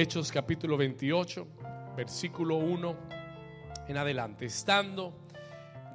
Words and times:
Hechos 0.00 0.30
capítulo 0.30 0.76
28, 0.76 1.44
versículo 1.96 2.54
1 2.54 2.96
en 3.88 3.96
adelante. 3.96 4.44
Estando 4.44 5.12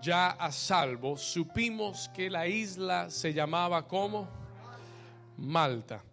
ya 0.02 0.32
a 0.32 0.52
salvo, 0.52 1.16
supimos 1.16 2.10
que 2.14 2.30
la 2.30 2.46
isla 2.46 3.10
se 3.10 3.34
llamaba 3.34 3.88
como 3.88 4.28
Malta. 5.38 6.04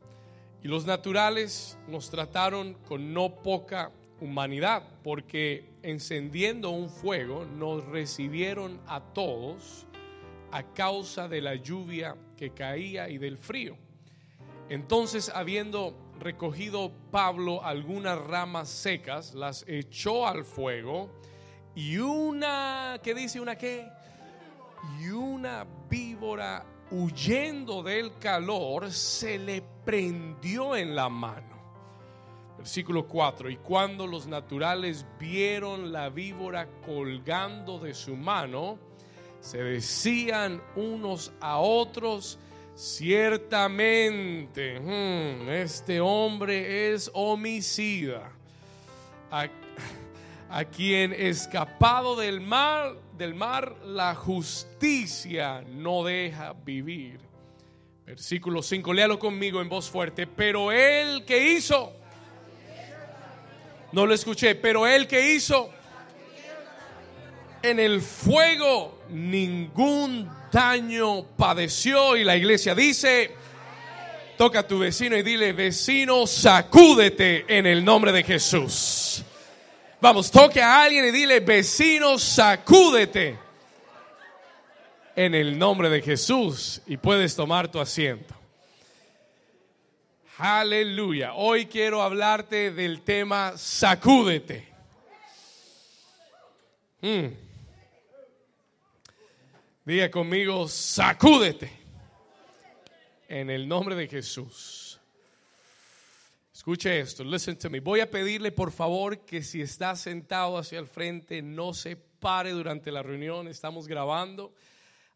Y 0.63 0.69
los 0.69 0.87
naturales 0.87 1.81
nos 1.89 2.11
trataron 2.11 2.75
con 2.75 3.13
no 3.13 3.35
poca 3.35 3.91
humanidad, 4.21 4.85
porque 5.03 5.73
encendiendo 5.83 6.71
un 6.71 6.91
fuego 6.91 7.45
nos 7.45 7.85
recibieron 7.87 8.81
a 8.87 9.01
todos 9.01 9.89
a 10.53 10.63
causa 10.63 11.27
de 11.27 11.41
la 11.41 11.57
lluvia 11.57 12.15
que 12.37 12.51
caía 12.51 13.09
y 13.09 13.19
del 13.19 13.37
frío. 13.37 13.77
Entonces, 14.69 15.33
habiendo 15.35 16.10
recogido 16.21 16.93
Pablo 17.11 17.65
algunas 17.65 18.19
ramas 18.19 18.69
secas, 18.69 19.35
las 19.35 19.65
echó 19.67 20.27
al 20.27 20.45
fuego 20.45 21.11
y 21.75 21.99
una, 21.99 23.01
¿qué 23.03 23.15
dice 23.15 23.41
una 23.41 23.57
qué? 23.57 23.89
Y 25.01 25.09
una 25.09 25.67
víbora 25.89 26.65
huyendo 26.91 27.83
del 27.83 28.19
calor 28.19 28.91
se 28.91 29.39
le 29.39 29.63
prendió 29.85 30.77
en 30.77 30.95
la 30.95 31.09
mano. 31.09 31.59
Versículo 32.59 33.07
4, 33.09 33.49
y 33.49 33.57
cuando 33.57 34.07
los 34.07 34.27
naturales 34.27 35.07
vieron 35.19 35.93
la 35.93 36.11
víbora 36.11 36.69
colgando 36.85 37.79
de 37.79 37.95
su 37.95 38.17
mano, 38.17 38.79
se 39.41 39.63
decían 39.63 40.63
unos 40.77 41.33
a 41.41 41.59
otros, 41.59 42.39
ciertamente, 42.81 44.81
hmm, 44.81 45.51
este 45.51 46.01
hombre 46.01 46.95
es 46.95 47.11
homicida, 47.13 48.33
a, 49.31 49.51
quien 50.65 51.13
escapado 51.13 52.17
del 52.17 52.41
mar, 52.41 52.97
del 53.19 53.35
mar, 53.35 53.77
la 53.85 54.15
justicia 54.15 55.63
no 55.69 56.05
deja 56.05 56.55
vivir. 56.55 57.21
Versículo 58.07 58.63
5, 58.63 58.95
léalo 58.95 59.19
conmigo 59.19 59.61
en 59.61 59.69
voz 59.69 59.91
fuerte, 59.91 60.27
pero 60.27 60.73
él 60.73 61.27
que 61.27 61.53
hizo, 61.53 61.93
no 63.93 64.07
lo 64.07 64.15
escuché, 64.15 64.55
pero 64.55 64.87
él 64.87 65.07
que 65.07 65.35
hizo, 65.35 65.69
en 67.63 67.79
el 67.79 68.01
fuego 68.01 68.99
ningún 69.11 70.40
daño 70.51 71.25
padeció 71.37 72.17
y 72.17 72.25
la 72.25 72.37
iglesia 72.37 72.75
dice, 72.75 73.35
toca 74.37 74.61
a 74.61 74.67
tu 74.67 74.79
vecino 74.79 75.17
y 75.17 75.23
dile, 75.23 75.53
vecino, 75.53 76.27
sacúdete 76.27 77.45
en 77.49 77.67
el 77.67 77.85
nombre 77.85 78.13
de 78.13 78.23
Jesús. 78.23 79.23
Vamos, 80.01 80.31
toque 80.31 80.63
a 80.63 80.83
alguien 80.83 81.07
y 81.07 81.11
dile, 81.11 81.41
vecino, 81.41 82.19
sacúdete 82.19 83.39
en 85.15 85.35
el 85.35 85.59
nombre 85.59 85.91
de 85.91 86.01
Jesús 86.01 86.81
y 86.87 86.97
puedes 86.97 87.37
tomar 87.37 87.71
tu 87.71 87.79
asiento. 87.79 88.35
Aleluya. 90.39 91.35
Hoy 91.35 91.67
quiero 91.67 92.01
hablarte 92.01 92.71
del 92.71 93.03
tema 93.03 93.59
sacúdete. 93.59 94.67
Mm. 97.03 97.50
Diga 99.91 100.09
conmigo, 100.09 100.69
sacúdete. 100.69 101.69
En 103.29 103.51
el 103.51 103.67
nombre 103.67 103.97
de 103.97 104.07
Jesús. 104.07 105.01
Escuche 106.55 107.01
esto, 107.01 107.25
listen 107.25 107.59
to 107.59 107.69
me. 107.69 107.81
Voy 107.81 107.99
a 107.99 108.09
pedirle 108.09 108.53
por 108.53 108.71
favor 108.71 109.25
que 109.25 109.43
si 109.43 109.61
está 109.61 109.97
sentado 109.97 110.59
hacia 110.59 110.79
el 110.79 110.87
frente 110.87 111.43
no 111.43 111.75
se 111.75 111.97
pare 111.97 112.53
durante 112.53 112.93
la 112.93 113.03
reunión, 113.03 113.49
estamos 113.49 113.89
grabando. 113.89 114.55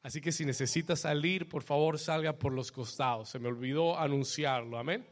Así 0.03 0.21
que 0.21 0.33
si 0.33 0.45
necesita 0.45 0.97
salir, 0.97 1.49
por 1.49 1.63
favor 1.63 1.97
salga 1.97 2.33
por 2.33 2.53
los 2.53 2.73
costados. 2.73 3.29
Se 3.29 3.39
me 3.39 3.47
olvidó 3.47 3.97
anunciarlo, 3.97 4.77
amén. 4.77 5.07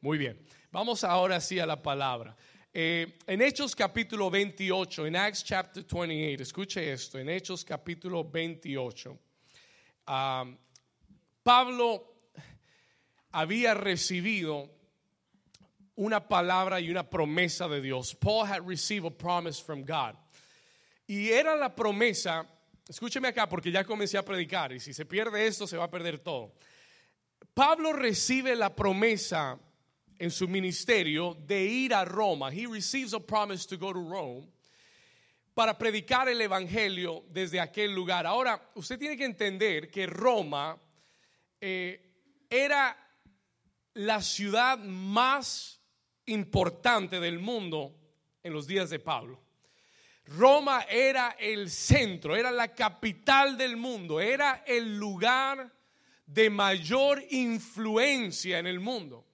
Muy 0.00 0.16
bien, 0.16 0.40
vamos 0.70 1.04
ahora 1.04 1.38
sí 1.42 1.58
a 1.58 1.66
la 1.66 1.82
palabra. 1.82 2.34
Eh, 2.74 3.18
en 3.26 3.42
Hechos 3.42 3.76
capítulo 3.76 4.30
28, 4.30 5.06
en 5.06 5.16
Acts 5.16 5.44
chapter 5.44 5.84
28, 5.84 6.42
escuche 6.42 6.90
esto, 6.90 7.18
en 7.18 7.28
Hechos 7.28 7.66
capítulo 7.66 8.24
28, 8.24 9.18
Pablo 11.42 12.14
había 13.30 13.74
recibido 13.74 14.70
una 15.96 16.26
palabra 16.26 16.80
y 16.80 16.90
una 16.90 17.10
promesa 17.10 17.68
de 17.68 17.82
Dios. 17.82 18.14
Paul 18.14 18.46
had 18.46 18.66
received 18.66 19.04
a 19.04 19.10
promise 19.10 19.60
from 19.60 19.84
God. 19.84 20.16
Y 21.06 21.28
era 21.28 21.54
la 21.56 21.74
promesa, 21.74 22.46
escúcheme 22.88 23.28
acá 23.28 23.46
porque 23.50 23.70
ya 23.70 23.84
comencé 23.84 24.16
a 24.16 24.24
predicar 24.24 24.72
y 24.72 24.80
si 24.80 24.94
se 24.94 25.04
pierde 25.04 25.46
esto 25.46 25.66
se 25.66 25.76
va 25.76 25.84
a 25.84 25.90
perder 25.90 26.20
todo. 26.20 26.54
Pablo 27.52 27.92
recibe 27.92 28.56
la 28.56 28.74
promesa 28.74 29.58
en 30.22 30.30
su 30.30 30.46
ministerio 30.46 31.34
de 31.34 31.64
ir 31.64 31.92
a 31.92 32.04
Roma. 32.04 32.48
He 32.52 32.64
receives 32.68 33.12
a 33.12 33.18
promise 33.18 33.66
to 33.66 33.76
go 33.76 33.92
to 33.92 33.98
Rome 33.98 34.46
para 35.52 35.76
predicar 35.76 36.28
el 36.28 36.40
evangelio 36.40 37.24
desde 37.28 37.58
aquel 37.58 37.92
lugar. 37.92 38.24
Ahora, 38.24 38.70
usted 38.76 39.00
tiene 39.00 39.16
que 39.16 39.24
entender 39.24 39.90
que 39.90 40.06
Roma 40.06 40.80
eh, 41.60 42.00
era 42.48 42.96
la 43.94 44.22
ciudad 44.22 44.78
más 44.78 45.80
importante 46.26 47.18
del 47.18 47.40
mundo 47.40 47.92
en 48.44 48.52
los 48.52 48.68
días 48.68 48.90
de 48.90 49.00
Pablo. 49.00 49.40
Roma 50.26 50.86
era 50.88 51.30
el 51.30 51.68
centro, 51.68 52.36
era 52.36 52.52
la 52.52 52.68
capital 52.68 53.58
del 53.58 53.76
mundo, 53.76 54.20
era 54.20 54.62
el 54.68 54.96
lugar 54.96 55.68
de 56.26 56.48
mayor 56.48 57.20
influencia 57.28 58.60
en 58.60 58.68
el 58.68 58.78
mundo. 58.78 59.31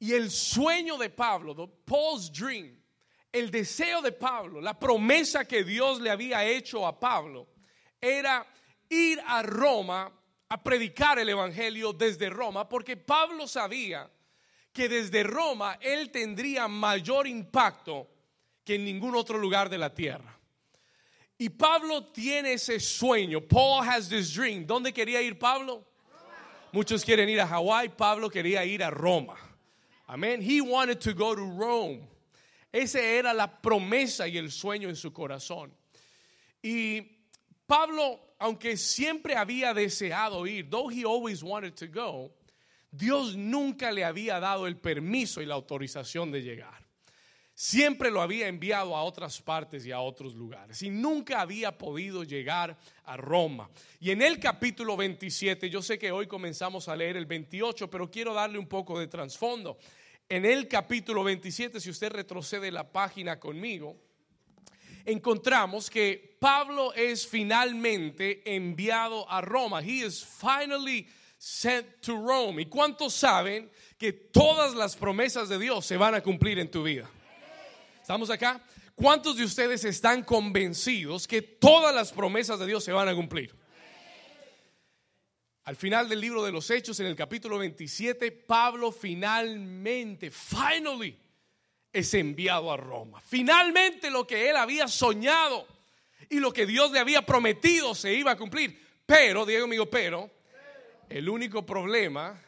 Y 0.00 0.14
el 0.14 0.30
sueño 0.30 0.96
de 0.96 1.10
Pablo, 1.10 1.54
Paul's 1.84 2.32
dream, 2.32 2.82
el 3.30 3.50
deseo 3.50 4.02
de 4.02 4.12
Pablo, 4.12 4.60
la 4.60 4.78
promesa 4.78 5.46
que 5.46 5.62
Dios 5.62 6.00
le 6.00 6.10
había 6.10 6.44
hecho 6.44 6.86
a 6.86 6.98
Pablo, 6.98 7.48
era 8.00 8.46
ir 8.88 9.20
a 9.26 9.42
Roma 9.42 10.10
a 10.48 10.62
predicar 10.62 11.18
el 11.18 11.28
Evangelio 11.28 11.92
desde 11.92 12.30
Roma, 12.30 12.68
porque 12.68 12.96
Pablo 12.96 13.46
sabía 13.46 14.10
que 14.72 14.88
desde 14.88 15.22
Roma 15.22 15.78
él 15.80 16.10
tendría 16.10 16.66
mayor 16.66 17.26
impacto 17.26 18.08
que 18.64 18.76
en 18.76 18.84
ningún 18.84 19.14
otro 19.14 19.38
lugar 19.38 19.68
de 19.68 19.78
la 19.78 19.94
tierra. 19.94 20.38
Y 21.36 21.50
Pablo 21.50 22.06
tiene 22.06 22.54
ese 22.54 22.80
sueño. 22.80 23.40
Paul 23.40 23.86
has 23.86 24.08
this 24.08 24.34
dream. 24.34 24.66
¿Dónde 24.66 24.92
quería 24.92 25.22
ir 25.22 25.38
Pablo? 25.38 25.86
Muchos 26.72 27.04
quieren 27.04 27.28
ir 27.28 27.40
a 27.40 27.46
Hawái, 27.46 27.90
Pablo 27.90 28.30
quería 28.30 28.64
ir 28.64 28.82
a 28.82 28.90
Roma. 28.90 29.49
Amén. 30.12 30.42
He 30.42 30.60
wanted 30.60 31.00
to 31.02 31.14
go 31.14 31.36
to 31.36 31.44
Rome. 31.44 32.00
Esa 32.72 33.00
era 33.00 33.32
la 33.32 33.46
promesa 33.46 34.26
y 34.26 34.38
el 34.38 34.50
sueño 34.50 34.88
en 34.88 34.96
su 34.96 35.12
corazón. 35.12 35.72
Y 36.60 37.02
Pablo, 37.64 38.18
aunque 38.40 38.76
siempre 38.76 39.36
había 39.36 39.72
deseado 39.72 40.48
ir, 40.48 40.68
though 40.68 40.88
he 40.88 41.04
always 41.04 41.44
wanted 41.44 41.76
to 41.76 41.86
go, 41.86 42.32
Dios 42.90 43.36
nunca 43.36 43.92
le 43.92 44.02
había 44.02 44.40
dado 44.40 44.66
el 44.66 44.78
permiso 44.78 45.42
y 45.42 45.46
la 45.46 45.54
autorización 45.54 46.32
de 46.32 46.42
llegar. 46.42 46.80
Siempre 47.54 48.10
lo 48.10 48.20
había 48.20 48.48
enviado 48.48 48.96
a 48.96 49.04
otras 49.04 49.40
partes 49.40 49.86
y 49.86 49.92
a 49.92 50.00
otros 50.00 50.34
lugares 50.34 50.82
y 50.82 50.90
nunca 50.90 51.40
había 51.40 51.76
podido 51.76 52.24
llegar 52.24 52.76
a 53.04 53.16
Roma. 53.16 53.70
Y 54.00 54.10
en 54.10 54.22
el 54.22 54.40
capítulo 54.40 54.96
27, 54.96 55.70
yo 55.70 55.82
sé 55.82 55.98
que 55.98 56.10
hoy 56.10 56.26
comenzamos 56.26 56.88
a 56.88 56.96
leer 56.96 57.16
el 57.16 57.26
28, 57.26 57.88
pero 57.90 58.10
quiero 58.10 58.34
darle 58.34 58.58
un 58.58 58.66
poco 58.66 58.98
de 58.98 59.06
trasfondo 59.08 59.78
en 60.30 60.46
el 60.46 60.68
capítulo 60.68 61.24
27, 61.24 61.80
si 61.80 61.90
usted 61.90 62.12
retrocede 62.12 62.70
la 62.70 62.90
página 62.90 63.40
conmigo, 63.40 63.96
encontramos 65.04 65.90
que 65.90 66.36
Pablo 66.38 66.94
es 66.94 67.26
finalmente 67.26 68.40
enviado 68.44 69.28
a 69.28 69.40
Roma. 69.40 69.82
He 69.82 70.06
is 70.06 70.24
finally 70.24 71.08
sent 71.36 72.00
to 72.02 72.12
Rome. 72.12 72.62
¿Y 72.62 72.66
cuántos 72.66 73.12
saben 73.12 73.68
que 73.98 74.12
todas 74.12 74.72
las 74.74 74.94
promesas 74.94 75.48
de 75.48 75.58
Dios 75.58 75.84
se 75.84 75.96
van 75.96 76.14
a 76.14 76.20
cumplir 76.20 76.60
en 76.60 76.70
tu 76.70 76.84
vida? 76.84 77.10
¿Estamos 78.00 78.30
acá? 78.30 78.62
¿Cuántos 78.94 79.36
de 79.36 79.44
ustedes 79.44 79.84
están 79.84 80.22
convencidos 80.22 81.26
que 81.26 81.42
todas 81.42 81.92
las 81.92 82.12
promesas 82.12 82.60
de 82.60 82.66
Dios 82.66 82.84
se 82.84 82.92
van 82.92 83.08
a 83.08 83.14
cumplir? 83.16 83.52
Al 85.70 85.76
final 85.76 86.08
del 86.08 86.20
libro 86.20 86.42
de 86.42 86.50
los 86.50 86.68
Hechos, 86.68 86.98
en 86.98 87.06
el 87.06 87.14
capítulo 87.14 87.56
27, 87.56 88.32
Pablo 88.32 88.90
finalmente, 88.90 90.32
finally, 90.32 91.16
es 91.92 92.12
enviado 92.12 92.72
a 92.72 92.76
Roma. 92.76 93.20
Finalmente 93.20 94.10
lo 94.10 94.26
que 94.26 94.50
él 94.50 94.56
había 94.56 94.88
soñado 94.88 95.68
y 96.28 96.40
lo 96.40 96.52
que 96.52 96.66
Dios 96.66 96.90
le 96.90 96.98
había 96.98 97.24
prometido 97.24 97.94
se 97.94 98.12
iba 98.12 98.32
a 98.32 98.36
cumplir. 98.36 98.84
Pero, 99.06 99.46
Diego 99.46 99.66
amigo, 99.66 99.88
pero, 99.88 100.28
el 101.08 101.28
único 101.28 101.64
problema 101.64 102.42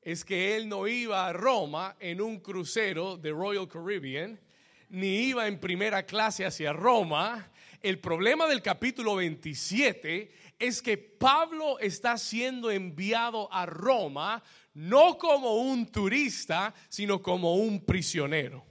es 0.00 0.24
que 0.24 0.56
él 0.56 0.66
no 0.66 0.86
iba 0.86 1.26
a 1.26 1.32
Roma 1.34 1.96
en 2.00 2.22
un 2.22 2.40
crucero 2.40 3.18
de 3.18 3.32
Royal 3.32 3.68
Caribbean, 3.68 4.40
ni 4.88 5.24
iba 5.24 5.46
en 5.46 5.60
primera 5.60 6.06
clase 6.06 6.46
hacia 6.46 6.72
Roma. 6.72 7.50
El 7.82 7.98
problema 7.98 8.46
del 8.46 8.62
capítulo 8.62 9.16
27 9.16 10.51
es 10.62 10.80
que 10.80 10.96
Pablo 10.96 11.80
está 11.80 12.16
siendo 12.16 12.70
enviado 12.70 13.52
a 13.52 13.66
Roma 13.66 14.40
no 14.74 15.18
como 15.18 15.56
un 15.56 15.90
turista, 15.90 16.72
sino 16.88 17.20
como 17.20 17.56
un 17.56 17.84
prisionero. 17.84 18.64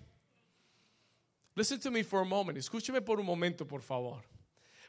Listen 1.53 1.81
to 1.81 1.91
me 1.91 2.03
for 2.05 2.21
a 2.21 2.25
moment. 2.25 2.57
Escúcheme 2.57 3.01
por 3.01 3.19
un 3.19 3.25
momento, 3.25 3.67
por 3.67 3.81
favor. 3.81 4.23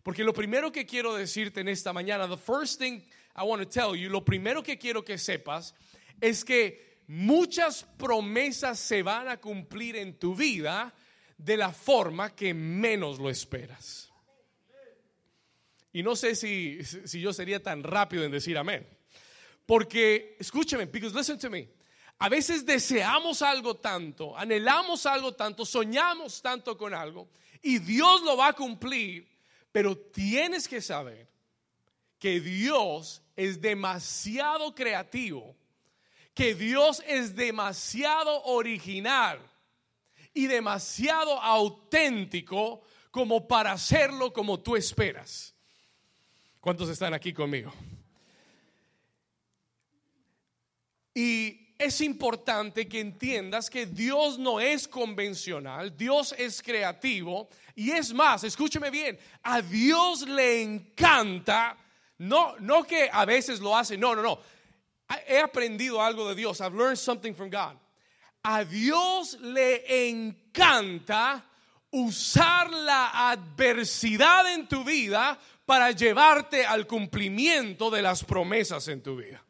Porque 0.04 0.22
lo 0.22 0.32
primero 0.32 0.70
que 0.70 0.86
quiero 0.86 1.14
decirte 1.14 1.60
en 1.60 1.68
esta 1.68 1.92
mañana, 1.92 2.28
the 2.28 2.36
first 2.36 2.78
thing 2.78 3.02
I 3.34 3.42
want 3.42 3.60
to 3.60 3.68
tell 3.68 3.96
you, 3.96 4.08
lo 4.08 4.20
primero 4.24 4.62
que 4.62 4.78
quiero 4.78 5.02
que 5.02 5.18
sepas 5.18 5.74
es 6.20 6.44
que 6.44 7.00
muchas 7.08 7.84
promesas 7.98 8.78
se 8.78 9.02
van 9.02 9.26
a 9.26 9.38
cumplir 9.38 9.96
en 9.96 10.16
tu 10.20 10.36
vida 10.36 10.94
de 11.36 11.56
la 11.56 11.72
forma 11.72 12.30
que 12.30 12.54
menos 12.54 13.18
lo 13.18 13.28
esperas. 13.28 14.11
Y 15.92 16.02
no 16.02 16.16
sé 16.16 16.34
si, 16.34 16.82
si 16.84 17.20
yo 17.20 17.32
sería 17.32 17.62
tan 17.62 17.82
rápido 17.82 18.24
en 18.24 18.32
decir 18.32 18.56
amén. 18.56 18.86
Porque, 19.66 20.36
escúcheme, 20.38 20.86
because 20.86 21.14
listen 21.14 21.38
to 21.38 21.50
me. 21.50 21.68
A 22.18 22.28
veces 22.28 22.64
deseamos 22.64 23.42
algo 23.42 23.76
tanto, 23.76 24.36
anhelamos 24.36 25.06
algo 25.06 25.34
tanto, 25.34 25.66
soñamos 25.66 26.40
tanto 26.40 26.78
con 26.78 26.94
algo 26.94 27.28
y 27.62 27.78
Dios 27.78 28.22
lo 28.22 28.36
va 28.36 28.48
a 28.48 28.52
cumplir, 28.52 29.28
pero 29.72 29.96
tienes 29.96 30.68
que 30.68 30.80
saber 30.80 31.28
que 32.20 32.40
Dios 32.40 33.22
es 33.34 33.60
demasiado 33.60 34.72
creativo, 34.72 35.56
que 36.32 36.54
Dios 36.54 37.02
es 37.08 37.34
demasiado 37.34 38.44
original 38.44 39.40
y 40.32 40.46
demasiado 40.46 41.40
auténtico 41.40 42.82
como 43.10 43.48
para 43.48 43.72
hacerlo 43.72 44.32
como 44.32 44.60
tú 44.60 44.76
esperas. 44.76 45.51
¿Cuántos 46.62 46.88
están 46.90 47.12
aquí 47.12 47.32
conmigo? 47.32 47.72
Y 51.12 51.74
es 51.76 52.00
importante 52.00 52.88
que 52.88 53.00
entiendas 53.00 53.68
que 53.68 53.84
Dios 53.84 54.38
no 54.38 54.60
es 54.60 54.86
convencional, 54.86 55.96
Dios 55.96 56.32
es 56.38 56.62
creativo 56.62 57.48
y 57.74 57.90
es 57.90 58.14
más, 58.14 58.44
escúcheme 58.44 58.90
bien, 58.90 59.18
a 59.42 59.60
Dios 59.60 60.20
le 60.20 60.62
encanta, 60.62 61.76
no, 62.18 62.54
no 62.60 62.84
que 62.84 63.10
a 63.12 63.24
veces 63.24 63.58
lo 63.58 63.76
hace, 63.76 63.98
no, 63.98 64.14
no, 64.14 64.22
no. 64.22 64.38
He 65.26 65.40
aprendido 65.40 66.00
algo 66.00 66.28
de 66.28 66.36
Dios, 66.36 66.60
I've 66.60 66.76
learned 66.76 66.96
something 66.96 67.34
from 67.34 67.50
God. 67.50 67.76
A 68.44 68.64
Dios 68.64 69.36
le 69.40 70.08
encanta 70.08 71.44
usar 71.92 72.70
la 72.70 73.30
adversidad 73.32 74.54
en 74.54 74.66
tu 74.66 74.84
vida 74.84 75.38
para 75.72 75.90
llevarte 75.90 76.66
al 76.66 76.86
cumplimiento 76.86 77.88
de 77.88 78.02
las 78.02 78.22
promesas 78.22 78.88
en 78.88 79.02
tu 79.02 79.16
vida. 79.16 79.42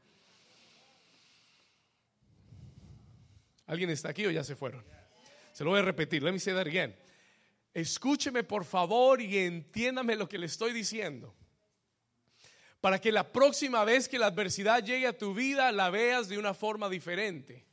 ¿Alguien 3.66 3.90
está 3.90 4.10
aquí 4.10 4.24
o 4.26 4.30
ya 4.30 4.44
se 4.44 4.54
fueron? 4.54 4.84
Se 5.52 5.64
lo 5.64 5.70
voy 5.70 5.80
a 5.80 5.82
repetir. 5.82 6.22
Let 6.22 6.30
me 6.30 6.38
say 6.38 6.54
that 6.54 6.69
again. 6.69 6.94
Escúcheme 7.74 8.44
por 8.44 8.64
favor 8.64 9.20
y 9.20 9.36
entiéndame 9.36 10.14
lo 10.14 10.28
que 10.28 10.38
le 10.38 10.46
estoy 10.46 10.72
diciendo. 10.72 11.34
Para 12.80 13.00
que 13.00 13.10
la 13.10 13.32
próxima 13.32 13.84
vez 13.84 14.08
que 14.08 14.20
la 14.20 14.26
adversidad 14.26 14.84
llegue 14.84 15.08
a 15.08 15.18
tu 15.18 15.34
vida 15.34 15.72
la 15.72 15.90
veas 15.90 16.28
de 16.28 16.38
una 16.38 16.54
forma 16.54 16.88
diferente. 16.88 17.66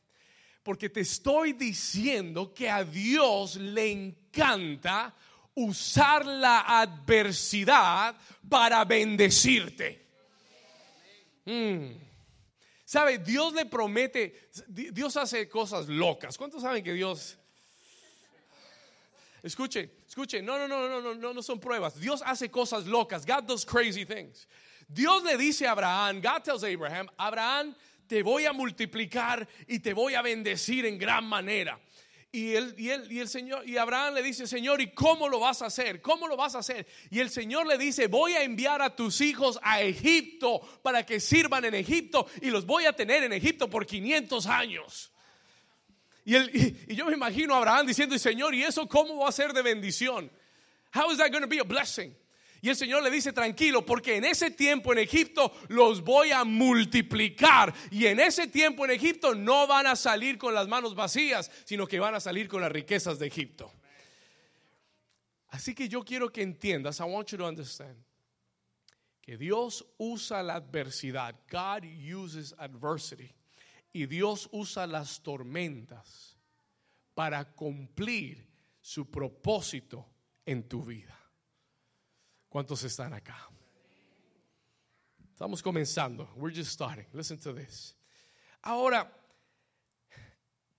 Porque 0.63 0.89
te 0.89 1.01
estoy 1.01 1.53
diciendo 1.53 2.51
que 2.51 2.67
a 2.67 2.83
Dios 2.83 3.57
le 3.57 3.91
encanta 3.91 5.13
usar 5.59 6.25
la 6.25 6.61
adversidad 6.81 8.15
para 8.47 8.85
bendecirte. 8.85 10.05
Mm. 11.45 11.91
¿Sabe? 12.85 13.19
Dios 13.19 13.53
le 13.53 13.65
promete, 13.65 14.49
Dios 14.67 15.15
hace 15.17 15.47
cosas 15.47 15.87
locas. 15.87 16.37
¿Cuántos 16.37 16.61
saben 16.61 16.83
que 16.83 16.93
Dios... 16.93 17.37
Escuche, 19.41 19.91
escuche, 20.05 20.41
no, 20.41 20.57
no, 20.57 20.67
no, 20.67 20.89
no, 20.89 21.01
no, 21.01 21.15
no, 21.15 21.33
no 21.33 21.41
son 21.41 21.59
pruebas. 21.59 21.97
Dios 21.99 22.21
hace 22.25 22.49
cosas 22.49 22.85
locas. 22.85 23.25
God 23.25 23.43
does 23.43 23.65
crazy 23.65 24.05
things. 24.05 24.47
Dios 24.87 25.23
le 25.23 25.37
dice 25.37 25.65
a 25.65 25.71
Abraham, 25.71 26.19
God 26.19 26.43
tells 26.43 26.63
Abraham, 26.63 27.07
Abraham, 27.17 27.75
te 28.07 28.23
voy 28.23 28.45
a 28.45 28.53
multiplicar 28.53 29.47
y 29.67 29.79
te 29.79 29.93
voy 29.93 30.15
a 30.15 30.21
bendecir 30.21 30.85
en 30.85 30.97
gran 30.97 31.23
manera. 31.25 31.79
Y 32.31 32.53
él, 32.53 32.75
y 32.77 32.89
él, 32.89 33.11
y 33.11 33.19
el 33.19 33.27
Señor, 33.27 33.67
y 33.67 33.77
Abraham 33.77 34.13
le 34.13 34.21
dice, 34.21 34.45
Señor, 34.45 34.81
¿y 34.81 34.91
cómo 34.91 35.27
lo 35.27 35.39
vas 35.39 35.63
a 35.63 35.65
hacer? 35.65 35.99
¿Cómo 35.99 36.27
lo 36.27 36.37
vas 36.37 36.53
a 36.53 36.59
hacer? 36.59 36.85
Y 37.09 37.19
el 37.19 37.31
Señor 37.31 37.65
le 37.65 37.75
dice, 37.77 38.05
voy 38.05 38.33
a 38.33 38.43
enviar 38.43 38.83
a 38.83 38.95
tus 38.95 39.19
hijos 39.21 39.59
a 39.63 39.81
Egipto 39.81 40.61
para 40.83 41.03
que 41.03 41.19
sirvan 41.19 41.65
en 41.65 41.73
Egipto 41.73 42.27
y 42.41 42.51
los 42.51 42.67
voy 42.67 42.85
a 42.85 42.93
tener 42.93 43.23
en 43.23 43.33
Egipto 43.33 43.67
por 43.67 43.87
500 43.87 44.45
años. 44.45 45.11
Y, 46.23 46.37
y, 46.37 46.95
yo 46.95 47.07
me 47.07 47.13
imagino 47.13 47.55
a 47.55 47.57
Abraham 47.57 47.87
diciendo, 47.87 48.17
Señor, 48.19 48.53
¿y 48.53 48.61
eso 48.61 48.87
cómo 48.87 49.17
va 49.17 49.29
a 49.29 49.31
ser 49.31 49.51
de 49.51 49.63
bendición? 49.63 50.29
How 50.93 51.11
is 51.11 51.17
that 51.17 51.31
going 51.31 51.41
to 51.41 51.47
be 51.47 51.59
a 51.59 51.63
blessing? 51.63 52.15
Y 52.61 52.69
el 52.69 52.75
Señor 52.75 53.01
le 53.03 53.09
dice, 53.09 53.31
tranquilo, 53.31 53.85
porque 53.85 54.17
en 54.17 54.25
ese 54.25 54.51
tiempo 54.51 54.91
en 54.91 54.99
Egipto 54.99 55.53
los 55.69 56.03
voy 56.03 56.31
a 56.31 56.43
multiplicar. 56.43 57.73
Y 57.91 58.05
en 58.05 58.19
ese 58.19 58.47
tiempo 58.47 58.85
en 58.85 58.91
Egipto 58.91 59.33
no 59.33 59.65
van 59.67 59.87
a 59.87 59.95
salir 59.95 60.37
con 60.37 60.53
las 60.53 60.67
manos 60.67 60.95
vacías, 60.95 61.49
sino 61.65 61.87
que 61.87 61.99
van 61.99 62.15
a 62.15 62.19
salir 62.19 62.47
con 62.47 62.61
las 62.61 62.71
riquezas 62.71 63.17
de 63.19 63.27
Egipto. 63.27 63.71
Así 65.49 65.73
que 65.73 65.87
yo 65.87 66.03
quiero 66.03 66.31
que 66.31 66.41
entiendas, 66.41 66.99
I 66.99 67.03
want 67.03 67.29
you 67.29 67.37
to 67.37 67.47
understand, 67.47 67.95
que 69.21 69.37
Dios 69.37 69.85
usa 69.97 70.43
la 70.43 70.55
adversidad. 70.55 71.35
God 71.49 71.85
uses 71.85 72.53
adversity. 72.57 73.33
Y 73.91 74.05
Dios 74.05 74.47
usa 74.51 74.85
las 74.85 75.21
tormentas 75.21 76.37
para 77.15 77.43
cumplir 77.53 78.47
su 78.81 79.09
propósito 79.09 80.07
en 80.45 80.67
tu 80.67 80.83
vida. 80.83 81.18
¿Cuántos 82.49 82.83
están 82.83 83.13
acá? 83.13 83.37
Estamos 85.31 85.61
comenzando. 85.61 86.27
We're 86.35 86.53
just 86.53 86.71
starting. 86.71 87.05
Listen 87.13 87.39
to 87.39 87.53
this. 87.53 87.95
Ahora, 88.63 89.09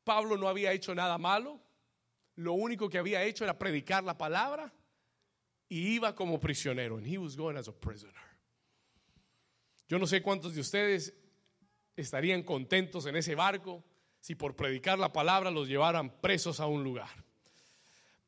Pablo 0.04 0.36
no 0.36 0.48
había 0.48 0.72
hecho 0.72 0.94
nada 0.94 1.16
malo. 1.16 1.60
Lo 2.36 2.54
único 2.54 2.88
que 2.88 2.98
había 2.98 3.22
hecho 3.22 3.44
era 3.44 3.58
predicar 3.58 4.02
la 4.02 4.18
palabra 4.18 4.72
y 5.68 5.94
iba 5.94 6.14
como 6.14 6.38
prisionero. 6.38 6.98
And 6.98 7.06
he 7.06 7.16
was 7.16 7.36
going 7.36 7.56
as 7.56 7.68
a 7.68 7.72
prisoner. 7.72 8.14
Yo 9.88 9.98
no 9.98 10.06
sé 10.06 10.22
cuántos 10.22 10.54
de 10.54 10.60
ustedes 10.60 11.14
estarían 11.96 12.42
contentos 12.42 13.06
en 13.06 13.16
ese 13.16 13.34
barco 13.34 13.82
si 14.20 14.34
por 14.34 14.54
predicar 14.54 14.98
la 14.98 15.12
palabra 15.12 15.50
los 15.50 15.68
llevaran 15.68 16.20
presos 16.20 16.60
a 16.60 16.66
un 16.66 16.84
lugar. 16.84 17.08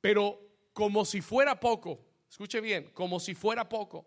Pero 0.01 0.41
como 0.73 1.05
si 1.05 1.21
fuera 1.21 1.61
poco, 1.61 2.12
escuche 2.33 2.63
bien, 2.63 2.89
como 2.95 3.21
si 3.21 3.35
fuera 3.35 3.69
poco, 3.69 4.07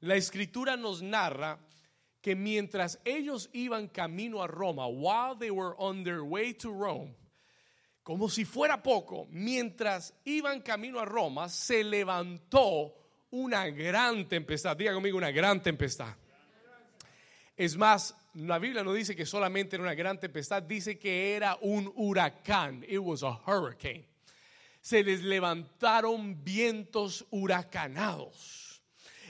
la 0.00 0.16
escritura 0.16 0.76
nos 0.76 1.02
narra 1.02 1.56
que 2.20 2.34
mientras 2.34 2.98
ellos 3.04 3.48
iban 3.52 3.86
camino 3.86 4.42
a 4.42 4.48
Roma, 4.48 4.88
while 4.88 5.36
they 5.38 5.52
were 5.52 5.76
on 5.78 6.02
their 6.02 6.22
way 6.22 6.52
to 6.52 6.72
Rome, 6.72 7.14
como 8.02 8.28
si 8.28 8.44
fuera 8.44 8.82
poco, 8.82 9.28
mientras 9.30 10.12
iban 10.24 10.62
camino 10.62 10.98
a 10.98 11.04
Roma, 11.04 11.48
se 11.48 11.84
levantó 11.84 12.92
una 13.30 13.68
gran 13.68 14.28
tempestad. 14.28 14.76
Diga 14.76 14.92
conmigo, 14.92 15.16
una 15.16 15.30
gran 15.30 15.62
tempestad. 15.62 16.16
Es 17.56 17.76
más, 17.76 18.16
la 18.34 18.58
Biblia 18.58 18.82
no 18.82 18.92
dice 18.92 19.14
que 19.14 19.24
solamente 19.24 19.76
era 19.76 19.84
una 19.84 19.94
gran 19.94 20.18
tempestad, 20.18 20.64
dice 20.64 20.98
que 20.98 21.36
era 21.36 21.56
un 21.60 21.92
huracán. 21.94 22.84
It 22.88 22.98
was 22.98 23.22
a 23.22 23.38
hurricane 23.46 24.09
se 24.80 25.02
les 25.02 25.22
levantaron 25.22 26.42
vientos 26.42 27.26
huracanados. 27.30 28.82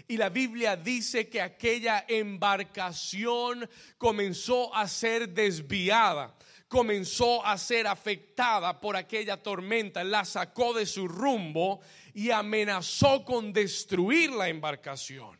Y 0.08 0.16
la 0.16 0.28
Biblia 0.28 0.76
dice 0.76 1.28
que 1.28 1.40
aquella 1.40 2.04
embarcación 2.08 3.68
comenzó 3.96 4.74
a 4.74 4.88
ser 4.88 5.28
desviada, 5.28 6.36
comenzó 6.66 7.44
a 7.46 7.56
ser 7.56 7.86
afectada 7.86 8.80
por 8.80 8.96
aquella 8.96 9.40
tormenta, 9.40 10.02
la 10.02 10.24
sacó 10.24 10.72
de 10.72 10.86
su 10.86 11.06
rumbo 11.06 11.80
y 12.12 12.30
amenazó 12.30 13.24
con 13.24 13.52
destruir 13.52 14.30
la 14.30 14.48
embarcación. 14.48 15.38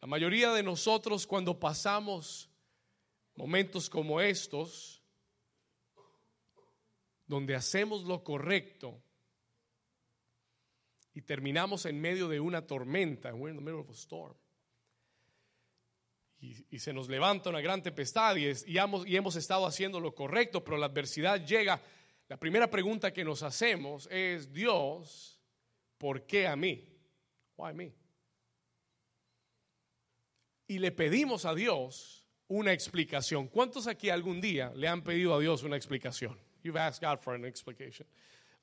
La 0.00 0.08
mayoría 0.08 0.50
de 0.52 0.62
nosotros 0.62 1.26
cuando 1.26 1.60
pasamos 1.60 2.48
momentos 3.36 3.88
como 3.88 4.20
estos, 4.20 5.01
donde 7.26 7.54
hacemos 7.54 8.04
lo 8.04 8.22
correcto 8.22 9.02
y 11.14 11.22
terminamos 11.22 11.86
en 11.86 12.00
medio 12.00 12.28
de 12.28 12.40
una 12.40 12.66
tormenta, 12.66 13.34
we're 13.34 13.50
in 13.50 13.58
the 13.58 13.64
middle 13.64 13.80
of 13.80 13.90
a 13.90 13.94
storm. 13.94 14.36
y, 16.42 16.78
se 16.80 16.92
nos 16.92 17.08
levanta 17.08 17.50
una 17.50 17.60
gran 17.60 17.82
tempestad 17.82 18.34
y, 18.36 18.46
hemos, 18.76 19.36
estado 19.36 19.64
haciendo 19.64 20.00
lo 20.00 20.12
correcto, 20.12 20.64
pero 20.64 20.76
la 20.76 20.86
adversidad 20.86 21.44
llega, 21.44 21.80
la 22.28 22.36
primera 22.36 22.68
pregunta 22.68 23.12
que 23.12 23.24
nos 23.24 23.44
hacemos 23.44 24.08
es, 24.10 24.52
Dios, 24.52 25.40
¿por 25.98 26.26
qué 26.26 26.48
a 26.48 26.56
mí? 26.56 26.84
Why 27.56 27.74
me? 27.74 27.94
Y 30.66 30.78
le 30.78 30.90
pedimos 30.90 31.44
a 31.44 31.54
Dios 31.54 32.26
una 32.48 32.72
explicación. 32.72 33.46
¿Cuántos 33.46 33.86
aquí 33.86 34.10
algún 34.10 34.40
día 34.40 34.72
le 34.74 34.88
han 34.88 35.04
pedido 35.04 35.34
a 35.34 35.40
Dios 35.40 35.62
una 35.62 35.76
explicación? 35.76 36.36
You've 36.62 36.76
asked 36.76 37.00
God 37.00 37.20
for 37.20 37.34
an 37.34 37.44
explanation, 37.44 38.06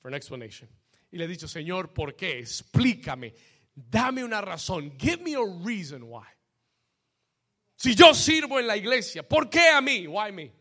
for 0.01 0.07
an 0.07 0.13
explanation. 0.13 0.67
Y 1.11 1.17
le 1.17 1.25
he 1.25 1.27
dicho, 1.27 1.47
Señor, 1.47 1.93
¿por 1.93 2.13
qué? 2.13 2.39
Explícame. 2.39 3.33
Dame 3.75 4.23
una 4.23 4.41
razón. 4.41 4.97
Give 4.97 5.21
me 5.21 5.33
a 5.35 5.43
reason 5.63 6.07
why. 6.07 6.25
Si 7.75 7.95
yo 7.95 8.13
sirvo 8.13 8.59
en 8.59 8.67
la 8.67 8.75
iglesia, 8.75 9.23
¿por 9.23 9.49
qué 9.49 9.69
a 9.69 9.81
mí? 9.81 10.05
Why 10.05 10.31
me? 10.31 10.51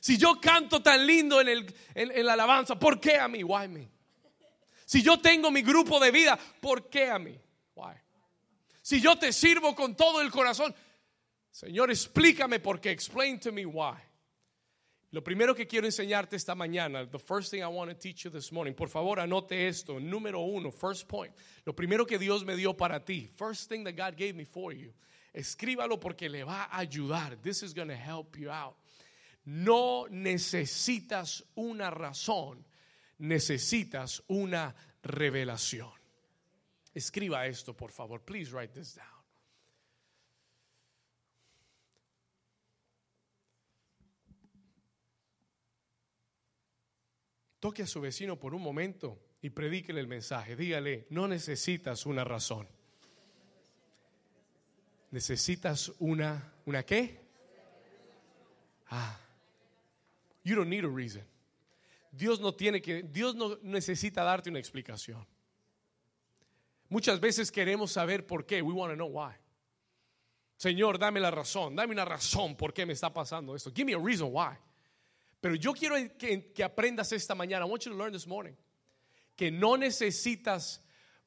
Si 0.00 0.16
yo 0.16 0.40
canto 0.40 0.82
tan 0.82 1.06
lindo 1.06 1.40
en, 1.40 1.48
el, 1.48 1.74
en, 1.94 2.26
la 2.26 2.32
alabanza, 2.32 2.78
¿por 2.78 2.98
qué 2.98 3.16
a 3.16 3.28
mí? 3.28 3.44
Why 3.44 3.68
me? 3.68 3.88
Si 4.86 5.02
yo 5.02 5.20
tengo 5.20 5.50
mi 5.50 5.62
grupo 5.62 6.00
de 6.00 6.10
vida, 6.10 6.38
¿por 6.60 6.88
qué 6.88 7.10
a 7.10 7.18
mí? 7.18 7.38
Why? 7.74 7.94
Si 8.80 9.00
yo 9.00 9.16
te 9.16 9.32
sirvo 9.32 9.74
con 9.74 9.94
todo 9.94 10.20
el 10.20 10.30
corazón, 10.30 10.74
Señor, 11.50 11.90
explícame 11.90 12.58
por 12.58 12.80
qué. 12.80 12.90
Explain 12.90 13.38
to 13.40 13.52
me 13.52 13.66
why. 13.66 13.96
Lo 15.12 15.24
primero 15.24 15.54
que 15.54 15.66
quiero 15.66 15.86
enseñarte 15.86 16.36
esta 16.36 16.54
mañana, 16.54 17.04
the 17.10 17.18
first 17.18 17.50
thing 17.50 17.62
I 17.62 17.66
want 17.66 17.90
to 17.90 17.96
teach 17.96 18.24
you 18.24 18.30
this 18.30 18.52
morning, 18.52 18.74
por 18.74 18.88
favor 18.88 19.18
anote 19.18 19.66
esto, 19.66 19.98
número 19.98 20.38
uno, 20.40 20.70
first 20.70 21.08
point. 21.08 21.34
Lo 21.64 21.72
primero 21.72 22.06
que 22.06 22.16
Dios 22.16 22.44
me 22.44 22.54
dio 22.54 22.74
para 22.74 23.04
ti, 23.04 23.28
first 23.36 23.68
thing 23.68 23.82
that 23.84 23.96
God 23.96 24.16
gave 24.16 24.34
me 24.34 24.44
for 24.44 24.72
you. 24.72 24.92
Escríbalo 25.34 25.98
porque 26.00 26.28
le 26.28 26.44
va 26.44 26.68
a 26.70 26.78
ayudar. 26.78 27.36
This 27.42 27.62
is 27.62 27.74
going 27.74 27.88
to 27.88 27.96
help 27.96 28.36
you 28.38 28.50
out. 28.50 28.76
No 29.44 30.06
necesitas 30.08 31.42
una 31.56 31.90
razón, 31.90 32.64
necesitas 33.18 34.22
una 34.28 34.74
revelación. 35.02 35.90
Escriba 36.94 37.46
esto, 37.46 37.74
por 37.74 37.90
favor. 37.90 38.20
Please 38.20 38.52
write 38.52 38.72
this 38.74 38.94
down. 38.94 39.19
Toque 47.60 47.82
a 47.82 47.86
su 47.86 48.00
vecino 48.00 48.38
por 48.38 48.54
un 48.54 48.62
momento 48.62 49.20
y 49.42 49.50
predíquele 49.50 50.00
el 50.00 50.06
mensaje. 50.06 50.56
Dígale, 50.56 51.06
no 51.10 51.28
necesitas 51.28 52.06
una 52.06 52.24
razón. 52.24 52.66
Necesitas 55.10 55.92
una, 55.98 56.54
¿una 56.64 56.82
qué? 56.84 57.20
Ah, 58.88 59.18
you 60.42 60.56
don't 60.56 60.68
need 60.68 60.84
a 60.84 60.88
reason. 60.88 61.22
Dios 62.10 62.40
no 62.40 62.54
tiene 62.54 62.80
que, 62.80 63.02
Dios 63.02 63.36
no 63.36 63.58
necesita 63.62 64.24
darte 64.24 64.50
una 64.50 64.58
explicación. 64.58 65.24
Muchas 66.88 67.20
veces 67.20 67.52
queremos 67.52 67.92
saber 67.92 68.26
por 68.26 68.46
qué. 68.46 68.62
We 68.62 68.72
want 68.72 68.92
to 68.92 68.96
know 68.96 69.08
why. 69.08 69.34
Señor, 70.56 70.98
dame 70.98 71.20
la 71.20 71.30
razón, 71.30 71.76
dame 71.76 71.92
una 71.92 72.04
razón 72.04 72.56
por 72.56 72.74
qué 72.74 72.84
me 72.84 72.92
está 72.92 73.12
pasando 73.12 73.54
esto. 73.54 73.70
Give 73.72 73.84
me 73.84 73.94
a 73.94 73.98
reason 73.98 74.28
why. 74.32 74.56
Pero 75.40 75.54
yo 75.54 75.72
quiero 75.72 75.96
que, 76.18 76.64
aprendas 76.64 77.12
esta 77.12 77.34
mañana, 77.34 77.66
I 77.66 77.68
want 77.68 77.84
you 77.84 77.92
to 77.92 77.96
learn 77.96 78.12
this 78.12 78.26
morning, 78.26 78.54
que 79.36 79.50
no 79.50 79.76
necesitas 79.76 80.82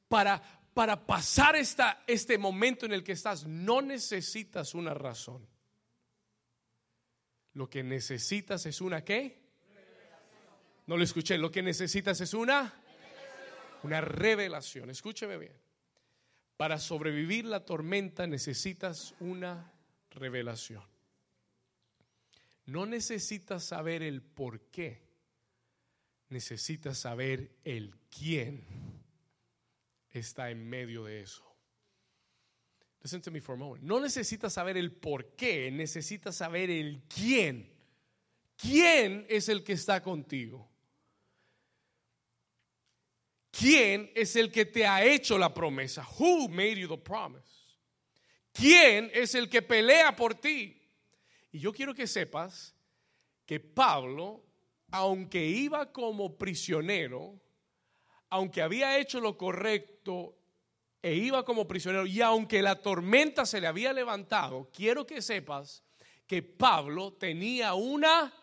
para, 0.08 0.40
para 0.72 1.04
pasar 1.06 1.56
esta, 1.56 2.04
este 2.06 2.38
momento 2.38 2.86
en 2.86 2.92
el 2.92 3.02
que 3.02 3.12
estás, 3.12 3.46
no 3.46 3.82
necesitas 3.82 4.74
una 4.74 4.94
razón. 4.94 5.46
Lo 7.54 7.68
que 7.68 7.82
necesitas 7.82 8.66
es 8.66 8.80
una 8.80 9.04
qué? 9.04 9.42
No 10.86 10.96
lo 10.96 11.04
escuché, 11.04 11.38
lo 11.38 11.50
que 11.50 11.62
necesitas 11.62 12.20
es 12.20 12.34
una 12.34 12.80
una 13.84 14.00
revelación. 14.00 14.90
Escúcheme 14.90 15.36
bien. 15.36 15.52
Para 16.56 16.78
sobrevivir 16.78 17.44
la 17.44 17.64
tormenta 17.64 18.26
necesitas 18.26 19.14
una 19.20 19.72
revelación. 20.10 20.82
No 22.66 22.86
necesitas 22.86 23.64
saber 23.64 24.02
el 24.02 24.22
por 24.22 24.70
qué, 24.70 25.02
necesitas 26.28 26.98
saber 26.98 27.58
el 27.64 27.94
quién 28.08 28.64
está 30.10 30.50
en 30.50 30.68
medio 30.68 31.04
de 31.04 31.20
eso. 31.20 31.44
Listen 33.02 33.20
to 33.20 33.30
me 33.30 33.40
for 33.40 33.54
a 33.54 33.58
moment. 33.58 33.82
No 33.82 34.00
necesitas 34.00 34.54
saber 34.54 34.78
el 34.78 34.92
por 34.92 35.36
qué, 35.36 35.70
necesitas 35.70 36.36
saber 36.36 36.70
el 36.70 37.02
quién. 37.06 37.70
¿Quién 38.56 39.26
es 39.28 39.50
el 39.50 39.62
que 39.62 39.74
está 39.74 40.02
contigo? 40.02 40.70
¿Quién 43.50 44.10
es 44.14 44.34
el 44.36 44.50
que 44.50 44.64
te 44.64 44.86
ha 44.86 45.04
hecho 45.04 45.36
la 45.36 45.52
promesa? 45.52 46.06
Who 46.18 46.48
made 46.48 46.76
you 46.76 46.88
the 46.88 46.96
promise? 46.96 47.46
¿Quién 48.52 49.10
es 49.12 49.34
el 49.34 49.48
que 49.48 49.60
pelea 49.60 50.16
por 50.16 50.34
ti? 50.34 50.80
Y 51.54 51.60
yo 51.60 51.72
quiero 51.72 51.94
que 51.94 52.08
sepas 52.08 52.74
que 53.46 53.60
Pablo, 53.60 54.42
aunque 54.90 55.46
iba 55.46 55.92
como 55.92 56.36
prisionero, 56.36 57.40
aunque 58.28 58.60
había 58.60 58.98
hecho 58.98 59.20
lo 59.20 59.38
correcto 59.38 60.36
e 61.00 61.14
iba 61.14 61.44
como 61.44 61.68
prisionero, 61.68 62.06
y 62.06 62.20
aunque 62.22 62.60
la 62.60 62.82
tormenta 62.82 63.46
se 63.46 63.60
le 63.60 63.68
había 63.68 63.92
levantado, 63.92 64.68
quiero 64.74 65.06
que 65.06 65.22
sepas 65.22 65.84
que 66.26 66.42
Pablo 66.42 67.12
tenía 67.12 67.74
una, 67.74 68.34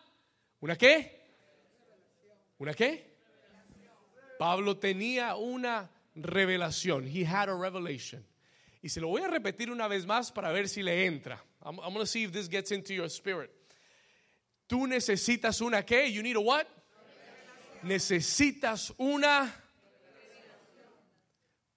¿una 0.60 0.78
qué? 0.78 1.34
¿Una 2.56 2.72
qué? 2.72 3.18
Pablo 4.38 4.78
tenía 4.78 5.34
una 5.34 5.90
revelación. 6.14 7.06
He 7.06 7.26
had 7.26 7.50
a 7.50 7.54
revelation. 7.54 8.26
Y 8.80 8.88
se 8.88 9.02
lo 9.02 9.08
voy 9.08 9.20
a 9.20 9.28
repetir 9.28 9.70
una 9.70 9.86
vez 9.86 10.06
más 10.06 10.32
para 10.32 10.50
ver 10.50 10.66
si 10.66 10.82
le 10.82 11.04
entra. 11.04 11.44
I'm, 11.64 11.76
going 11.76 11.98
to 11.98 12.06
see 12.06 12.24
if 12.24 12.32
this 12.32 12.48
gets 12.48 12.72
into 12.72 12.94
your 12.94 13.08
spirit. 13.08 13.50
Tú 14.68 14.86
necesitas 14.86 15.60
una 15.60 15.82
qué? 15.82 16.10
You 16.12 16.22
need 16.22 16.36
a 16.36 16.40
what? 16.40 16.66
Necesitas 17.84 18.92
una 18.98 19.52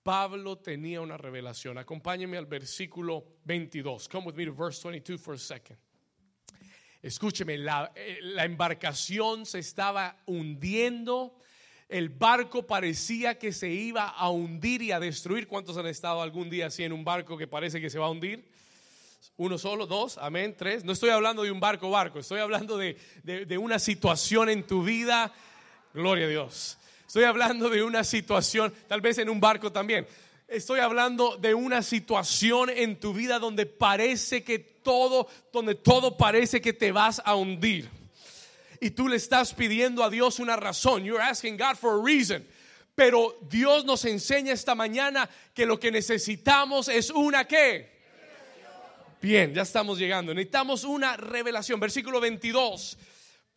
Pablo 0.03 0.57
tenía 0.57 1.01
una 1.01 1.17
revelación. 1.17 1.77
Acompáñeme 1.77 2.37
al 2.37 2.45
versículo 2.45 3.23
22. 3.45 4.07
Come 4.07 4.25
with 4.27 4.35
me 4.35 4.45
to 4.45 4.51
verse 4.51 4.79
22 4.79 5.19
for 5.19 5.33
a 5.33 5.37
second. 5.37 5.77
Escúcheme, 7.03 7.57
la, 7.57 7.91
eh, 7.95 8.19
la 8.21 8.45
embarcación 8.45 9.45
se 9.45 9.59
estaba 9.59 10.15
hundiendo 10.27 11.35
el 11.87 12.09
barco 12.09 12.65
parecía 12.65 13.37
que 13.37 13.51
se 13.51 13.69
iba 13.69 14.09
a 14.09 14.29
hundir 14.29 14.81
y 14.81 14.91
a 14.91 14.99
destruir. 14.99 15.47
¿Cuántos 15.47 15.77
han 15.77 15.85
estado 15.85 16.21
algún 16.21 16.49
día 16.49 16.67
así 16.67 16.83
en 16.83 16.91
un 16.91 17.03
barco 17.03 17.37
que 17.37 17.47
parece 17.47 17.79
que 17.79 17.89
se 17.89 17.99
va 17.99 18.07
a 18.07 18.09
hundir? 18.09 18.47
Uno 19.37 19.57
solo, 19.57 19.85
dos, 19.85 20.17
amén, 20.17 20.55
tres. 20.57 20.83
No 20.83 20.93
estoy 20.93 21.09
hablando 21.09 21.43
de 21.43 21.51
un 21.51 21.59
barco, 21.59 21.89
barco. 21.89 22.19
Estoy 22.19 22.39
hablando 22.39 22.77
de, 22.77 22.97
de 23.23 23.57
una 23.57 23.79
situación 23.79 24.49
en 24.49 24.65
tu 24.65 24.83
vida. 24.83 25.33
Gloria 25.93 26.25
a 26.25 26.29
Dios. 26.29 26.77
Estoy 27.05 27.23
hablando 27.23 27.69
de 27.69 27.83
una 27.83 28.03
situación, 28.03 28.73
tal 28.87 29.01
vez 29.01 29.17
en 29.17 29.29
un 29.29 29.39
barco 29.39 29.71
también. 29.71 30.07
Estoy 30.47 30.79
hablando 30.79 31.37
de 31.37 31.53
una 31.53 31.81
situación 31.81 32.69
en 32.69 32.99
tu 32.99 33.13
vida 33.13 33.39
donde 33.39 33.65
parece 33.65 34.43
que 34.43 34.59
todo, 34.59 35.27
donde 35.51 35.75
todo 35.75 36.17
parece 36.17 36.61
que 36.61 36.73
te 36.73 36.91
vas 36.91 37.21
a 37.25 37.35
hundir 37.35 37.89
y 38.79 38.91
tú 38.91 39.07
le 39.07 39.15
estás 39.15 39.53
pidiendo 39.53 40.03
a 40.03 40.09
Dios 40.09 40.39
una 40.39 40.55
razón. 40.55 41.03
You're 41.03 41.23
asking 41.23 41.57
God 41.57 41.75
for 41.75 41.99
a 41.99 42.03
reason. 42.03 42.45
Pero 42.93 43.37
Dios 43.49 43.83
nos 43.83 44.05
enseña 44.05 44.53
esta 44.53 44.75
mañana 44.75 45.29
que 45.53 45.65
lo 45.65 45.79
que 45.79 45.91
necesitamos 45.91 46.87
es 46.87 47.09
una 47.09 47.45
qué. 47.45 47.94
Bien, 49.25 49.51
ya 49.55 49.63
estamos 49.63 49.97
llegando. 49.97 50.35
Necesitamos 50.35 50.83
una 50.83 51.17
revelación. 51.17 51.79
Versículo 51.79 52.21
22. 52.21 52.95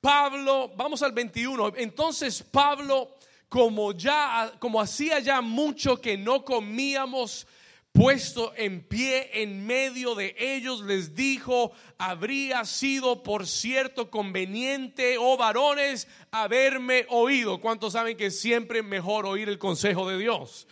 Pablo, 0.00 0.72
vamos 0.74 1.02
al 1.02 1.12
21. 1.12 1.74
Entonces 1.76 2.42
Pablo, 2.42 3.18
como 3.50 3.92
ya, 3.92 4.50
como 4.60 4.80
hacía 4.80 5.18
ya 5.18 5.42
mucho 5.42 6.00
que 6.00 6.16
no 6.16 6.42
comíamos 6.42 7.46
puesto 7.92 8.54
en 8.56 8.80
pie 8.82 9.42
en 9.42 9.66
medio 9.66 10.14
de 10.14 10.34
ellos, 10.38 10.80
les 10.80 11.14
dijo, 11.14 11.72
habría 11.98 12.64
sido 12.64 13.22
por 13.22 13.46
cierto 13.46 14.10
conveniente, 14.10 15.18
oh 15.18 15.36
varones, 15.36 16.08
haberme 16.30 17.04
oído. 17.10 17.60
¿Cuántos 17.60 17.92
saben 17.92 18.16
que 18.16 18.26
es 18.26 18.40
siempre 18.40 18.82
mejor 18.82 19.26
oír 19.26 19.50
el 19.50 19.58
consejo 19.58 20.08
de 20.08 20.16
Dios? 20.16 20.66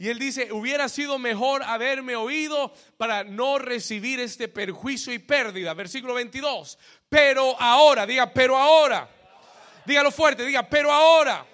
Y 0.00 0.08
él 0.08 0.18
dice, 0.18 0.50
hubiera 0.50 0.88
sido 0.88 1.18
mejor 1.18 1.62
haberme 1.62 2.16
oído 2.16 2.72
para 2.96 3.22
no 3.22 3.58
recibir 3.58 4.18
este 4.18 4.48
perjuicio 4.48 5.12
y 5.12 5.20
pérdida. 5.20 5.74
Versículo 5.74 6.14
22. 6.14 6.76
Pero 7.08 7.54
ahora, 7.60 8.04
diga, 8.06 8.32
pero 8.32 8.56
ahora. 8.56 9.08
Dígalo 9.84 10.10
fuerte, 10.10 10.44
diga, 10.44 10.68
pero 10.68 10.90
ahora 10.90 11.46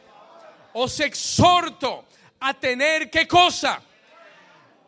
os 0.72 0.98
exhorto 1.00 2.06
a 2.40 2.54
tener 2.54 3.10
qué 3.10 3.26
cosa 3.26 3.82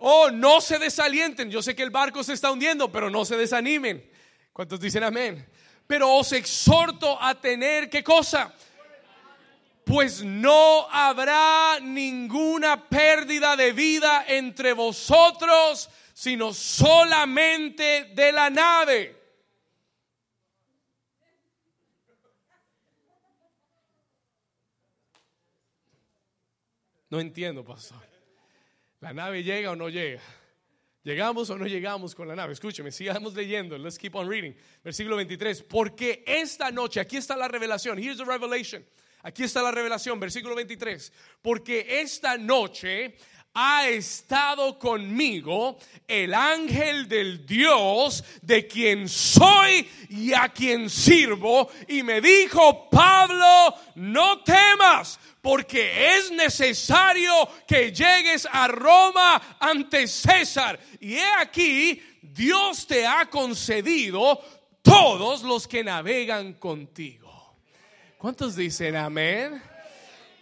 Oh, 0.01 0.31
no 0.31 0.61
se 0.61 0.79
desalienten. 0.79 1.51
Yo 1.51 1.63
sé 1.63 1.75
que 1.75 1.83
el 1.83 1.91
barco 1.91 2.23
se 2.23 2.33
está 2.33 2.51
hundiendo, 2.51 2.91
pero 2.91 3.11
no 3.11 3.25
se 3.25 3.37
desanimen. 3.37 4.09
¿Cuántos 4.53 4.81
dicen 4.81 5.03
amén? 5.03 5.47
Pero 5.87 6.15
os 6.15 6.33
exhorto 6.33 7.21
a 7.21 7.35
tener 7.35 7.91
qué 7.91 8.05
cosa? 8.05 8.55
Pues 9.89 10.23
no 10.23 10.87
habrá 10.91 11.81
ninguna 11.81 12.91
pérdida 12.91 13.57
de 13.57 13.73
vida 13.73 14.27
entre 14.29 14.75
vosotros, 14.75 15.89
sino 16.13 16.53
solamente 16.53 18.11
de 18.15 18.31
la 18.31 18.51
nave. 18.51 19.17
No 27.09 27.19
entiendo, 27.19 27.65
pastor. 27.65 28.07
¿La 29.01 29.15
nave 29.15 29.43
llega 29.43 29.71
o 29.71 29.77
no 29.77 29.89
llega? 29.89 30.21
¿Llegamos 31.03 31.49
o 31.49 31.57
no 31.57 31.67
llegamos 31.67 32.15
con 32.15 32.29
la 32.29 32.37
nave? 32.37 32.53
Escúcheme, 32.53 32.93
sigamos 32.93 33.33
leyendo. 33.33 33.79
Let's 33.79 33.97
keep 33.99 34.15
on 34.17 34.29
reading. 34.29 34.55
Versículo 34.85 35.17
23. 35.17 35.63
Porque 35.63 36.23
esta 36.27 36.71
noche, 36.71 37.01
aquí 37.01 37.17
está 37.17 37.39
la 37.39 37.49
revelación. 37.49 37.99
Here's 37.99 38.19
the 38.19 38.27
revelation. 38.27 38.85
Aquí 39.23 39.45
está 39.45 39.63
la 39.63 39.71
revelación, 39.71 40.21
versículo 40.21 40.55
23. 40.55 41.13
Porque 41.43 42.01
esta 42.01 42.37
noche 42.39 43.17
ha 43.55 43.89
estado 43.89 44.79
conmigo 44.79 45.79
el 46.07 46.33
ángel 46.33 47.09
del 47.09 47.45
Dios 47.45 48.23
de 48.43 48.69
quien 48.69 49.09
soy 49.09 49.89
y 50.11 50.33
a 50.33 50.49
quien 50.51 50.89
sirvo 50.89 51.69
y 51.89 52.03
me 52.05 52.21
dijo, 52.21 52.89
Pablo, 52.89 53.75
no 53.97 54.43
temas 54.43 55.19
porque 55.43 56.17
es 56.17 56.31
necesario 56.31 57.33
que 57.67 57.91
llegues 57.91 58.47
a 58.51 58.69
Roma 58.69 59.57
ante 59.59 60.07
César. 60.07 60.79
Y 61.01 61.15
he 61.15 61.33
aquí, 61.41 62.01
Dios 62.23 62.87
te 62.87 63.07
ha 63.07 63.29
concedido 63.31 64.41
todos 64.83 65.43
los 65.43 65.67
que 65.67 65.83
navegan 65.83 66.55
contigo. 66.55 67.28
¿Cuántos 68.19 68.57
dicen 68.57 68.97
amén? 68.97 69.63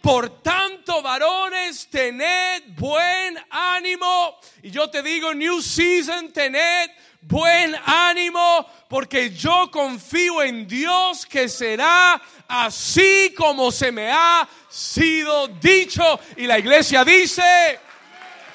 Por 0.01 0.41
tanto, 0.41 0.99
varones, 1.03 1.87
tened 1.91 2.63
buen 2.75 3.37
ánimo. 3.51 4.39
Y 4.63 4.71
yo 4.71 4.89
te 4.89 5.03
digo, 5.03 5.31
New 5.35 5.61
Season, 5.61 6.31
tened 6.31 6.89
buen 7.21 7.75
ánimo, 7.85 8.65
porque 8.89 9.29
yo 9.29 9.69
confío 9.69 10.41
en 10.41 10.67
Dios 10.67 11.27
que 11.27 11.47
será 11.47 12.19
así 12.47 13.35
como 13.37 13.71
se 13.71 13.91
me 13.91 14.09
ha 14.11 14.49
sido 14.67 15.47
dicho. 15.47 16.19
Y 16.35 16.47
la 16.47 16.57
iglesia 16.57 17.05
dice, 17.05 17.79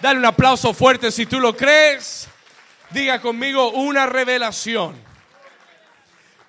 dale 0.01 0.19
un 0.19 0.27
aplauso 0.27 0.75
fuerte 0.75 1.13
si 1.13 1.27
tú 1.27 1.39
lo 1.39 1.57
crees. 1.57 2.27
Diga 2.91 3.21
conmigo 3.21 3.71
una 3.71 4.05
revelación. 4.05 5.12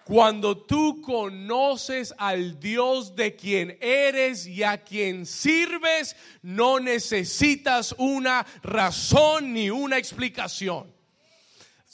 Cuando 0.06 0.58
tú 0.58 1.02
conoces 1.02 2.14
al 2.18 2.60
Dios 2.60 3.16
de 3.16 3.36
quien 3.36 3.78
eres 3.80 4.46
y 4.46 4.62
a 4.62 4.84
quien 4.84 5.26
sirves, 5.26 6.16
no 6.42 6.80
necesitas 6.80 7.96
una 7.98 8.46
razón 8.62 9.54
ni 9.54 9.70
una 9.70 9.98
explicación. 9.98 10.93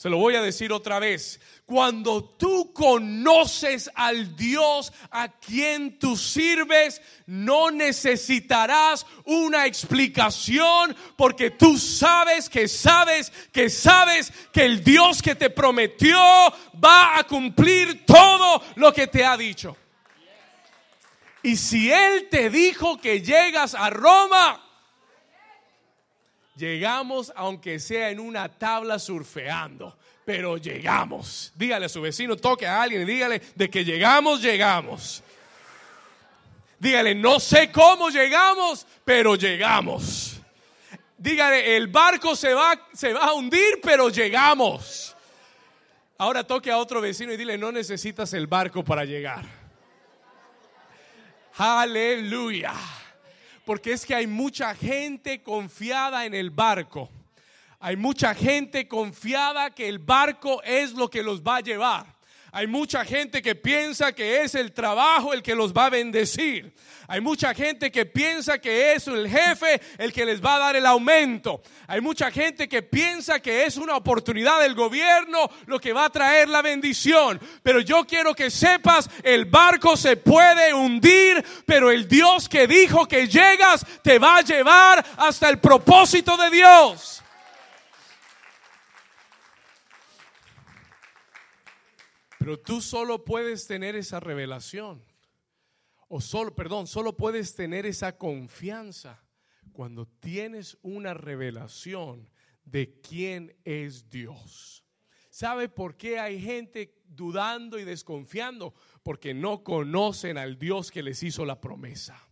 Se 0.00 0.08
lo 0.08 0.16
voy 0.16 0.34
a 0.34 0.40
decir 0.40 0.72
otra 0.72 0.98
vez. 0.98 1.38
Cuando 1.66 2.24
tú 2.24 2.72
conoces 2.72 3.90
al 3.94 4.34
Dios 4.34 4.94
a 5.10 5.28
quien 5.28 5.98
tú 5.98 6.16
sirves, 6.16 7.02
no 7.26 7.70
necesitarás 7.70 9.04
una 9.26 9.66
explicación 9.66 10.96
porque 11.18 11.50
tú 11.50 11.76
sabes 11.76 12.48
que 12.48 12.66
sabes 12.66 13.30
que 13.52 13.68
sabes 13.68 14.32
que 14.54 14.64
el 14.64 14.82
Dios 14.82 15.20
que 15.20 15.34
te 15.34 15.50
prometió 15.50 16.18
va 16.82 17.18
a 17.18 17.24
cumplir 17.24 18.06
todo 18.06 18.62
lo 18.76 18.94
que 18.94 19.06
te 19.06 19.22
ha 19.22 19.36
dicho. 19.36 19.76
Y 21.42 21.56
si 21.56 21.92
Él 21.92 22.28
te 22.30 22.48
dijo 22.48 22.98
que 22.98 23.20
llegas 23.20 23.74
a 23.74 23.90
Roma, 23.90 24.69
Llegamos 26.60 27.32
aunque 27.36 27.80
sea 27.80 28.10
en 28.10 28.20
una 28.20 28.46
tabla 28.46 28.98
surfeando, 28.98 29.96
pero 30.26 30.58
llegamos. 30.58 31.54
Dígale 31.56 31.86
a 31.86 31.88
su 31.88 32.02
vecino, 32.02 32.36
toque 32.36 32.66
a 32.66 32.82
alguien 32.82 33.00
y 33.00 33.04
dígale 33.06 33.40
de 33.54 33.70
que 33.70 33.82
llegamos, 33.82 34.42
llegamos. 34.42 35.22
Dígale, 36.78 37.14
no 37.14 37.40
sé 37.40 37.72
cómo 37.72 38.10
llegamos, 38.10 38.86
pero 39.06 39.36
llegamos. 39.36 40.38
Dígale, 41.16 41.78
el 41.78 41.86
barco 41.86 42.36
se 42.36 42.52
va, 42.52 42.78
se 42.92 43.14
va 43.14 43.24
a 43.24 43.32
hundir, 43.32 43.80
pero 43.82 44.10
llegamos. 44.10 45.16
Ahora 46.18 46.44
toque 46.44 46.70
a 46.70 46.76
otro 46.76 47.00
vecino 47.00 47.32
y 47.32 47.38
dile, 47.38 47.56
no 47.56 47.72
necesitas 47.72 48.34
el 48.34 48.46
barco 48.46 48.84
para 48.84 49.06
llegar. 49.06 49.46
Aleluya. 51.56 52.74
Porque 53.70 53.92
es 53.92 54.04
que 54.04 54.16
hay 54.16 54.26
mucha 54.26 54.74
gente 54.74 55.44
confiada 55.44 56.26
en 56.26 56.34
el 56.34 56.50
barco. 56.50 57.08
Hay 57.78 57.94
mucha 57.94 58.34
gente 58.34 58.88
confiada 58.88 59.70
que 59.70 59.88
el 59.88 60.00
barco 60.00 60.60
es 60.64 60.92
lo 60.94 61.08
que 61.08 61.22
los 61.22 61.40
va 61.40 61.58
a 61.58 61.60
llevar. 61.60 62.04
Hay 62.52 62.66
mucha 62.66 63.04
gente 63.04 63.42
que 63.42 63.54
piensa 63.54 64.12
que 64.12 64.42
es 64.42 64.56
el 64.56 64.72
trabajo 64.72 65.32
el 65.32 65.42
que 65.42 65.54
los 65.54 65.72
va 65.72 65.86
a 65.86 65.90
bendecir. 65.90 66.74
Hay 67.06 67.20
mucha 67.20 67.54
gente 67.54 67.92
que 67.92 68.06
piensa 68.06 68.58
que 68.58 68.92
es 68.92 69.06
el 69.06 69.28
jefe 69.28 69.80
el 69.98 70.12
que 70.12 70.24
les 70.24 70.44
va 70.44 70.56
a 70.56 70.58
dar 70.58 70.76
el 70.76 70.86
aumento. 70.86 71.62
Hay 71.86 72.00
mucha 72.00 72.30
gente 72.30 72.68
que 72.68 72.82
piensa 72.82 73.40
que 73.40 73.66
es 73.66 73.76
una 73.76 73.96
oportunidad 73.96 74.60
del 74.60 74.74
gobierno 74.74 75.48
lo 75.66 75.78
que 75.78 75.92
va 75.92 76.06
a 76.06 76.10
traer 76.10 76.48
la 76.48 76.62
bendición. 76.62 77.40
Pero 77.62 77.80
yo 77.80 78.04
quiero 78.04 78.34
que 78.34 78.50
sepas, 78.50 79.08
el 79.22 79.44
barco 79.44 79.96
se 79.96 80.16
puede 80.16 80.74
hundir, 80.74 81.44
pero 81.66 81.90
el 81.90 82.08
Dios 82.08 82.48
que 82.48 82.66
dijo 82.66 83.06
que 83.06 83.28
llegas 83.28 83.86
te 84.02 84.18
va 84.18 84.38
a 84.38 84.42
llevar 84.42 85.04
hasta 85.16 85.48
el 85.48 85.58
propósito 85.58 86.36
de 86.36 86.50
Dios. 86.50 87.22
Pero 92.40 92.58
tú 92.58 92.80
solo 92.80 93.22
puedes 93.22 93.66
tener 93.66 93.96
esa 93.96 94.18
revelación. 94.18 95.04
O 96.08 96.22
solo, 96.22 96.54
perdón, 96.54 96.86
solo 96.86 97.14
puedes 97.14 97.54
tener 97.54 97.84
esa 97.84 98.16
confianza 98.16 99.22
cuando 99.74 100.06
tienes 100.06 100.78
una 100.80 101.12
revelación 101.12 102.30
de 102.64 102.98
quién 103.02 103.54
es 103.64 104.08
Dios. 104.08 104.86
¿Sabe 105.28 105.68
por 105.68 105.98
qué 105.98 106.18
hay 106.18 106.40
gente 106.40 106.98
dudando 107.04 107.78
y 107.78 107.84
desconfiando? 107.84 108.72
Porque 109.02 109.34
no 109.34 109.62
conocen 109.62 110.38
al 110.38 110.58
Dios 110.58 110.90
que 110.90 111.02
les 111.02 111.22
hizo 111.22 111.44
la 111.44 111.60
promesa. 111.60 112.26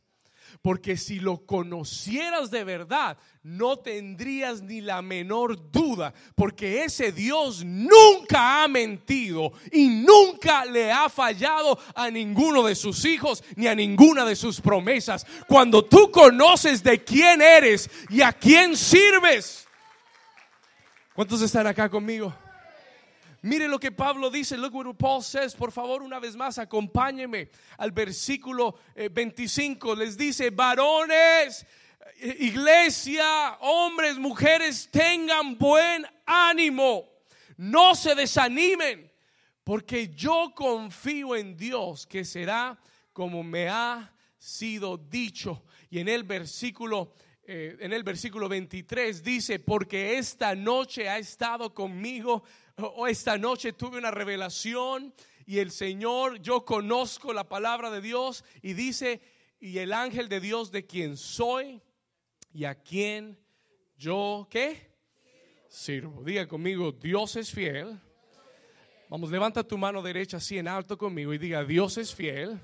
Porque 0.62 0.96
si 0.96 1.20
lo 1.20 1.46
conocieras 1.46 2.50
de 2.50 2.64
verdad, 2.64 3.18
no 3.42 3.78
tendrías 3.78 4.62
ni 4.62 4.80
la 4.80 5.00
menor 5.02 5.70
duda, 5.70 6.12
porque 6.34 6.84
ese 6.84 7.12
Dios 7.12 7.64
nunca 7.64 8.62
ha 8.62 8.68
mentido 8.68 9.52
y 9.72 9.88
nunca 9.88 10.64
le 10.64 10.92
ha 10.92 11.08
fallado 11.08 11.78
a 11.94 12.10
ninguno 12.10 12.64
de 12.64 12.74
sus 12.74 13.04
hijos 13.04 13.42
ni 13.56 13.66
a 13.66 13.74
ninguna 13.74 14.24
de 14.24 14.36
sus 14.36 14.60
promesas. 14.60 15.26
Cuando 15.46 15.84
tú 15.84 16.10
conoces 16.10 16.82
de 16.82 17.02
quién 17.02 17.40
eres 17.40 17.90
y 18.10 18.20
a 18.20 18.32
quién 18.32 18.76
sirves. 18.76 19.66
¿Cuántos 21.14 21.42
están 21.42 21.66
acá 21.66 21.88
conmigo? 21.88 22.32
Mire 23.42 23.68
lo 23.68 23.78
que 23.78 23.92
Pablo 23.92 24.30
dice, 24.30 24.56
look 24.56 24.74
what 24.74 24.92
Paul 24.96 25.22
says, 25.22 25.54
por 25.54 25.70
favor 25.70 26.02
una 26.02 26.18
vez 26.18 26.34
más 26.34 26.58
acompáñeme 26.58 27.50
al 27.76 27.92
versículo 27.92 28.76
25, 28.96 29.92
eh, 29.92 29.96
les 29.96 30.16
dice, 30.16 30.50
varones, 30.50 31.64
eh, 32.20 32.36
iglesia, 32.40 33.56
hombres, 33.60 34.18
mujeres, 34.18 34.88
tengan 34.90 35.56
buen 35.56 36.04
ánimo, 36.26 37.08
no 37.56 37.94
se 37.94 38.16
desanimen, 38.16 39.08
porque 39.62 40.08
yo 40.08 40.52
confío 40.56 41.36
en 41.36 41.56
Dios 41.56 42.06
que 42.06 42.24
será 42.24 42.76
como 43.12 43.44
me 43.44 43.68
ha 43.68 44.12
sido 44.36 44.96
dicho. 44.96 45.62
Y 45.90 46.00
en 46.00 46.08
el 46.08 46.24
versículo 46.24 47.12
eh, 47.50 47.78
en 47.80 47.94
el 47.94 48.02
versículo 48.02 48.46
23 48.46 49.22
dice, 49.22 49.58
porque 49.58 50.18
esta 50.18 50.54
noche 50.54 51.08
ha 51.08 51.16
estado 51.16 51.72
conmigo 51.72 52.44
o 52.78 53.06
esta 53.06 53.36
noche 53.36 53.72
tuve 53.72 53.98
una 53.98 54.10
revelación 54.10 55.12
y 55.46 55.58
el 55.58 55.70
Señor, 55.70 56.40
yo 56.40 56.64
conozco 56.64 57.32
la 57.32 57.48
palabra 57.48 57.90
de 57.90 58.00
Dios 58.00 58.44
y 58.62 58.74
dice, 58.74 59.20
y 59.60 59.78
el 59.78 59.92
ángel 59.92 60.28
de 60.28 60.40
Dios 60.40 60.70
de 60.70 60.86
quien 60.86 61.16
soy 61.16 61.80
y 62.52 62.64
a 62.64 62.74
quien 62.74 63.38
yo, 63.96 64.46
¿qué? 64.50 64.92
Sirvo. 65.68 66.22
Diga 66.22 66.46
conmigo, 66.46 66.92
Dios 66.92 67.34
es 67.36 67.50
fiel. 67.50 67.98
Vamos, 69.08 69.30
levanta 69.30 69.64
tu 69.64 69.78
mano 69.78 70.02
derecha 70.02 70.36
así 70.36 70.58
en 70.58 70.68
alto 70.68 70.96
conmigo 70.96 71.32
y 71.32 71.38
diga, 71.38 71.64
Dios 71.64 71.96
es 71.96 72.14
fiel 72.14 72.60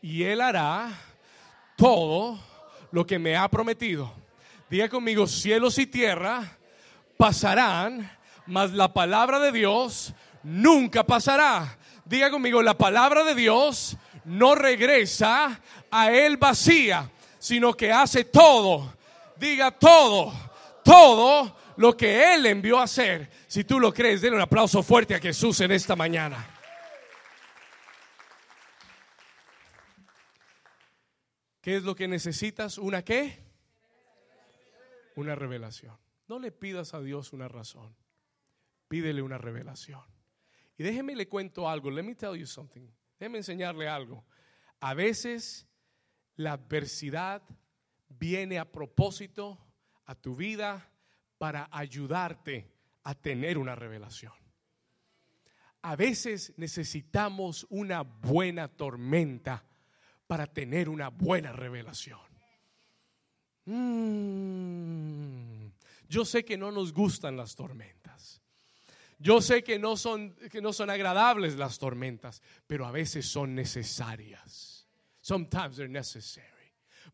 y 0.00 0.22
Él 0.22 0.40
hará 0.40 0.98
todo 1.76 2.40
lo 2.90 3.06
que 3.06 3.18
me 3.18 3.36
ha 3.36 3.48
prometido. 3.48 4.12
Diga 4.70 4.88
conmigo, 4.88 5.26
cielos 5.26 5.78
y 5.78 5.86
tierra 5.86 6.58
pasarán, 7.16 8.10
mas 8.48 8.72
la 8.72 8.92
palabra 8.92 9.38
de 9.38 9.52
Dios 9.52 10.14
nunca 10.42 11.04
pasará. 11.04 11.78
Diga 12.04 12.30
conmigo, 12.30 12.62
la 12.62 12.76
palabra 12.76 13.22
de 13.22 13.34
Dios 13.34 13.96
no 14.24 14.54
regresa 14.54 15.60
a 15.90 16.10
él 16.10 16.38
vacía, 16.38 17.10
sino 17.38 17.74
que 17.74 17.92
hace 17.92 18.24
todo. 18.24 18.96
Diga 19.36 19.70
todo, 19.70 20.32
todo 20.82 21.56
lo 21.76 21.94
que 21.96 22.34
él 22.34 22.46
envió 22.46 22.78
a 22.78 22.84
hacer. 22.84 23.30
Si 23.46 23.64
tú 23.64 23.78
lo 23.78 23.92
crees, 23.92 24.22
denle 24.22 24.36
un 24.36 24.42
aplauso 24.42 24.82
fuerte 24.82 25.14
a 25.14 25.20
Jesús 25.20 25.60
en 25.60 25.70
esta 25.70 25.94
mañana. 25.94 26.44
¿Qué 31.60 31.76
es 31.76 31.82
lo 31.82 31.94
que 31.94 32.08
necesitas? 32.08 32.78
¿Una 32.78 33.04
qué? 33.04 33.44
Una 35.16 35.34
revelación. 35.34 35.98
No 36.26 36.38
le 36.38 36.50
pidas 36.50 36.94
a 36.94 37.00
Dios 37.00 37.34
una 37.34 37.46
razón. 37.46 37.94
Pídele 38.88 39.22
una 39.22 39.38
revelación. 39.38 40.02
Y 40.76 40.82
déjeme 40.82 41.14
le 41.14 41.28
cuento 41.28 41.68
algo. 41.68 41.90
Let 41.90 42.02
me 42.02 42.14
tell 42.14 42.36
you 42.36 42.46
something. 42.46 42.88
Déjeme 43.18 43.38
enseñarle 43.38 43.88
algo. 43.88 44.24
A 44.80 44.94
veces 44.94 45.66
la 46.36 46.52
adversidad 46.52 47.42
viene 48.08 48.58
a 48.58 48.70
propósito 48.70 49.58
a 50.04 50.14
tu 50.14 50.36
vida 50.36 50.90
para 51.36 51.68
ayudarte 51.70 52.72
a 53.02 53.14
tener 53.14 53.58
una 53.58 53.74
revelación. 53.74 54.32
A 55.82 55.96
veces 55.96 56.54
necesitamos 56.56 57.66
una 57.70 58.02
buena 58.02 58.68
tormenta 58.68 59.64
para 60.26 60.46
tener 60.46 60.88
una 60.88 61.08
buena 61.08 61.52
revelación. 61.52 62.20
Mm. 63.70 64.08
yo 66.08 66.24
sé 66.24 66.42
que 66.42 66.56
no 66.56 66.70
nos 66.72 66.94
gustan 66.94 67.36
las 67.36 67.54
tormentas. 67.54 68.07
Yo 69.18 69.40
sé 69.40 69.64
que 69.64 69.78
no 69.78 69.96
son 69.96 70.34
que 70.50 70.60
no 70.60 70.72
son 70.72 70.90
agradables 70.90 71.56
las 71.56 71.78
tormentas, 71.78 72.40
pero 72.66 72.86
a 72.86 72.92
veces 72.92 73.26
son 73.26 73.54
necesarias. 73.54 74.88
Sometimes 75.20 75.76
they're 75.76 75.88
necessary 75.88 76.58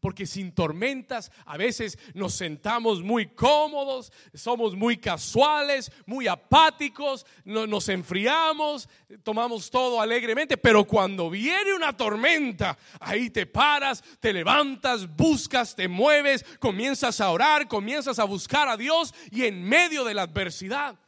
porque 0.04 0.26
sin 0.26 0.52
tormentas 0.52 1.32
a 1.46 1.56
veces 1.56 1.98
nos 2.12 2.34
sentamos 2.34 3.02
muy 3.02 3.28
cómodos, 3.28 4.12
somos 4.34 4.76
muy 4.76 4.98
casuales, 4.98 5.90
muy 6.04 6.28
apáticos, 6.28 7.24
nos 7.46 7.88
enfriamos, 7.88 8.86
tomamos 9.22 9.70
todo 9.70 10.02
alegremente, 10.02 10.58
pero 10.58 10.84
cuando 10.84 11.30
viene 11.30 11.72
una 11.72 11.96
tormenta, 11.96 12.76
ahí 13.00 13.30
te 13.30 13.46
paras, 13.46 14.04
te 14.20 14.34
levantas, 14.34 15.08
buscas, 15.16 15.74
te 15.74 15.88
mueves, 15.88 16.44
comienzas 16.58 17.22
a 17.22 17.30
orar, 17.30 17.66
comienzas 17.66 18.18
a 18.18 18.24
buscar 18.24 18.68
a 18.68 18.76
Dios 18.76 19.14
y 19.30 19.44
en 19.44 19.62
medio 19.64 20.04
de 20.04 20.12
la 20.12 20.22
adversidad, 20.24 20.98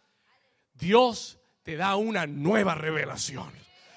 Dios 0.78 1.38
te 1.62 1.76
da 1.76 1.96
una 1.96 2.26
nueva 2.26 2.74
revelación. 2.74 3.50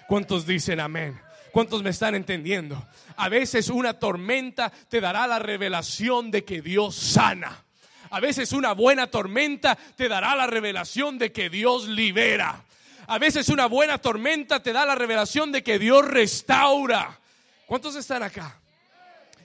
¿Cuántos 0.07 0.45
dicen 0.45 0.79
amén? 0.79 1.19
¿Cuántos 1.51 1.83
me 1.83 1.89
están 1.89 2.15
entendiendo? 2.15 2.83
A 3.17 3.29
veces 3.29 3.69
una 3.69 3.93
tormenta 3.93 4.71
te 4.71 5.01
dará 5.01 5.27
la 5.27 5.39
revelación 5.39 6.31
de 6.31 6.43
que 6.43 6.61
Dios 6.61 6.95
sana. 6.95 7.65
A 8.11 8.19
veces 8.19 8.53
una 8.53 8.73
buena 8.73 9.07
tormenta 9.07 9.77
te 9.95 10.07
dará 10.07 10.35
la 10.35 10.47
revelación 10.47 11.17
de 11.17 11.31
que 11.31 11.49
Dios 11.49 11.87
libera. 11.87 12.63
A 13.07 13.19
veces 13.19 13.49
una 13.49 13.65
buena 13.65 13.97
tormenta 13.97 14.61
te 14.61 14.73
da 14.73 14.85
la 14.85 14.95
revelación 14.95 15.51
de 15.51 15.63
que 15.63 15.79
Dios 15.79 16.05
restaura. 16.05 17.19
¿Cuántos 17.65 17.95
están 17.95 18.23
acá? 18.23 18.59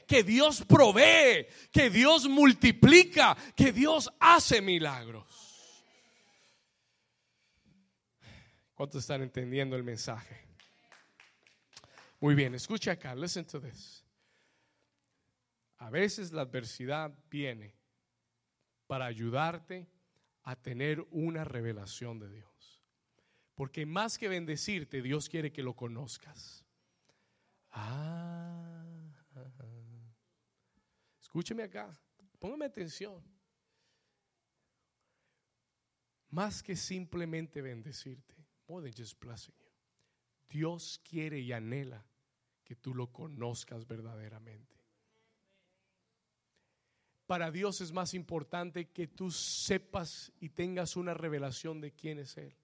Que 0.07 0.23
Dios 0.23 0.65
provee, 0.67 1.47
que 1.73 1.91
Dios 1.91 2.29
multiplica, 2.29 3.37
que 3.57 3.73
Dios 3.73 4.11
hace 4.21 4.61
milagros. 4.61 5.25
¿Cuántos 8.85 9.05
están 9.05 9.23
entendiendo 9.23 9.77
el 9.77 9.83
mensaje? 9.83 10.47
Muy 12.21 12.35
bien, 12.35 12.55
escucha 12.55 12.93
acá, 12.93 13.15
listen 13.15 13.47
to 13.47 13.59
this. 13.59 14.05
A 15.79 15.89
veces 15.89 16.33
la 16.33 16.43
adversidad 16.43 17.11
viene 17.31 17.75
para 18.87 19.07
ayudarte 19.07 19.89
a 20.43 20.55
tener 20.55 21.01
una 21.13 21.45
revelación 21.45 22.19
de 22.19 22.29
Dios. 22.29 22.85
Porque 23.55 23.87
más 23.87 24.19
que 24.19 24.29
bendecirte, 24.29 25.01
Dios 25.01 25.31
quiere 25.31 25.51
que 25.51 25.63
lo 25.63 25.75
conozcas. 25.75 26.63
Ah, 27.71 28.85
escúcheme 31.23 31.63
acá, 31.63 31.91
póngame 32.39 32.67
atención. 32.67 33.25
Más 36.29 36.63
que 36.63 36.77
simplemente 36.77 37.63
bendecirte, 37.63 38.44
more 38.69 38.83
than 38.83 38.93
just 38.93 39.19
blessing 39.21 39.55
you. 39.59 39.71
Dios 40.49 41.01
quiere 41.03 41.41
y 41.41 41.53
anhela 41.53 42.05
que 42.63 42.77
tú 42.77 42.95
lo 42.95 43.13
conozcas 43.13 43.87
verdaderamente. 43.87 44.75
Para 47.27 47.51
Dios 47.51 47.81
es 47.81 47.93
más 47.93 48.15
importante 48.15 48.91
que 48.91 49.07
tú 49.07 49.31
sepas 49.31 50.33
y 50.41 50.51
tengas 50.51 50.97
una 50.97 51.15
revelación 51.15 51.81
de 51.81 51.93
quién 51.93 52.19
es 52.19 52.37
Él. 52.37 52.55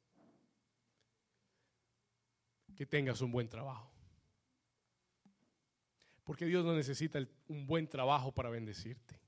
Que 2.77 2.87
tengas 2.87 3.21
un 3.23 3.33
buen 3.33 3.49
trabajo. 3.49 3.91
Porque 6.25 6.45
Dios 6.45 6.65
no 6.65 6.75
necesita 6.75 7.19
un 7.49 7.67
buen 7.67 7.89
trabajo 7.89 8.33
para 8.33 8.51
bendecirte. 8.51 9.19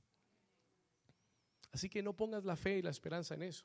Así 1.72 1.88
que 1.88 2.02
no 2.02 2.14
pongas 2.14 2.44
la 2.44 2.54
fe 2.54 2.78
y 2.78 2.82
la 2.82 2.90
esperanza 2.90 3.34
en 3.34 3.42
eso. 3.42 3.64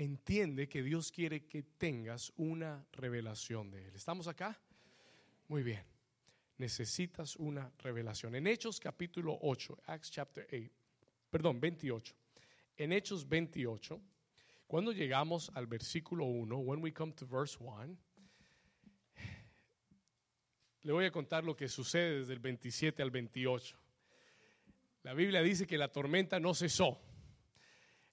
Entiende 0.00 0.66
que 0.66 0.82
Dios 0.82 1.12
quiere 1.12 1.44
que 1.44 1.62
tengas 1.62 2.32
una 2.38 2.86
revelación 2.92 3.70
de 3.70 3.86
Él. 3.86 3.94
¿Estamos 3.94 4.28
acá? 4.28 4.58
Muy 5.46 5.62
bien. 5.62 5.84
Necesitas 6.56 7.36
una 7.36 7.70
revelación. 7.80 8.34
En 8.34 8.46
Hechos 8.46 8.80
capítulo 8.80 9.38
8, 9.42 9.82
Acts 9.84 10.10
chapter 10.10 10.46
8, 10.50 10.70
perdón, 11.28 11.60
28. 11.60 12.14
En 12.78 12.94
Hechos 12.94 13.28
28, 13.28 14.00
cuando 14.66 14.90
llegamos 14.90 15.50
al 15.52 15.66
versículo 15.66 16.24
1, 16.24 16.56
when 16.56 16.82
we 16.82 16.94
come 16.94 17.12
to 17.12 17.26
verse 17.26 17.58
1, 17.60 17.94
le 20.80 20.92
voy 20.92 21.04
a 21.04 21.10
contar 21.10 21.44
lo 21.44 21.54
que 21.54 21.68
sucede 21.68 22.20
desde 22.20 22.32
el 22.32 22.38
27 22.38 23.02
al 23.02 23.10
28. 23.10 23.76
La 25.02 25.12
Biblia 25.12 25.42
dice 25.42 25.66
que 25.66 25.76
la 25.76 25.92
tormenta 25.92 26.40
no 26.40 26.54
cesó. 26.54 27.02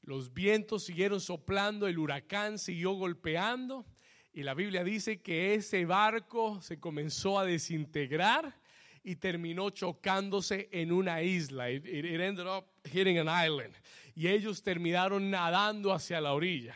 Los 0.08 0.34
vientos 0.34 0.86
siguieron 0.86 1.20
soplando, 1.20 1.86
el 1.86 2.00
huracán 2.00 2.60
siguió 2.60 2.94
golpeando 2.94 3.86
y 4.32 4.42
la 4.44 4.54
Biblia 4.54 4.86
dice 4.86 5.22
que 5.22 5.54
ese 5.54 5.84
barco 5.84 6.62
se 6.62 6.80
comenzó 6.80 7.38
a 7.38 7.44
desintegrar 7.44 8.58
y 9.04 9.18
terminó 9.18 9.70
chocándose 9.70 10.70
en 10.72 10.94
una 10.94 11.22
isla. 11.24 11.70
It, 11.70 11.86
ended 11.86 12.48
up 12.48 12.68
hitting 12.86 13.20
an 13.20 13.28
island. 13.28 13.76
Y 14.16 14.30
ellos 14.30 14.64
terminaron 14.64 15.30
nadando 15.30 15.92
hacia 15.92 16.22
la 16.22 16.34
orilla. 16.34 16.74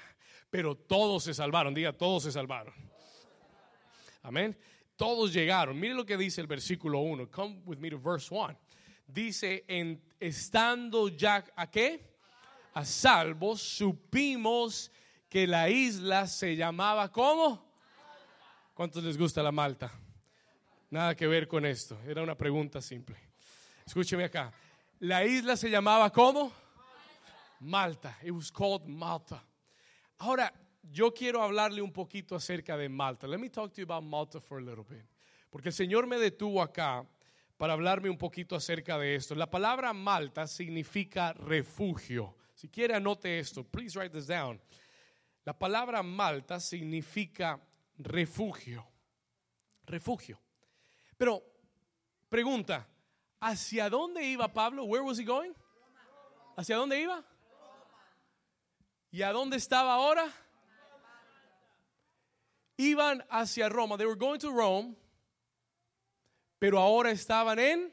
Pero 0.49 0.75
todos 0.75 1.23
se 1.23 1.33
salvaron. 1.33 1.73
Diga, 1.73 1.93
todos 1.93 2.23
se 2.23 2.33
salvaron. 2.33 2.73
Amén. 4.23 4.57
Todos 4.97 5.31
llegaron. 5.31 5.79
Mire 5.79 5.93
lo 5.93 6.05
que 6.05 6.17
dice 6.17 6.41
el 6.41 6.47
versículo 6.47 6.99
1. 6.99 7.31
Come 7.31 7.61
with 7.63 7.77
me 7.77 7.89
to 7.89 7.97
verse 7.97 8.27
1. 8.29 8.59
Dice, 9.07 9.63
en, 9.69 10.03
estando 10.19 11.07
ya 11.07 11.45
a 11.55 11.71
qué? 11.71 12.10
A 12.73 12.85
salvo, 12.85 13.57
supimos 13.57 14.91
que 15.27 15.45
la 15.47 15.69
isla 15.69 16.27
se 16.27 16.55
llamaba 16.55 17.11
¿cómo? 17.11 17.65
¿Cuántos 18.73 19.03
les 19.03 19.17
gusta 19.17 19.43
la 19.43 19.51
Malta? 19.51 19.91
Nada 20.89 21.15
que 21.15 21.27
ver 21.27 21.47
con 21.47 21.65
esto, 21.65 21.99
era 22.07 22.21
una 22.21 22.35
pregunta 22.35 22.81
simple. 22.81 23.17
Escúcheme 23.85 24.25
acá. 24.25 24.53
La 24.99 25.25
isla 25.25 25.55
se 25.55 25.69
llamaba 25.69 26.11
¿cómo? 26.11 26.51
Malta. 27.59 28.17
It 28.23 28.31
was 28.31 28.51
called 28.51 28.85
Malta. 28.85 29.43
Ahora, 30.19 30.53
yo 30.91 31.13
quiero 31.13 31.41
hablarle 31.43 31.81
un 31.81 31.91
poquito 31.91 32.35
acerca 32.35 32.75
de 32.75 32.89
Malta. 32.89 33.27
Let 33.27 33.37
me 33.37 33.49
talk 33.49 33.71
to 33.73 33.81
you 33.81 33.83
about 33.83 34.03
Malta 34.03 34.39
for 34.39 34.59
a 34.59 34.61
little 34.61 34.83
bit. 34.83 35.05
Porque 35.49 35.69
el 35.69 35.73
Señor 35.73 36.07
me 36.07 36.17
detuvo 36.17 36.61
acá 36.61 37.05
para 37.57 37.73
hablarme 37.73 38.09
un 38.09 38.17
poquito 38.17 38.55
acerca 38.55 38.97
de 38.97 39.15
esto. 39.15 39.35
La 39.35 39.49
palabra 39.49 39.93
Malta 39.93 40.47
significa 40.47 41.33
refugio. 41.33 42.35
Si 42.61 42.69
quiere 42.69 42.93
anote 42.93 43.39
esto. 43.39 43.63
Please 43.63 43.97
write 43.97 44.13
this 44.13 44.27
down. 44.27 44.61
La 45.45 45.57
palabra 45.57 46.03
Malta 46.03 46.59
significa 46.59 47.59
refugio. 47.97 48.87
Refugio. 49.87 50.39
Pero 51.17 51.41
pregunta, 52.29 52.87
¿hacia 53.39 53.89
dónde 53.89 54.23
iba 54.25 54.47
Pablo? 54.53 54.83
Where 54.83 55.03
was 55.03 55.17
he 55.17 55.23
going? 55.23 55.53
¿Hacia 56.55 56.75
dónde 56.75 57.01
iba? 57.01 57.25
¿Y 59.09 59.23
a 59.23 59.31
dónde 59.31 59.57
estaba 59.57 59.95
ahora? 59.95 60.31
Iban 62.77 63.25
hacia 63.31 63.69
Roma. 63.69 63.97
They 63.97 64.05
were 64.05 64.19
going 64.19 64.39
to 64.39 64.51
Rome, 64.51 64.95
pero 66.59 66.77
ahora 66.77 67.09
estaban 67.09 67.57
en 67.57 67.91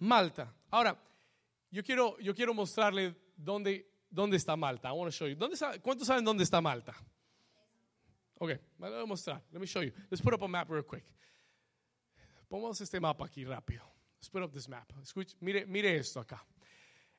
Malta. 0.00 0.52
Ahora, 0.70 1.05
yo 1.76 1.82
quiero, 1.84 2.18
yo 2.20 2.34
quiero 2.34 2.54
mostrarle 2.54 3.14
dónde 3.36 3.86
dónde 4.08 4.38
está 4.38 4.56
Malta. 4.56 4.88
I 4.88 4.92
want 4.92 5.12
to 5.12 5.14
show 5.14 5.28
you. 5.28 5.36
¿Dónde, 5.36 5.58
¿Cuántos 5.82 6.06
saben 6.06 6.24
dónde 6.24 6.42
está 6.42 6.62
Malta? 6.62 6.94
Ok, 8.38 8.50
me 8.78 8.88
voy 8.88 9.02
a 9.02 9.04
mostrar. 9.04 9.42
Let 9.52 9.60
me 9.60 9.66
show 9.66 9.82
you. 9.82 9.92
Let's 10.10 10.22
put 10.22 10.32
up 10.32 10.42
a 10.42 10.48
map 10.48 10.70
real 10.70 10.84
quick. 10.84 11.04
Pongamos 12.48 12.80
este 12.80 12.98
mapa 12.98 13.26
aquí 13.26 13.44
rápido. 13.44 13.82
Let's 14.18 14.30
put 14.30 14.42
up 14.42 14.52
this 14.52 14.68
map. 14.70 14.90
Mire, 15.40 15.66
mire 15.66 15.96
esto 15.96 16.20
acá. 16.20 16.42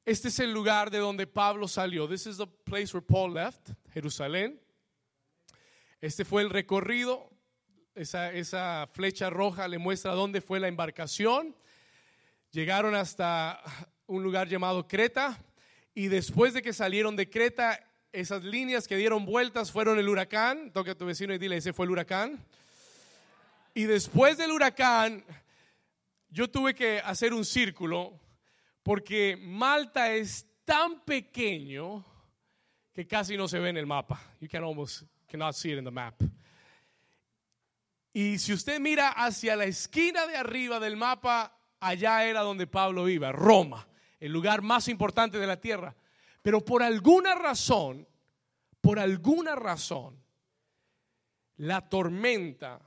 Este 0.03 0.29
es 0.29 0.39
el 0.39 0.51
lugar 0.51 0.89
de 0.89 0.97
donde 0.97 1.27
Pablo 1.27 1.67
salió. 1.67 2.07
This 2.07 2.25
is 2.25 2.37
the 2.37 2.47
place 2.47 2.95
where 2.95 3.05
Paul 3.05 3.33
left, 3.33 3.69
Jerusalén. 3.93 4.59
Este 6.01 6.25
fue 6.25 6.41
el 6.41 6.49
recorrido. 6.49 7.29
Esa, 7.93 8.31
esa 8.31 8.87
flecha 8.91 9.29
roja 9.29 9.67
le 9.67 9.77
muestra 9.77 10.13
dónde 10.13 10.41
fue 10.41 10.59
la 10.59 10.67
embarcación. 10.67 11.55
Llegaron 12.51 12.95
hasta 12.95 13.61
un 14.07 14.23
lugar 14.23 14.47
llamado 14.47 14.87
Creta. 14.87 15.37
Y 15.93 16.07
después 16.07 16.53
de 16.53 16.61
que 16.61 16.73
salieron 16.73 17.15
de 17.15 17.29
Creta, 17.29 17.79
esas 18.11 18.43
líneas 18.43 18.87
que 18.87 18.95
dieron 18.95 19.25
vueltas 19.25 19.71
fueron 19.71 19.99
el 19.99 20.09
huracán. 20.09 20.71
Toca 20.71 20.91
a 20.91 20.95
tu 20.95 21.05
vecino 21.05 21.33
y 21.33 21.37
dile, 21.37 21.57
ese 21.57 21.73
fue 21.73 21.85
el 21.85 21.91
huracán. 21.91 22.43
Y 23.73 23.83
después 23.83 24.37
del 24.37 24.51
huracán, 24.51 25.23
yo 26.29 26.49
tuve 26.49 26.73
que 26.73 26.99
hacer 26.99 27.33
un 27.33 27.45
círculo 27.45 28.19
porque 28.81 29.37
Malta 29.37 30.11
es 30.13 30.47
tan 30.65 31.01
pequeño 31.01 32.05
que 32.93 33.05
casi 33.05 33.37
no 33.37 33.47
se 33.47 33.59
ve 33.59 33.69
en 33.69 33.77
el 33.77 33.85
mapa. 33.85 34.19
You 34.39 34.47
can 34.49 34.63
almost 34.63 35.03
cannot 35.27 35.53
see 35.55 35.71
it 35.71 35.77
in 35.77 35.83
the 35.83 35.91
map. 35.91 36.21
Y 38.13 38.39
si 38.39 38.53
usted 38.53 38.79
mira 38.79 39.09
hacia 39.09 39.55
la 39.55 39.65
esquina 39.65 40.25
de 40.25 40.35
arriba 40.35 40.79
del 40.79 40.97
mapa, 40.97 41.55
allá 41.79 42.25
era 42.25 42.41
donde 42.41 42.65
Pablo 42.65 43.07
iba, 43.07 43.31
Roma, 43.31 43.87
el 44.19 44.31
lugar 44.31 44.61
más 44.61 44.87
importante 44.87 45.37
de 45.37 45.47
la 45.47 45.59
tierra. 45.59 45.95
Pero 46.41 46.63
por 46.63 46.83
alguna 46.83 47.35
razón, 47.35 48.07
por 48.81 48.99
alguna 48.99 49.55
razón, 49.55 50.23
la 51.57 51.87
tormenta 51.89 52.79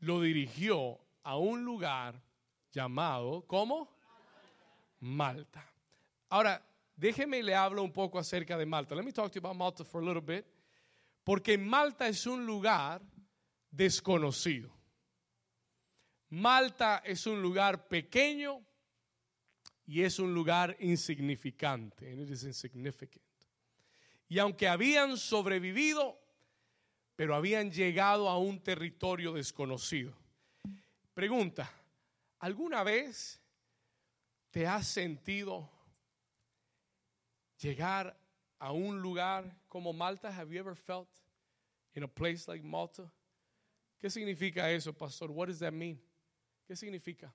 lo 0.00 0.20
dirigió 0.20 1.00
a 1.22 1.36
un 1.36 1.64
lugar 1.64 2.22
llamado, 2.70 3.46
¿cómo? 3.46 3.88
Malta. 5.00 5.66
Ahora, 6.28 6.62
déjeme 6.96 7.42
le 7.42 7.54
hablo 7.54 7.82
un 7.82 7.92
poco 7.92 8.18
acerca 8.18 8.56
de 8.56 8.66
Malta. 8.66 8.94
Let 8.94 9.02
me 9.02 9.12
talk 9.12 9.32
to 9.32 9.40
you 9.40 9.46
about 9.46 9.56
Malta 9.56 9.84
for 9.84 10.02
a 10.02 10.04
little 10.04 10.22
bit. 10.22 10.46
Porque 11.24 11.58
Malta 11.58 12.08
es 12.08 12.26
un 12.26 12.46
lugar 12.46 13.02
desconocido. 13.70 14.70
Malta 16.30 17.02
es 17.04 17.26
un 17.26 17.42
lugar 17.42 17.88
pequeño 17.88 18.62
y 19.90 20.04
es 20.04 20.20
un 20.20 20.32
lugar 20.32 20.76
insignificante. 20.78 22.12
And 22.12 22.20
it 22.20 22.30
is 22.30 22.44
insignificant. 22.44 23.24
Y 24.28 24.38
aunque 24.38 24.68
habían 24.68 25.16
sobrevivido, 25.16 26.16
pero 27.16 27.34
habían 27.34 27.72
llegado 27.72 28.28
a 28.28 28.38
un 28.38 28.62
territorio 28.62 29.32
desconocido. 29.32 30.14
Pregunta, 31.12 31.68
¿alguna 32.38 32.84
vez 32.84 33.40
te 34.52 34.64
has 34.64 34.86
sentido 34.86 35.68
llegar 37.58 38.16
a 38.60 38.70
un 38.70 39.02
lugar 39.02 39.58
como 39.66 39.92
Malta? 39.92 40.28
Have 40.28 40.54
you 40.54 40.60
ever 40.60 40.76
felt 40.76 41.10
in 41.94 42.04
a 42.04 42.08
place 42.08 42.46
like 42.46 42.64
Malta? 42.64 43.10
¿Qué 43.98 44.08
significa 44.08 44.70
eso, 44.70 44.92
pastor? 44.92 45.32
What 45.32 45.48
does 45.48 45.58
that 45.58 45.72
mean? 45.72 46.00
¿Qué 46.68 46.76
significa? 46.76 47.34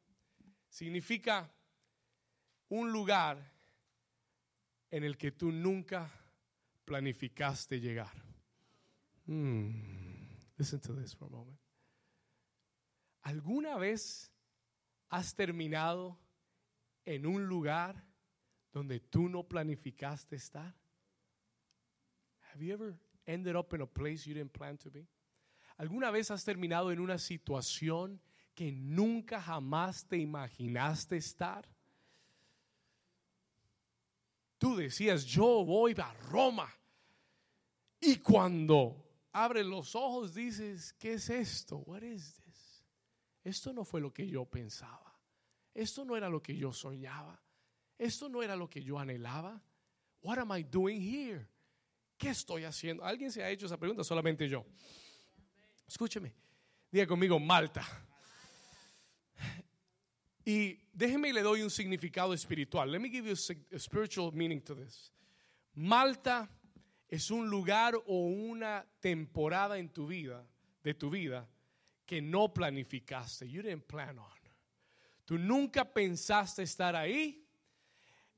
Significa 0.69 1.51
un 2.69 2.91
lugar 2.91 3.37
en 4.91 5.03
el 5.03 5.17
que 5.17 5.31
tú 5.31 5.51
nunca 5.51 6.09
planificaste 6.85 7.79
llegar. 7.79 8.13
Hmm. 9.25 9.95
Listen 10.57 10.79
to 10.79 10.93
this 10.93 11.13
for 11.13 11.27
a 11.27 11.31
moment. 11.31 11.59
¿Alguna 13.23 13.77
vez 13.77 14.31
has 15.09 15.35
terminado 15.35 16.17
en 17.05 17.25
un 17.25 17.47
lugar 17.47 18.03
donde 18.71 18.99
tú 18.99 19.27
no 19.29 19.43
planificaste 19.43 20.35
estar? 20.35 20.75
Have 22.53 22.61
you 22.61 22.73
ever 22.73 22.95
ended 23.25 23.55
up 23.55 23.73
in 23.73 23.81
a 23.81 23.87
place 23.87 24.25
you 24.25 24.33
didn't 24.33 24.53
plan 24.53 24.77
to 24.77 24.89
be? 24.89 25.07
¿Alguna 25.77 26.11
vez 26.11 26.31
has 26.31 26.45
terminado 26.45 26.91
en 26.91 26.99
una 26.99 27.17
situación 27.17 28.21
que 28.53 28.71
nunca 28.71 29.41
jamás 29.41 30.07
te 30.07 30.17
imaginaste 30.17 31.17
estar? 31.17 31.67
Tú 34.57 34.75
decías, 34.75 35.25
yo 35.25 35.63
voy 35.65 35.95
a 35.97 36.13
Roma. 36.29 36.73
Y 37.99 38.17
cuando 38.17 39.03
abres 39.31 39.65
los 39.65 39.95
ojos 39.95 40.33
dices, 40.33 40.93
¿qué 40.93 41.13
es 41.13 41.29
esto? 41.29 41.77
What 41.85 42.03
is 42.03 42.35
this? 42.43 42.85
Esto 43.43 43.73
no 43.73 43.83
fue 43.83 44.01
lo 44.01 44.13
que 44.13 44.27
yo 44.27 44.45
pensaba. 44.45 45.19
Esto 45.73 46.05
no 46.05 46.15
era 46.15 46.29
lo 46.29 46.41
que 46.41 46.55
yo 46.55 46.71
soñaba. 46.71 47.41
Esto 47.97 48.29
no 48.29 48.41
era 48.41 48.55
lo 48.55 48.69
que 48.69 48.81
yo 48.81 48.97
anhelaba. 48.97 49.61
What 50.21 50.39
am 50.39 50.57
I 50.57 50.63
doing 50.63 51.01
here? 51.01 51.47
¿Qué 52.17 52.29
estoy 52.29 52.63
haciendo? 52.63 53.03
¿Alguien 53.03 53.31
se 53.31 53.43
ha 53.43 53.49
hecho 53.49 53.65
esa 53.65 53.77
pregunta? 53.77 54.03
Solamente 54.03 54.47
yo. 54.47 54.65
Escúcheme. 55.87 56.33
Diga 56.89 57.05
conmigo, 57.05 57.39
Malta. 57.39 57.85
Y 60.45 60.79
déjeme 60.93 61.33
le 61.33 61.41
doy 61.41 61.63
un 61.63 61.71
significado 61.71 62.33
espiritual. 62.33 62.91
Let 62.91 62.99
me 62.99 63.09
give 63.09 63.27
you 63.27 63.33
a 63.33 63.79
spiritual 63.79 64.31
meaning 64.31 64.61
to 64.61 64.75
this. 64.75 65.11
Malta 65.73 66.47
es 67.09 67.31
un 67.31 67.49
lugar 67.49 67.95
o 68.05 68.27
una 68.27 68.85
temporada 69.01 69.77
en 69.77 69.89
tu 69.89 70.07
vida, 70.07 70.45
de 70.83 70.93
tu 70.93 71.09
vida, 71.09 71.47
que 72.05 72.21
no 72.21 72.53
planificaste. 72.53 73.49
You 73.49 73.63
didn't 73.63 73.87
plan 73.87 74.19
on. 74.19 74.35
Tú 75.25 75.39
nunca 75.39 75.83
pensaste 75.83 76.61
estar 76.61 76.95
ahí. 76.95 77.43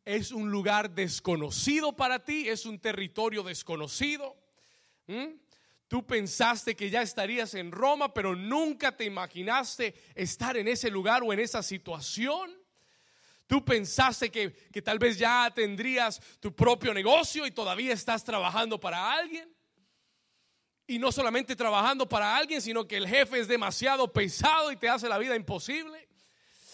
Es 0.05 0.31
un 0.31 0.49
lugar 0.49 0.89
desconocido 0.95 1.93
para 1.93 2.23
ti, 2.23 2.47
es 2.47 2.65
un 2.65 2.79
territorio 2.79 3.43
desconocido. 3.43 4.37
¿Mm? 5.05 5.35
Tú 5.87 6.05
pensaste 6.05 6.75
que 6.75 6.89
ya 6.89 7.01
estarías 7.01 7.53
en 7.53 7.71
Roma, 7.71 8.13
pero 8.13 8.35
nunca 8.35 8.95
te 8.95 9.05
imaginaste 9.05 9.95
estar 10.15 10.57
en 10.57 10.67
ese 10.67 10.91
lugar 10.91 11.23
o 11.23 11.31
en 11.31 11.39
esa 11.39 11.63
situación. 11.63 12.51
Tú 13.47 13.63
pensaste 13.63 14.29
que, 14.29 14.51
que, 14.51 14.81
tal 14.81 14.99
vez 14.99 15.17
ya 15.17 15.49
tendrías 15.55 16.19
tu 16.41 16.53
propio 16.53 16.93
negocio 16.93 17.45
y 17.45 17.51
todavía 17.51 17.93
estás 17.93 18.25
trabajando 18.25 18.77
para 18.77 19.13
alguien. 19.13 19.49
Y 20.85 20.99
no 20.99 21.13
solamente 21.13 21.55
trabajando 21.55 22.07
para 22.07 22.35
alguien, 22.35 22.61
sino 22.61 22.85
que 22.85 22.97
el 22.97 23.07
jefe 23.07 23.39
es 23.39 23.47
demasiado 23.47 24.11
pesado 24.11 24.71
y 24.71 24.77
te 24.77 24.89
hace 24.89 25.07
la 25.07 25.17
vida 25.17 25.35
imposible. 25.37 26.09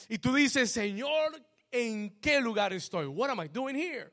Y 0.10 0.18
tú 0.18 0.34
dices, 0.34 0.72
Señor, 0.72 1.40
¿en 1.72 2.20
qué 2.20 2.42
lugar 2.42 2.74
estoy? 2.74 3.06
What 3.06 3.30
am 3.30 3.44
I 3.44 3.48
doing 3.48 3.76
here? 3.76 4.12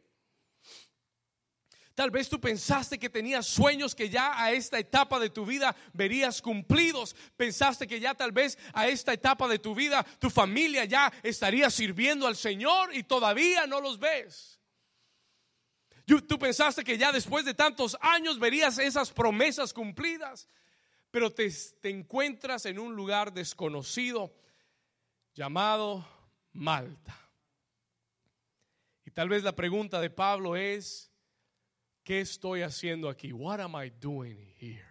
Tal 1.94 2.10
vez 2.10 2.28
tú 2.28 2.40
pensaste 2.40 2.98
que 2.98 3.10
tenías 3.10 3.46
sueños 3.46 3.94
que 3.94 4.08
ya 4.08 4.42
a 4.42 4.52
esta 4.52 4.78
etapa 4.78 5.18
de 5.18 5.28
tu 5.28 5.44
vida 5.44 5.74
verías 5.92 6.40
cumplidos. 6.40 7.14
Pensaste 7.36 7.86
que 7.86 8.00
ya 8.00 8.14
tal 8.14 8.32
vez 8.32 8.58
a 8.72 8.88
esta 8.88 9.12
etapa 9.12 9.48
de 9.48 9.58
tu 9.58 9.74
vida 9.74 10.04
tu 10.18 10.30
familia 10.30 10.84
ya 10.84 11.12
estaría 11.22 11.68
sirviendo 11.68 12.26
al 12.26 12.36
Señor 12.36 12.94
y 12.94 13.02
todavía 13.02 13.66
no 13.66 13.80
los 13.80 13.98
ves. 13.98 14.60
Tú 16.06 16.38
pensaste 16.38 16.82
que 16.82 16.98
ya 16.98 17.12
después 17.12 17.44
de 17.44 17.54
tantos 17.54 17.96
años 18.00 18.40
verías 18.40 18.78
esas 18.78 19.12
promesas 19.12 19.72
cumplidas, 19.72 20.48
pero 21.10 21.30
te, 21.32 21.48
te 21.80 21.90
encuentras 21.90 22.66
en 22.66 22.80
un 22.80 22.96
lugar 22.96 23.32
desconocido 23.32 24.34
llamado 25.34 26.04
Malta. 26.52 27.16
Y 29.04 29.10
tal 29.12 29.28
vez 29.28 29.44
la 29.44 29.54
pregunta 29.54 30.00
de 30.00 30.10
Pablo 30.10 30.56
es, 30.56 31.09
¿Qué 32.10 32.18
estoy 32.18 32.62
haciendo 32.62 33.08
aquí? 33.08 33.32
What 33.32 33.60
am 33.60 33.80
I 33.80 33.88
doing 33.88 34.52
here? 34.58 34.84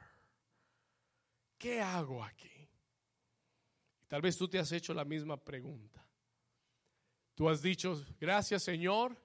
¿Qué 1.58 1.82
hago 1.82 2.24
aquí? 2.24 2.70
Tal 4.08 4.22
vez 4.22 4.38
tú 4.38 4.48
te 4.48 4.58
has 4.58 4.72
hecho 4.72 4.94
la 4.94 5.04
misma 5.04 5.36
pregunta. 5.36 6.08
Tú 7.36 7.50
has 7.50 7.62
dicho, 7.62 8.02
gracias 8.22 8.64
Señor, 8.64 9.22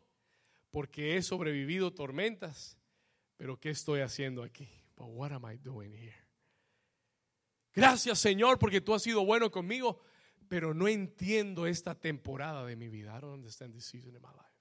porque 0.73 1.17
he 1.17 1.23
sobrevivido 1.23 1.93
tormentas, 1.93 2.77
pero 3.37 3.61
¿qué 3.61 3.71
estoy 3.71 4.01
haciendo 4.01 4.43
aquí? 4.43 4.69
But 4.97 5.11
what 5.11 5.31
am 5.31 5.49
I 5.49 5.57
doing 5.57 5.93
here? 5.95 6.27
Gracias 7.73 8.19
Señor, 8.19 8.59
porque 8.59 8.81
tú 8.81 8.93
has 8.93 9.05
sido 9.05 9.25
bueno 9.25 9.53
conmigo, 9.53 10.01
pero 10.49 10.75
no 10.75 10.89
entiendo 10.89 11.69
esta 11.69 11.95
temporada 11.95 12.67
de 12.67 12.75
mi 12.75 12.89
vida. 12.89 13.17
I 13.17 13.21
don't 13.21 13.35
understand 13.35 13.73
this 13.73 13.85
season 13.85 14.17
in 14.17 14.21
my 14.21 14.33
life. 14.33 14.54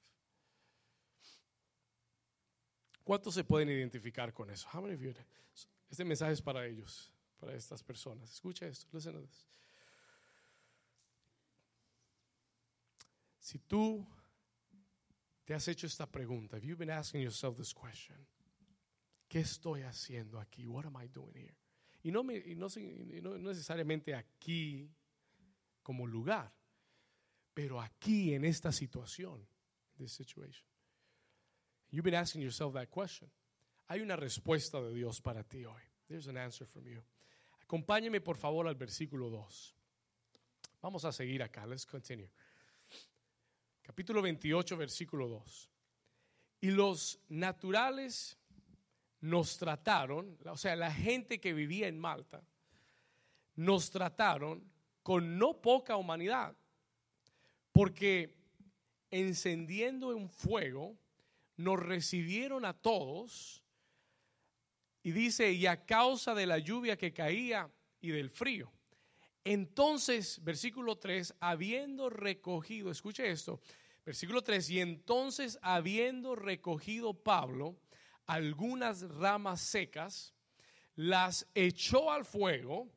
¿Cuántos 3.04 3.34
se 3.34 3.44
pueden 3.44 3.70
identificar 3.70 4.34
con 4.34 4.50
eso? 4.50 4.68
Este 5.90 6.06
mensaje 6.06 6.34
es 6.34 6.42
para 6.42 6.66
ellos, 6.66 7.12
para 7.40 7.54
estas 7.54 7.84
personas. 7.84 8.32
Escucha 8.32 8.66
esto, 8.68 8.88
listen 8.92 9.14
to 9.14 9.28
Si 13.40 13.60
tú 13.60 14.08
te 15.44 15.54
has 15.54 15.68
hecho 15.68 15.86
esta 15.86 16.10
pregunta? 16.10 16.56
Have 16.56 16.66
you 16.66 16.78
been 16.78 16.90
asking 16.90 17.22
yourself 17.22 17.58
this 17.58 17.74
question? 17.74 18.16
¿Qué 19.28 19.42
estoy 19.42 19.82
haciendo 19.82 20.40
aquí? 20.40 20.66
What 20.66 20.86
am 20.86 20.96
I 20.96 21.08
doing 21.08 21.36
here? 21.36 21.58
Y 22.04 22.12
no, 22.12 22.24
me, 22.24 22.38
y 22.38 22.56
no, 22.56 22.68
y 22.78 23.22
no 23.22 23.38
necesariamente 23.38 24.16
aquí 24.16 24.90
como 25.82 26.08
lugar, 26.08 26.54
pero 27.54 27.82
aquí 27.82 28.34
en 28.34 28.46
esta 28.46 28.72
situación, 28.72 29.46
this 29.98 30.14
situation. 30.14 30.73
You've 31.94 32.04
been 32.04 32.16
asking 32.16 32.42
yourself 32.42 32.74
that 32.74 32.90
question. 32.90 33.30
Hay 33.88 34.02
una 34.02 34.16
respuesta 34.16 34.82
de 34.82 34.96
Dios 34.96 35.22
para 35.22 35.44
ti 35.44 35.64
hoy. 35.64 35.80
There's 36.10 36.28
an 36.28 36.38
answer 36.38 36.66
from 36.66 36.88
you. 36.88 37.04
Acompáñeme 37.62 38.20
por 38.20 38.36
favor 38.36 38.68
al 38.68 38.74
versículo 38.74 39.30
2. 39.30 39.76
Vamos 40.82 41.06
a 41.06 41.12
seguir 41.12 41.44
acá. 41.44 41.68
Let's 41.68 41.86
continue. 41.86 42.32
Capítulo 43.84 44.24
28, 44.24 44.76
versículo 44.76 45.28
2. 45.28 45.70
Y 46.62 46.72
los 46.72 47.20
naturales 47.30 48.40
nos 49.22 49.60
trataron, 49.60 50.36
o 50.48 50.58
sea, 50.58 50.76
la 50.76 50.92
gente 50.92 51.40
que 51.40 51.54
vivía 51.54 51.88
en 51.88 52.00
Malta, 52.00 52.44
nos 53.56 53.92
trataron 53.92 54.68
con 55.04 55.38
no 55.38 55.62
poca 55.62 55.96
humanidad, 55.96 56.56
porque 57.72 58.36
encendiendo 59.12 60.08
un 60.08 60.28
fuego, 60.28 60.98
nos 61.58 61.80
recibieron 61.80 62.66
a 62.66 62.74
todos, 62.74 63.64
y 65.04 65.12
dice, 65.12 65.52
y 65.52 65.66
a 65.66 65.86
causa 65.86 66.34
de 66.34 66.46
la 66.46 66.58
lluvia 66.60 66.98
que 66.98 67.14
caía 67.14 67.70
y 68.00 68.10
del 68.10 68.30
frío. 68.30 68.72
Entonces, 69.44 70.42
versículo 70.42 70.98
3, 70.98 71.36
habiendo 71.42 72.10
recogido, 72.10 72.90
escuche 72.90 73.30
esto, 73.30 73.60
versículo 74.06 74.42
3, 74.42 74.70
y 74.70 74.80
entonces 74.80 75.60
habiendo 75.62 76.36
recogido 76.36 77.14
Pablo 77.14 77.76
algunas 78.26 79.02
ramas 79.02 79.60
secas, 79.60 80.34
las 80.96 81.46
echó 81.54 82.12
al 82.12 82.24
fuego. 82.24 82.90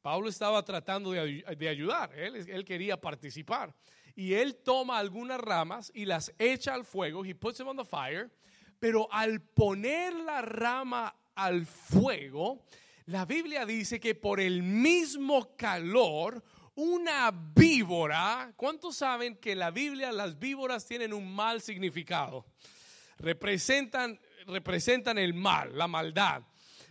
Pablo 0.00 0.30
estaba 0.30 0.64
tratando 0.64 1.10
de, 1.12 1.68
ayudar, 1.68 2.14
él, 2.18 2.36
él, 2.36 2.64
quería 2.64 2.98
participar. 2.98 3.74
Y 4.20 4.34
él 4.34 4.56
toma 4.56 4.98
algunas 4.98 5.40
ramas 5.40 5.90
y 5.94 6.04
las 6.04 6.34
echa 6.38 6.74
al 6.74 6.84
fuego, 6.84 7.24
he 7.24 7.34
puts 7.34 7.56
them 7.56 7.68
on 7.68 7.76
the 7.78 7.86
fire, 7.86 8.30
pero 8.78 9.08
al 9.10 9.40
poner 9.40 10.12
la 10.12 10.42
rama 10.42 11.16
al 11.34 11.64
fuego, 11.64 12.66
la 13.06 13.24
Biblia 13.24 13.64
dice 13.64 13.98
que 13.98 14.14
por 14.14 14.38
el 14.38 14.62
mismo 14.62 15.56
calor, 15.56 16.44
una 16.74 17.30
víbora, 17.30 18.52
¿cuántos 18.56 18.98
saben 18.98 19.36
que 19.36 19.56
la 19.56 19.70
Biblia 19.70 20.12
las 20.12 20.38
víboras 20.38 20.84
tienen 20.84 21.14
un 21.14 21.34
mal 21.34 21.62
significado? 21.62 22.44
Representan, 23.16 24.20
representan 24.46 25.16
el 25.16 25.32
mal, 25.32 25.78
la 25.78 25.88
maldad. 25.88 26.42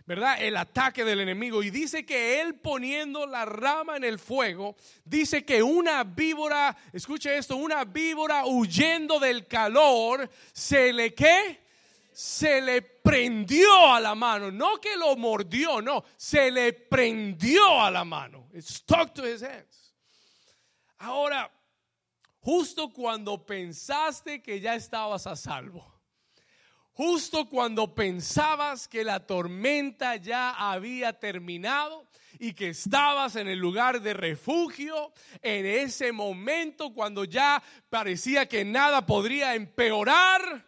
¿Verdad? 0.06 0.40
El 0.40 0.56
ataque 0.56 1.04
del 1.04 1.20
enemigo. 1.20 1.62
Y 1.62 1.70
dice 1.70 2.04
que 2.04 2.40
él 2.40 2.56
poniendo 2.56 3.26
la 3.26 3.44
rama 3.44 3.96
en 3.96 4.04
el 4.04 4.18
fuego, 4.18 4.76
dice 5.04 5.44
que 5.44 5.62
una 5.62 6.04
víbora, 6.04 6.76
escuche 6.92 7.36
esto, 7.36 7.56
una 7.56 7.84
víbora 7.84 8.44
huyendo 8.46 9.18
del 9.18 9.46
calor, 9.46 10.28
se 10.52 10.92
le 10.92 11.14
qué? 11.14 11.60
se 12.12 12.60
le 12.60 12.82
prendió 12.82 13.94
a 13.94 14.00
la 14.00 14.14
mano, 14.14 14.50
no 14.50 14.78
que 14.78 14.96
lo 14.96 15.16
mordió, 15.16 15.80
no, 15.80 16.04
se 16.16 16.50
le 16.50 16.72
prendió 16.72 17.80
a 17.80 17.90
la 17.90 18.04
mano. 18.04 18.48
It 18.52 18.64
stuck 18.64 19.14
to 19.14 19.24
his 19.24 19.42
hands. 19.42 19.94
Ahora, 20.98 21.50
justo 22.40 22.92
cuando 22.92 23.38
pensaste 23.38 24.42
que 24.42 24.60
ya 24.60 24.74
estabas 24.74 25.26
a 25.26 25.34
salvo, 25.34 25.99
justo 27.00 27.48
cuando 27.48 27.94
pensabas 27.94 28.86
que 28.86 29.04
la 29.04 29.26
tormenta 29.26 30.16
ya 30.16 30.50
había 30.50 31.14
terminado 31.14 32.06
y 32.38 32.52
que 32.52 32.68
estabas 32.68 33.36
en 33.36 33.48
el 33.48 33.58
lugar 33.58 34.02
de 34.02 34.12
refugio, 34.12 35.10
en 35.40 35.64
ese 35.64 36.12
momento 36.12 36.92
cuando 36.92 37.24
ya 37.24 37.62
parecía 37.88 38.46
que 38.46 38.66
nada 38.66 39.06
podría 39.06 39.54
empeorar, 39.54 40.66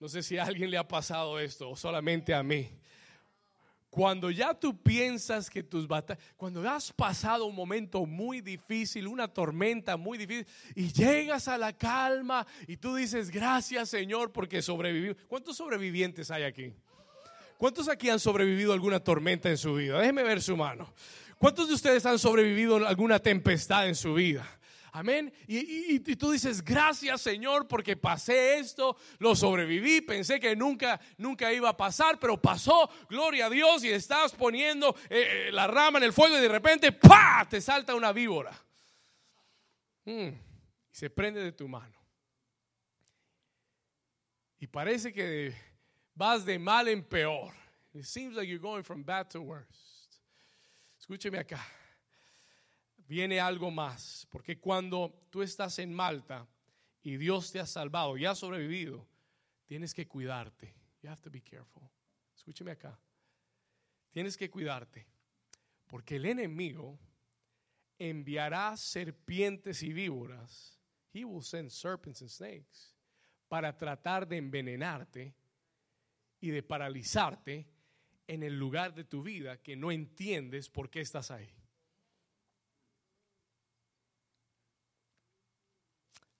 no 0.00 0.08
sé 0.08 0.22
si 0.22 0.38
a 0.38 0.44
alguien 0.44 0.70
le 0.70 0.78
ha 0.78 0.88
pasado 0.88 1.38
esto 1.38 1.68
o 1.68 1.76
solamente 1.76 2.32
a 2.32 2.42
mí. 2.42 2.70
Cuando 3.98 4.30
ya 4.30 4.54
tú 4.54 4.80
piensas 4.80 5.50
que 5.50 5.64
tus 5.64 5.88
batallas, 5.88 6.22
cuando 6.36 6.60
has 6.70 6.92
pasado 6.92 7.46
un 7.46 7.56
momento 7.56 8.06
muy 8.06 8.40
difícil, 8.40 9.08
una 9.08 9.26
tormenta 9.26 9.96
muy 9.96 10.16
difícil, 10.16 10.46
y 10.76 10.92
llegas 10.92 11.48
a 11.48 11.58
la 11.58 11.72
calma 11.72 12.46
y 12.68 12.76
tú 12.76 12.94
dices, 12.94 13.28
gracias 13.28 13.88
Señor 13.88 14.30
porque 14.30 14.62
sobreviví. 14.62 15.16
¿Cuántos 15.26 15.56
sobrevivientes 15.56 16.30
hay 16.30 16.44
aquí? 16.44 16.72
¿Cuántos 17.56 17.88
aquí 17.88 18.08
han 18.08 18.20
sobrevivido 18.20 18.72
alguna 18.72 19.00
tormenta 19.00 19.50
en 19.50 19.58
su 19.58 19.74
vida? 19.74 19.98
Déjeme 19.98 20.22
ver 20.22 20.42
su 20.42 20.56
mano. 20.56 20.94
¿Cuántos 21.36 21.66
de 21.66 21.74
ustedes 21.74 22.06
han 22.06 22.20
sobrevivido 22.20 22.76
alguna 22.86 23.18
tempestad 23.18 23.88
en 23.88 23.96
su 23.96 24.14
vida? 24.14 24.48
Amén. 24.98 25.32
Y, 25.46 26.00
tú 26.16 26.32
dices, 26.32 26.64
gracias 26.64 27.20
Señor 27.20 27.68
porque 27.68 27.96
pasé 27.96 28.58
esto, 28.58 28.96
lo 29.20 29.36
sobreviví, 29.36 30.00
pensé 30.00 30.40
que 30.40 30.56
nunca, 30.56 31.00
nunca 31.16 31.52
iba 31.52 31.68
a 31.68 31.76
pasar, 31.76 32.18
pero 32.18 32.42
pasó, 32.42 32.90
gloria 33.08 33.46
a 33.46 33.50
Dios, 33.50 33.84
y 33.84 33.90
estás 33.90 34.34
poniendo 34.34 34.96
eh, 35.08 35.46
eh, 35.46 35.52
la 35.52 35.68
rama 35.68 35.98
en 35.98 36.04
el 36.04 36.12
fuego 36.12 36.36
y 36.36 36.40
de 36.40 36.48
repente, 36.48 36.90
¡pa! 36.90 37.46
Te 37.48 37.60
salta 37.60 37.94
una 37.94 38.12
víbora. 38.12 38.50
Mm, 40.04 40.30
y 40.30 40.34
se 40.90 41.08
prende 41.08 41.44
de 41.44 41.52
tu 41.52 41.68
mano. 41.68 41.96
Y 44.58 44.66
parece 44.66 45.12
que 45.12 45.54
vas 46.12 46.44
de 46.44 46.58
mal 46.58 46.88
en 46.88 47.04
peor. 47.04 47.54
It 47.94 48.02
seems 48.02 48.34
like 48.34 48.48
you're 48.48 48.60
going 48.60 48.82
from 48.82 49.04
bad 49.04 49.30
to 49.30 49.42
worse. 49.42 50.08
Escúcheme 50.98 51.38
acá 51.38 51.64
viene 53.08 53.40
algo 53.40 53.70
más, 53.70 54.26
porque 54.30 54.60
cuando 54.60 55.26
tú 55.30 55.42
estás 55.42 55.78
en 55.78 55.92
Malta 55.92 56.46
y 57.02 57.16
Dios 57.16 57.50
te 57.50 57.58
ha 57.58 57.66
salvado 57.66 58.16
y 58.16 58.26
has 58.26 58.38
sobrevivido, 58.38 59.08
tienes 59.64 59.94
que 59.94 60.06
cuidarte. 60.06 60.74
You 61.02 61.08
have 61.08 61.22
to 61.22 61.30
be 61.30 61.40
careful. 61.40 61.88
Escúcheme 62.36 62.72
acá. 62.72 63.00
Tienes 64.10 64.36
que 64.36 64.50
cuidarte, 64.50 65.06
porque 65.86 66.16
el 66.16 66.26
enemigo 66.26 66.98
enviará 67.98 68.76
serpientes 68.76 69.82
y 69.82 69.92
víboras. 69.92 70.78
He 71.12 71.24
will 71.24 71.42
send 71.42 71.70
serpents 71.70 72.20
and 72.20 72.30
snakes 72.30 72.94
para 73.48 73.76
tratar 73.76 74.28
de 74.28 74.36
envenenarte 74.36 75.34
y 76.40 76.50
de 76.50 76.62
paralizarte 76.62 77.66
en 78.26 78.42
el 78.42 78.58
lugar 78.58 78.94
de 78.94 79.04
tu 79.04 79.22
vida 79.22 79.62
que 79.62 79.76
no 79.76 79.90
entiendes 79.90 80.68
por 80.68 80.90
qué 80.90 81.00
estás 81.00 81.30
ahí. 81.30 81.57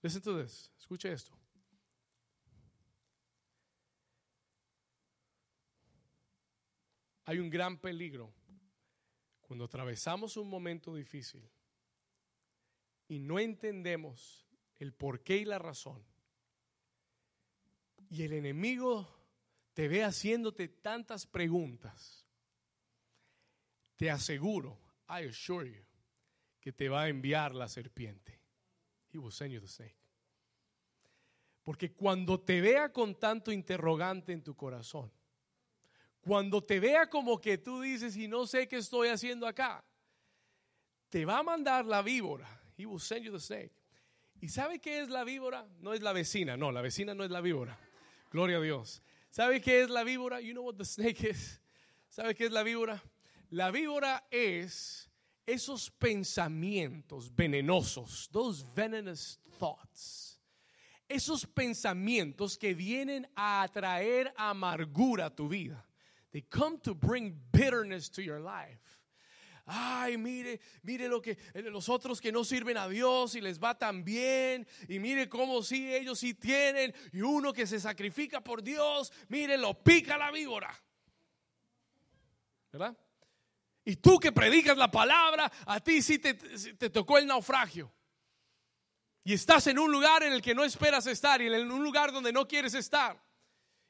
Listen 0.02 0.22
to 0.22 0.42
this. 0.42 0.70
Escuche 0.78 1.12
esto. 1.12 1.32
Hay 7.24 7.38
un 7.38 7.50
gran 7.50 7.78
peligro 7.78 8.32
cuando 9.42 9.66
atravesamos 9.66 10.36
un 10.36 10.48
momento 10.48 10.94
difícil 10.94 11.46
y 13.08 13.18
no 13.18 13.38
entendemos 13.38 14.46
el 14.78 14.94
porqué 14.94 15.38
y 15.38 15.44
la 15.44 15.58
razón. 15.58 16.02
Y 18.10 18.22
el 18.22 18.32
enemigo 18.32 19.06
te 19.74 19.88
ve 19.88 20.04
haciéndote 20.04 20.68
tantas 20.68 21.26
preguntas. 21.26 22.26
Te 23.96 24.10
aseguro, 24.10 24.78
I 25.08 25.28
assure 25.28 25.70
you, 25.70 25.84
que 26.60 26.72
te 26.72 26.88
va 26.88 27.02
a 27.02 27.08
enviar 27.08 27.54
la 27.54 27.68
serpiente. 27.68 28.37
He 29.12 29.18
will 29.18 29.32
send 29.32 29.52
you 29.52 29.60
the 29.60 29.68
snake. 29.68 29.96
Porque 31.62 31.92
cuando 31.92 32.40
te 32.40 32.60
vea 32.60 32.92
con 32.92 33.14
tanto 33.14 33.52
interrogante 33.52 34.32
en 34.32 34.42
tu 34.42 34.54
corazón, 34.54 35.10
cuando 36.20 36.62
te 36.62 36.80
vea 36.80 37.08
como 37.08 37.40
que 37.40 37.58
tú 37.58 37.80
dices 37.80 38.16
y 38.16 38.28
no 38.28 38.46
sé 38.46 38.66
qué 38.68 38.76
estoy 38.76 39.08
haciendo 39.08 39.46
acá, 39.46 39.84
te 41.08 41.24
va 41.24 41.38
a 41.38 41.42
mandar 41.42 41.84
la 41.84 42.02
víbora. 42.02 42.46
He 42.76 42.86
will 42.86 43.00
send 43.00 43.24
you 43.24 43.32
the 43.32 43.40
snake. 43.40 43.72
¿Y 44.40 44.48
sabe 44.48 44.78
qué 44.78 45.00
es 45.00 45.08
la 45.08 45.24
víbora? 45.24 45.66
No 45.80 45.92
es 45.92 46.00
la 46.00 46.12
vecina, 46.12 46.56
no, 46.56 46.70
la 46.70 46.80
vecina 46.80 47.14
no 47.14 47.24
es 47.24 47.30
la 47.30 47.40
víbora. 47.40 47.78
Gloria 48.30 48.58
a 48.58 48.60
Dios. 48.60 49.02
¿Sabe 49.30 49.60
qué 49.60 49.82
es 49.82 49.90
la 49.90 50.04
víbora? 50.04 50.40
You 50.40 50.52
know 50.52 50.64
what 50.64 50.76
the 50.76 50.84
snake 50.84 51.28
is. 51.28 51.60
¿Sabe 52.08 52.34
qué 52.34 52.46
es 52.46 52.52
la 52.52 52.62
víbora? 52.62 53.02
La 53.50 53.70
víbora 53.70 54.26
es 54.30 55.07
esos 55.48 55.90
pensamientos 55.90 57.30
venenosos, 57.34 58.28
those 58.30 58.66
venomous 58.74 59.38
thoughts, 59.58 60.38
esos 61.08 61.46
pensamientos 61.46 62.58
que 62.58 62.74
vienen 62.74 63.26
a 63.34 63.62
atraer 63.62 64.30
amargura 64.36 65.26
a 65.26 65.30
tu 65.30 65.48
vida. 65.48 65.82
They 66.32 66.42
come 66.42 66.78
to 66.80 66.94
bring 66.94 67.34
bitterness 67.50 68.10
to 68.10 68.22
your 68.22 68.40
life. 68.40 68.98
ay, 69.70 70.16
mire, 70.16 70.60
mire 70.82 71.08
lo 71.08 71.20
que 71.20 71.36
eh, 71.52 71.62
los 71.62 71.88
otros 71.88 72.20
que 72.20 72.32
no 72.32 72.42
sirven 72.42 72.76
a 72.76 72.88
Dios 72.88 73.34
y 73.34 73.40
les 73.40 73.58
va 73.58 73.76
tan 73.76 74.02
bien, 74.02 74.66
y 74.88 74.98
mire 74.98 75.28
cómo 75.28 75.62
sí, 75.62 75.94
ellos 75.94 76.18
sí 76.18 76.34
tienen, 76.34 76.94
y 77.12 77.20
uno 77.20 77.52
que 77.52 77.66
se 77.66 77.78
sacrifica 77.78 78.42
por 78.42 78.62
Dios, 78.62 79.12
mire, 79.28 79.58
lo 79.58 79.74
pica 79.82 80.16
la 80.16 80.30
víbora. 80.30 80.74
¿Verdad? 82.72 82.96
Y 83.88 83.96
tú 83.96 84.20
que 84.20 84.32
predicas 84.32 84.76
la 84.76 84.90
palabra, 84.90 85.50
a 85.64 85.80
ti 85.80 86.02
sí 86.02 86.18
te, 86.18 86.34
te 86.34 86.90
tocó 86.90 87.16
el 87.16 87.26
naufragio. 87.26 87.90
Y 89.24 89.32
estás 89.32 89.66
en 89.66 89.78
un 89.78 89.90
lugar 89.90 90.22
en 90.22 90.34
el 90.34 90.42
que 90.42 90.54
no 90.54 90.62
esperas 90.62 91.06
estar 91.06 91.40
y 91.40 91.46
en 91.46 91.72
un 91.72 91.82
lugar 91.82 92.12
donde 92.12 92.30
no 92.30 92.46
quieres 92.46 92.74
estar. 92.74 93.18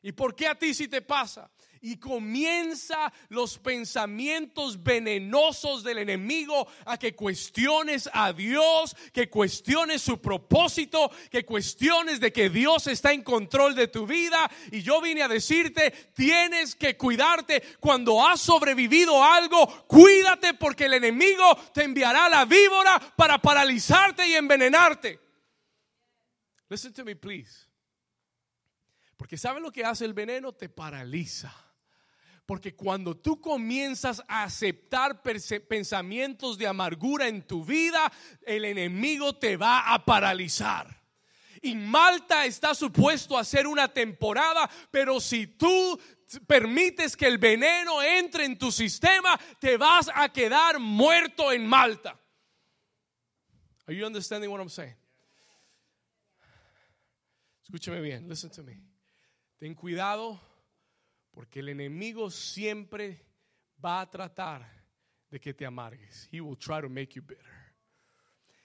¿Y 0.01 0.13
por 0.13 0.37
qué 0.37 0.47
a 0.47 0.57
ti 0.57 0.73
sí 0.73 0.87
te 0.87 1.03
pasa? 1.03 1.51
Y 1.81 1.99
comienza 1.99 3.13
los 3.29 3.59
pensamientos 3.59 4.83
venenosos 4.83 5.83
del 5.83 5.99
enemigo 5.99 6.67
a 6.85 6.99
que 6.99 7.15
cuestiones 7.15 8.09
a 8.13 8.33
Dios, 8.33 8.97
que 9.13 9.29
cuestiones 9.29 10.03
su 10.03 10.21
propósito, 10.21 11.11
que 11.31 11.45
cuestiones 11.45 12.21
de 12.21 12.33
que 12.33 12.51
Dios 12.51 12.87
está 12.87 13.13
en 13.13 13.23
control 13.23 13.75
de 13.75 13.89
tu 13.89 14.07
vida. 14.07 14.51
Y 14.71 14.83
yo 14.83 15.01
vine 15.01 15.23
a 15.23 15.29
decirte, 15.29 15.91
tienes 16.15 16.75
que 16.75 16.97
cuidarte. 16.97 17.63
Cuando 17.81 18.27
has 18.27 18.41
sobrevivido 18.41 19.23
algo, 19.23 19.87
cuídate 19.87 20.55
porque 20.55 20.87
el 20.87 20.95
enemigo 20.95 21.57
te 21.73 21.85
enviará 21.85 22.29
la 22.29 22.45
víbora 22.45 22.99
para 23.17 23.39
paralizarte 23.39 24.27
y 24.27 24.35
envenenarte. 24.35 25.21
Listen 26.69 26.93
to 26.93 27.05
me, 27.05 27.17
please. 27.17 27.67
Porque 29.17 29.37
¿sabe 29.37 29.61
lo 29.61 29.73
que 29.73 29.85
hace 29.85 30.05
el 30.05 30.15
veneno? 30.15 30.53
Te 30.53 30.69
paraliza. 30.69 31.53
Porque 32.49 32.75
cuando 32.75 33.15
tú 33.15 33.43
comienzas 33.43 34.23
a 34.27 34.45
aceptar 34.45 35.21
pensamientos 35.21 36.57
de 36.57 36.67
amargura 36.67 37.29
en 37.29 37.47
tu 37.47 37.63
vida, 37.63 38.11
el 38.41 38.65
enemigo 38.65 39.37
te 39.37 39.59
va 39.59 39.93
a 39.93 40.03
paralizar. 40.03 40.99
Y 41.61 41.75
Malta 41.75 42.47
está 42.47 42.75
supuesto 42.75 43.37
a 43.37 43.45
ser 43.45 43.67
una 43.67 43.93
temporada, 43.93 44.67
pero 44.91 45.21
si 45.21 45.47
tú 45.47 46.01
permites 46.47 47.19
que 47.19 47.27
el 47.27 47.37
veneno 47.37 48.03
entre 48.03 48.47
en 48.47 48.57
tu 48.57 48.73
sistema, 48.73 49.39
te 49.61 49.77
vas 49.77 50.11
a 50.15 50.31
quedar 50.31 50.79
muerto 50.79 51.53
en 51.53 51.67
Malta. 51.67 52.19
Are 53.87 53.95
you 53.95 54.07
understanding 54.07 54.51
what 54.51 54.59
I'm 54.59 54.71
saying? 54.71 54.97
Escúchame 57.63 58.01
bien, 58.01 58.27
listen 58.27 58.49
to 58.53 58.63
me. 58.63 58.81
Ten 59.59 59.75
cuidado 59.75 60.48
porque 61.39 61.61
el 61.61 61.69
enemigo 61.69 62.33
siempre 62.33 63.25
va 63.85 64.01
a 64.01 64.11
tratar 64.11 64.69
de 65.31 65.39
que 65.39 65.55
te 65.55 65.65
amargues. 65.65 66.29
He 66.33 66.41
will 66.41 66.59
try 66.59 66.81
to 66.81 66.89
make 66.89 67.15
you 67.15 67.23
bitter. 67.23 67.47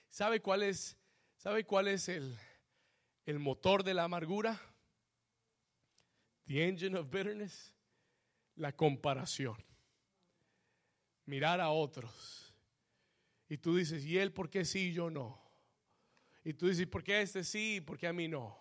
¿Sabe 0.09 0.41
cuál 0.41 0.63
es, 0.63 0.97
sabe 1.37 1.65
cuál 1.65 1.87
es 1.87 2.09
el, 2.09 2.35
el 3.27 3.37
motor 3.37 3.83
de 3.83 3.93
la 3.93 4.05
amargura? 4.05 4.59
The 6.47 6.67
engine 6.67 6.97
of 6.97 7.11
bitterness. 7.11 7.71
La 8.55 8.71
comparación. 8.71 9.63
Mirar 11.27 11.61
a 11.61 11.69
otros. 11.69 12.55
Y 13.49 13.59
tú 13.59 13.75
dices, 13.75 14.03
¿y 14.03 14.17
él 14.17 14.33
por 14.33 14.49
qué 14.49 14.65
sí 14.65 14.87
y 14.87 14.93
yo 14.93 15.11
no? 15.11 15.39
Y 16.43 16.55
tú 16.55 16.67
dices, 16.67 16.87
¿por 16.87 17.03
qué 17.03 17.13
a 17.13 17.21
este 17.21 17.43
sí 17.43 17.75
y 17.75 17.81
por 17.81 17.99
qué 17.99 18.07
a 18.07 18.13
mí 18.13 18.27
no? 18.27 18.57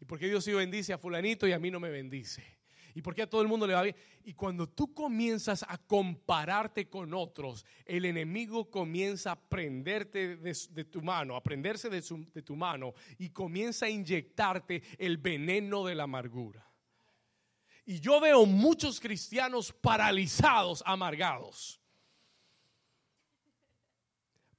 ¿Y 0.00 0.04
por 0.04 0.18
qué 0.18 0.26
Dios 0.26 0.42
sí 0.42 0.52
bendice 0.52 0.92
a 0.92 0.98
fulanito 0.98 1.46
y 1.46 1.52
a 1.52 1.60
mí 1.60 1.70
no 1.70 1.78
me 1.78 1.90
bendice? 1.90 2.60
¿Y 2.94 3.02
por 3.02 3.14
qué 3.14 3.22
a 3.22 3.30
todo 3.30 3.42
el 3.42 3.48
mundo 3.48 3.66
le 3.66 3.74
va 3.74 3.82
bien? 3.82 3.96
Y 4.24 4.34
cuando 4.34 4.68
tú 4.68 4.92
comienzas 4.92 5.64
a 5.66 5.78
compararte 5.78 6.88
con 6.88 7.14
otros, 7.14 7.64
el 7.84 8.04
enemigo 8.04 8.70
comienza 8.70 9.32
a 9.32 9.40
prenderte 9.40 10.36
de, 10.36 10.84
tu 10.84 11.00
mano, 11.02 11.36
a 11.36 11.42
prenderse 11.42 11.88
de, 11.88 12.02
de 12.32 12.42
tu 12.42 12.54
mano 12.56 12.94
y 13.18 13.30
comienza 13.30 13.86
a 13.86 13.90
inyectarte 13.90 14.82
el 14.98 15.16
veneno 15.16 15.84
de 15.84 15.94
la 15.94 16.04
amargura. 16.04 16.66
Y 17.84 17.98
yo 18.00 18.20
veo 18.20 18.46
muchos 18.46 19.00
cristianos 19.00 19.72
paralizados, 19.72 20.82
amargados. 20.86 21.80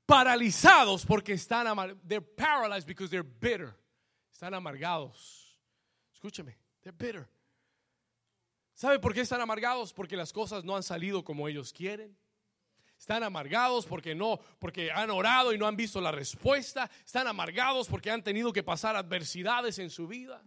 Paralizados 0.06 1.06
porque 1.06 1.34
están 1.34 1.68
amargados. 1.68 2.04
They're 2.06 2.22
paralyzed 2.22 2.88
because 2.88 3.10
they're 3.10 3.24
bitter. 3.24 3.74
Están 4.32 4.54
amargados. 4.54 5.58
Escúcheme, 6.14 6.58
they're 6.82 6.96
bitter. 6.98 7.30
¿Sabe 8.74 9.00
por 9.00 9.14
qué 9.14 9.22
están 9.22 9.42
amargados? 9.42 9.94
Porque 9.94 10.18
las 10.18 10.34
cosas 10.34 10.64
no 10.64 10.76
han 10.76 10.84
salido 10.84 11.24
como 11.24 11.48
ellos 11.48 11.72
quieren. 11.72 12.18
Están 12.98 13.24
amargados 13.24 13.86
porque 13.86 14.16
no, 14.16 14.40
porque 14.60 14.92
han 14.92 15.10
orado 15.12 15.54
y 15.54 15.58
no 15.58 15.68
han 15.68 15.76
visto 15.76 16.00
la 16.00 16.12
respuesta. 16.12 16.90
Están 17.06 17.28
amargados 17.28 17.88
porque 17.88 18.10
han 18.10 18.24
tenido 18.24 18.54
que 18.54 18.64
pasar 18.64 18.96
adversidades 18.96 19.78
en 19.80 19.90
su 19.90 20.08
vida. 20.08 20.42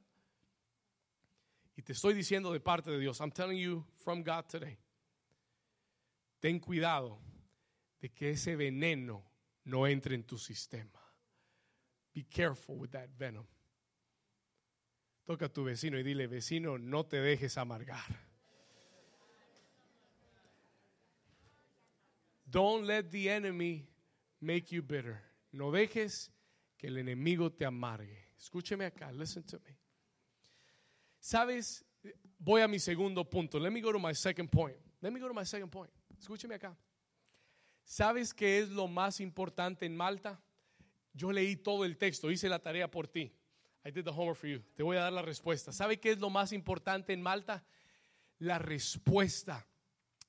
Y 1.77 1.83
te 1.83 1.93
estoy 1.93 2.14
diciendo 2.14 2.53
de 2.53 2.61
parte 2.61 2.91
de 2.91 2.99
Dios, 2.99 3.20
I'm 3.20 3.31
telling 3.31 3.59
you 3.59 3.85
from 3.93 4.22
God 4.22 4.47
today. 4.47 4.79
Ten 6.41 6.59
cuidado 6.59 7.20
de 8.01 8.11
que 8.11 8.31
ese 8.31 8.57
veneno 8.57 9.22
no 9.64 9.87
entre 9.87 10.14
en 10.14 10.24
tu 10.24 10.39
sistema. 10.39 11.01
Be 12.14 12.24
careful 12.24 12.77
with 12.77 12.91
that 12.91 13.11
venom. 13.18 13.47
Toca 15.27 15.47
a 15.47 15.49
tu 15.49 15.64
vecino 15.64 15.99
y 15.99 16.05
dile, 16.05 16.29
vecino, 16.29 16.79
no 16.79 17.05
te 17.05 17.20
dejes 17.20 17.59
amargar. 17.59 18.24
Don't 22.45 22.87
let 22.87 23.11
the 23.11 23.29
enemy 23.29 23.89
make 24.41 24.72
you 24.74 24.83
bitter. 24.83 25.20
No 25.51 25.72
dejes 25.72 26.31
que 26.79 26.87
el 26.87 26.99
enemigo 26.99 27.51
te 27.51 27.66
amargue. 27.66 28.29
Escúcheme 28.39 28.87
acá, 28.87 29.11
listen 29.11 29.43
to 29.43 29.59
me. 29.64 29.77
¿Sabes? 31.18 31.85
Voy 32.39 32.62
a 32.62 32.68
mi 32.68 32.79
segundo 32.79 33.29
punto. 33.29 33.59
Let 33.59 33.70
me 33.70 33.81
go 33.81 33.91
to 33.93 33.99
my 33.99 34.14
second 34.14 34.49
point. 34.49 34.77
Let 35.01 35.11
me 35.11 35.18
go 35.18 35.27
to 35.27 35.35
my 35.35 35.45
second 35.45 35.70
point. 35.70 35.91
Escúcheme 36.20 36.55
acá. 36.55 36.77
¿Sabes 37.83 38.33
qué 38.33 38.61
es 38.61 38.68
lo 38.68 38.87
más 38.87 39.20
importante 39.20 39.87
en 39.87 39.97
Malta? 39.97 40.41
Yo 41.12 41.33
leí 41.33 41.57
todo 41.57 41.85
el 41.85 41.97
texto, 41.97 42.31
hice 42.31 42.49
la 42.49 42.61
tarea 42.61 42.89
por 42.91 43.09
ti. 43.09 43.33
I 43.87 43.91
did 43.93 44.05
the 44.05 44.11
homework 44.11 44.37
for 44.37 44.49
you. 44.49 44.61
Te 44.74 44.82
voy 44.82 44.97
a 44.97 45.03
dar 45.03 45.12
la 45.12 45.22
respuesta. 45.22 45.72
¿Sabe 45.72 46.01
qué 46.01 46.11
es 46.11 46.18
lo 46.18 46.28
más 46.28 46.53
importante 46.53 47.12
en 47.12 47.22
Malta? 47.22 47.64
La 48.41 48.59
respuesta 48.59 49.64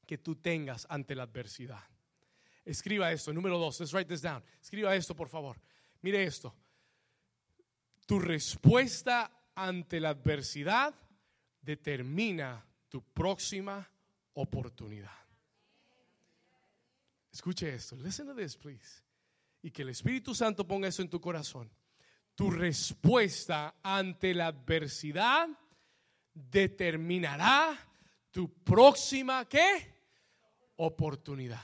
que 0.05 0.20
tú 0.20 0.36
tengas 0.36 0.86
ante 0.91 1.16
la 1.16 1.24
adversidad. 1.24 1.84
Escriba 2.64 3.12
esto, 3.12 3.34
número 3.34 3.58
dos. 3.58 3.80
Let's 3.80 3.93
write 3.93 4.08
this 4.08 4.22
down. 4.22 4.43
Escriba 4.62 4.95
esto, 4.95 5.16
por 5.16 5.28
favor. 5.28 5.60
Mire 6.03 6.24
esto. 6.24 6.55
Tu 8.05 8.20
respuesta 8.20 9.32
ante 9.55 9.99
la 9.99 10.10
adversidad 10.10 10.93
determina 11.60 12.64
tu 12.89 13.01
próxima 13.01 13.89
oportunidad. 14.34 15.18
Escuche 17.32 17.74
esto. 17.74 17.95
Listen 17.95 18.28
to 18.28 18.36
this, 18.36 18.55
please. 18.55 19.01
Y 19.64 19.72
que 19.72 19.82
el 19.82 19.89
Espíritu 19.89 20.36
Santo 20.36 20.68
ponga 20.68 20.88
eso 20.88 21.01
en 21.01 21.10
tu 21.10 21.20
corazón 21.20 21.72
tu 22.38 22.52
respuesta 22.52 23.80
ante 23.82 24.32
la 24.36 24.46
adversidad 24.46 25.50
determinará 26.32 27.76
tu 28.30 28.54
próxima 28.64 29.44
¿qué? 29.46 29.96
oportunidad. 30.76 31.64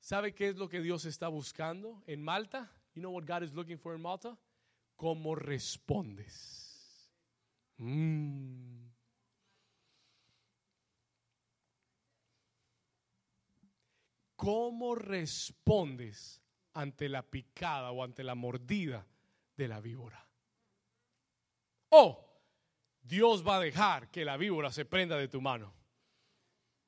¿Sabe 0.00 0.34
qué 0.34 0.48
es 0.48 0.56
lo 0.56 0.70
que 0.70 0.80
Dios 0.80 1.04
está 1.04 1.28
buscando 1.28 2.02
en 2.06 2.22
Malta? 2.22 2.72
You 2.94 3.02
know 3.02 3.12
what 3.12 3.26
God 3.26 3.42
is 3.42 3.52
looking 3.52 3.76
for 3.76 3.94
in 3.94 4.00
Malta? 4.00 4.38
¿Cómo 4.96 5.34
respondes? 5.34 7.12
Mm. 7.76 8.85
¿Cómo 14.36 14.94
respondes 14.94 16.42
ante 16.74 17.08
la 17.08 17.22
picada 17.22 17.90
o 17.90 18.04
ante 18.04 18.22
la 18.22 18.34
mordida 18.34 19.06
de 19.56 19.68
la 19.68 19.80
víbora? 19.80 20.28
O 21.88 22.26
Dios 23.02 23.46
va 23.46 23.56
a 23.56 23.60
dejar 23.60 24.10
que 24.10 24.24
la 24.24 24.36
víbora 24.36 24.70
se 24.70 24.84
prenda 24.84 25.16
de 25.16 25.28
tu 25.28 25.40
mano. 25.40 25.74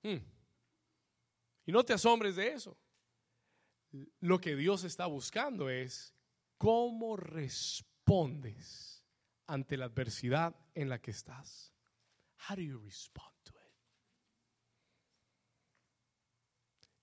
Hmm. 0.03 0.19
Y 1.65 1.73
no 1.73 1.85
te 1.85 1.95
asombres 1.95 2.37
de 2.37 2.53
eso. 2.53 2.77
Lo 4.21 4.41
que 4.41 4.55
Dios 4.57 4.85
está 4.85 5.07
buscando 5.07 5.71
es 5.71 6.15
cómo 6.59 7.17
respondes 7.17 9.05
ante 9.47 9.77
la 9.77 9.87
adversidad 9.87 10.55
en 10.75 10.89
la 10.89 11.01
que 11.01 11.11
estás. 11.11 11.73
How 12.49 12.57
do 12.57 12.63
you 12.63 12.79
respond? 12.79 13.28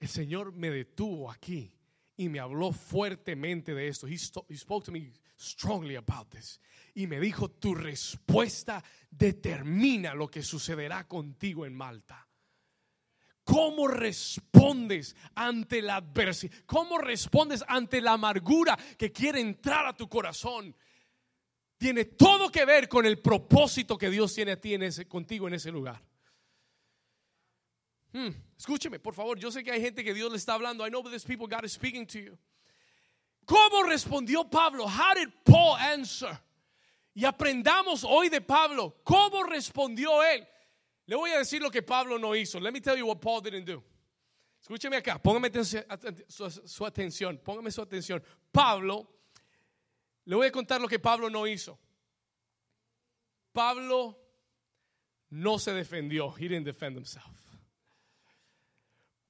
El 0.05 0.11
Señor 0.11 0.53
me 0.53 0.69
detuvo 0.69 1.31
aquí 1.31 1.73
y 2.15 2.29
me 2.29 2.39
habló 2.39 2.71
fuertemente 2.71 3.73
de 3.73 3.87
esto. 3.87 4.07
He, 4.07 4.17
spoke 4.17 4.85
to 4.85 4.91
me 4.91 5.11
strongly 5.35 5.95
about 5.95 6.29
this. 6.29 6.61
Y 6.93 7.07
me 7.07 7.19
dijo, 7.19 7.49
tu 7.49 7.73
respuesta 7.73 8.83
determina 9.09 10.13
lo 10.13 10.27
que 10.29 10.43
sucederá 10.43 11.07
contigo 11.07 11.65
en 11.65 11.73
Malta. 11.73 12.27
¿Cómo 13.43 13.87
respondes 13.87 15.15
ante 15.33 15.81
la 15.81 15.95
adversidad? 15.95 16.53
¿Cómo 16.67 16.99
respondes 16.99 17.63
ante 17.67 17.99
la 17.99 18.13
amargura 18.13 18.77
que 18.97 19.11
quiere 19.11 19.39
entrar 19.39 19.87
a 19.87 19.97
tu 19.97 20.07
corazón? 20.07 20.75
Tiene 21.77 22.05
todo 22.05 22.51
que 22.51 22.63
ver 22.63 22.87
con 22.87 23.07
el 23.07 23.19
propósito 23.19 23.97
que 23.97 24.11
Dios 24.11 24.35
tiene 24.35 24.51
a 24.51 24.61
ti 24.61 24.77
contigo 25.07 25.47
en 25.47 25.55
ese 25.55 25.71
lugar. 25.71 25.99
Hmm, 28.15 28.29
escúcheme, 28.57 28.97
por 28.97 29.13
favor. 29.13 29.37
Yo 29.37 29.51
sé 29.51 29.61
que 29.61 29.71
hay 29.71 29.81
gente 29.81 30.01
que 30.01 30.13
Dios 30.13 30.31
le 30.31 30.37
está 30.37 30.53
hablando. 30.53 30.85
I 30.85 30.89
know 30.89 31.03
these 31.03 31.25
people 31.25 31.47
God 31.47 31.65
is 31.65 31.73
speaking 31.73 32.05
to 32.07 32.19
you. 32.19 32.37
¿Cómo 33.45 33.83
respondió 33.83 34.49
Pablo? 34.49 34.87
How 34.87 35.13
did 35.15 35.33
Paul 35.43 35.75
answer? 35.75 36.39
Y 37.13 37.25
aprendamos 37.25 38.05
hoy 38.05 38.29
de 38.29 38.39
Pablo. 38.39 38.95
¿Cómo 39.03 39.43
respondió 39.43 40.23
él? 40.23 40.47
Le 41.07 41.17
voy 41.17 41.31
a 41.31 41.39
decir 41.39 41.61
lo 41.61 41.69
que 41.69 41.81
Pablo 41.81 42.17
no 42.17 42.33
hizo. 42.35 42.57
Let 42.61 42.71
me 42.71 42.79
tell 42.79 42.97
you 42.97 43.05
what 43.05 43.19
Paul 43.19 43.41
didn't 43.41 43.65
do. 43.65 43.83
Escúcheme 44.63 44.95
acá, 44.95 45.21
póngame 45.21 45.51
su 46.29 46.85
atención, 46.85 47.37
póngame 47.43 47.69
su 47.69 47.81
atención. 47.81 48.23
Pablo, 48.49 49.05
le 50.23 50.35
voy 50.37 50.47
a 50.47 50.51
contar 50.51 50.79
lo 50.79 50.87
que 50.87 50.99
Pablo 50.99 51.29
no 51.29 51.45
hizo. 51.45 51.77
Pablo 53.51 54.17
no 55.31 55.59
se 55.59 55.73
defendió. 55.73 56.33
He 56.37 56.47
didn't 56.47 56.65
defend 56.65 56.95
himself. 56.95 57.44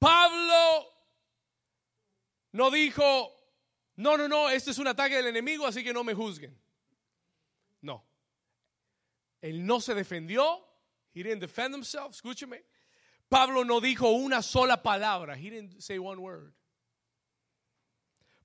Pablo 0.06 0.86
no 2.52 2.70
dijo, 2.70 3.34
no, 3.96 4.16
no, 4.16 4.28
no, 4.28 4.48
este 4.48 4.70
es 4.70 4.78
un 4.78 4.86
ataque 4.86 5.16
del 5.16 5.26
enemigo, 5.26 5.66
así 5.66 5.82
que 5.82 5.92
no 5.92 6.04
me 6.04 6.14
juzguen. 6.14 6.56
No. 7.80 8.06
Él 9.40 9.66
no 9.66 9.80
se 9.80 9.94
defendió. 9.94 10.64
He 11.12 11.24
didn't 11.24 11.40
defend 11.40 11.74
himself. 11.74 12.12
Escúcheme. 12.12 12.62
Pablo 13.28 13.64
no 13.64 13.80
dijo 13.80 14.10
una 14.10 14.42
sola 14.42 14.80
palabra. 14.80 15.36
He 15.36 15.50
didn't 15.50 15.80
say 15.80 15.98
one 15.98 16.20
word. 16.20 16.54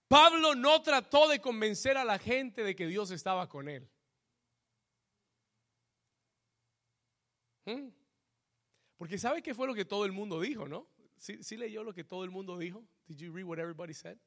Pablo 0.08 0.56
no 0.56 0.82
trató 0.82 1.28
de 1.28 1.40
convencer 1.40 1.96
a 1.96 2.04
la 2.04 2.18
gente 2.18 2.64
de 2.64 2.76
que 2.76 2.88
Dios 2.88 3.12
estaba 3.12 3.48
con 3.48 3.70
él. 3.70 3.88
¿Mm? 7.66 7.90
Porque 8.98 9.20
sabe 9.20 9.44
qué 9.44 9.54
fue 9.54 9.68
lo 9.68 9.76
que 9.76 9.86
todo 9.86 10.06
el 10.06 10.12
mundo 10.12 10.40
dijo, 10.40 10.68
¿no? 10.68 10.88
¿Sí, 11.22 11.56
leyó 11.56 11.84
lo 11.84 11.94
que 11.94 12.04
todo 12.04 12.24
el 12.24 12.32
mundo 12.32 12.58
dijo? 12.58 12.84
Did 13.08 13.18
you 13.18 13.32
read 13.32 13.46
what 13.46 13.60
everybody 13.60 13.94
said? 13.94 14.18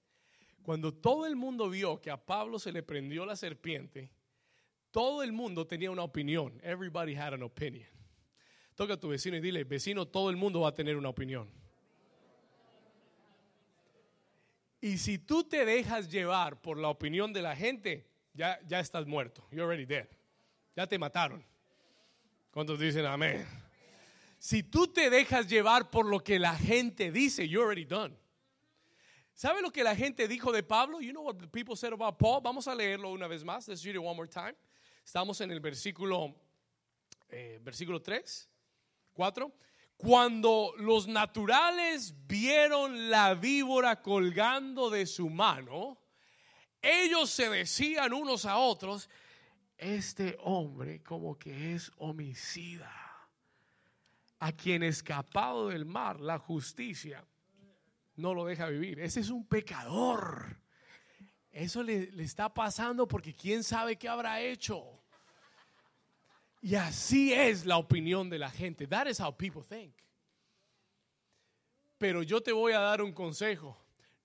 Cuando 0.62 0.94
todo 0.94 1.26
el 1.26 1.34
mundo 1.34 1.68
vio 1.68 2.00
que 2.00 2.08
a 2.08 2.16
Pablo 2.16 2.60
se 2.60 2.70
le 2.70 2.84
prendió 2.84 3.26
la 3.26 3.34
serpiente, 3.34 4.12
todo 4.92 5.24
el 5.24 5.32
mundo 5.32 5.66
tenía 5.66 5.90
una 5.90 6.04
opinión. 6.04 6.60
Everybody 6.62 7.16
had 7.16 7.34
an 7.34 7.42
opinion. 7.42 7.88
Toca 8.76 8.94
a 8.94 8.96
tu 8.96 9.08
vecino 9.08 9.36
y 9.36 9.40
dile, 9.40 9.64
vecino, 9.64 10.06
todo 10.06 10.30
el 10.30 10.36
mundo 10.36 10.60
va 10.60 10.68
a 10.68 10.74
tener 10.74 10.96
una 10.96 11.08
opinión. 11.08 11.50
Y 14.80 14.98
si 14.98 15.18
tú 15.18 15.42
te 15.42 15.64
dejas 15.64 16.08
llevar 16.08 16.62
por 16.62 16.78
la 16.78 16.90
opinión 16.90 17.32
de 17.32 17.42
la 17.42 17.56
gente, 17.56 18.06
ya, 18.34 18.60
ya 18.68 18.78
estás 18.78 19.04
muerto. 19.04 19.44
You're 19.50 19.64
already 19.64 19.84
dead. 19.84 20.06
Ya 20.76 20.86
te 20.86 20.96
mataron. 20.96 21.44
¿Cuántos 22.52 22.78
dicen 22.78 23.04
amén? 23.04 23.63
Si 24.44 24.62
tú 24.62 24.88
te 24.88 25.08
dejas 25.08 25.48
llevar 25.48 25.90
por 25.90 26.04
lo 26.04 26.22
que 26.22 26.38
la 26.38 26.54
gente 26.54 27.10
dice, 27.10 27.48
you're 27.48 27.64
already 27.64 27.86
done. 27.86 28.14
¿Sabe 29.32 29.62
lo 29.62 29.70
que 29.70 29.82
la 29.82 29.96
gente 29.96 30.28
dijo 30.28 30.52
de 30.52 30.62
Pablo? 30.62 31.00
You 31.00 31.12
know 31.12 31.22
what 31.22 31.38
the 31.38 31.46
people 31.46 31.74
said 31.74 31.94
about 31.94 32.18
Paul? 32.18 32.42
Vamos 32.42 32.68
a 32.68 32.74
leerlo 32.74 33.10
una 33.10 33.26
vez 33.26 33.42
más. 33.42 33.66
Let's 33.68 33.82
read 33.86 33.94
it 33.94 34.02
one 34.02 34.14
more 34.14 34.28
time. 34.28 34.54
Estamos 35.02 35.40
en 35.40 35.50
el 35.50 35.60
versículo, 35.60 36.34
eh, 37.30 37.58
versículo 37.64 38.02
3, 38.02 38.46
4. 39.14 39.50
Cuando 39.96 40.74
los 40.76 41.06
naturales 41.06 42.12
vieron 42.26 43.08
la 43.08 43.32
víbora 43.32 44.02
colgando 44.02 44.90
de 44.90 45.06
su 45.06 45.30
mano, 45.30 45.96
ellos 46.82 47.30
se 47.30 47.48
decían 47.48 48.12
unos 48.12 48.44
a 48.44 48.58
otros, 48.58 49.08
este 49.78 50.36
hombre 50.42 51.02
como 51.02 51.38
que 51.38 51.74
es 51.74 51.90
homicida 51.96 53.03
a 54.44 54.52
quien 54.52 54.82
escapado 54.82 55.68
del 55.68 55.86
mar, 55.86 56.20
la 56.20 56.38
justicia 56.38 57.24
no 58.16 58.34
lo 58.34 58.44
deja 58.44 58.68
vivir. 58.68 59.00
Ese 59.00 59.20
es 59.20 59.30
un 59.30 59.46
pecador. 59.46 60.58
Eso 61.50 61.82
le, 61.82 62.10
está 62.22 62.52
pasando 62.52 63.08
porque 63.08 63.34
quién 63.34 63.64
sabe 63.64 63.96
qué 63.96 64.06
habrá 64.06 64.42
hecho. 64.42 65.02
Y 66.60 66.74
así 66.74 67.32
es 67.32 67.64
la 67.64 67.78
opinión 67.78 68.28
de 68.28 68.38
la 68.38 68.50
gente. 68.50 68.86
That 68.86 69.06
is 69.06 69.18
how 69.18 69.34
people 69.34 69.62
think. 69.62 69.94
Pero 71.96 72.22
yo 72.22 72.42
te 72.42 72.52
voy 72.52 72.74
a 72.74 72.80
dar 72.80 73.00
un 73.00 73.12
consejo. 73.12 73.78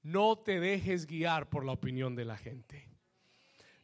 No 0.03 0.37
te 0.37 0.59
dejes 0.59 1.05
guiar 1.05 1.47
por 1.47 1.63
la 1.63 1.71
opinión 1.71 2.13
de 2.13 2.25
la 2.25 2.35
gente. 2.35 2.89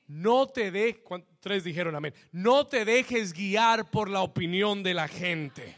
No 0.06 0.48
te 0.48 0.70
dejes, 0.70 1.02
tres 1.40 1.64
dijeron 1.64 1.96
amén. 1.96 2.14
No 2.34 2.68
te 2.68 2.84
dejes 2.84 3.32
guiar 3.32 3.90
por 3.90 4.10
la 4.10 4.22
opinión 4.22 4.84
de 4.84 4.94
la 4.94 5.08
gente. 5.08 5.78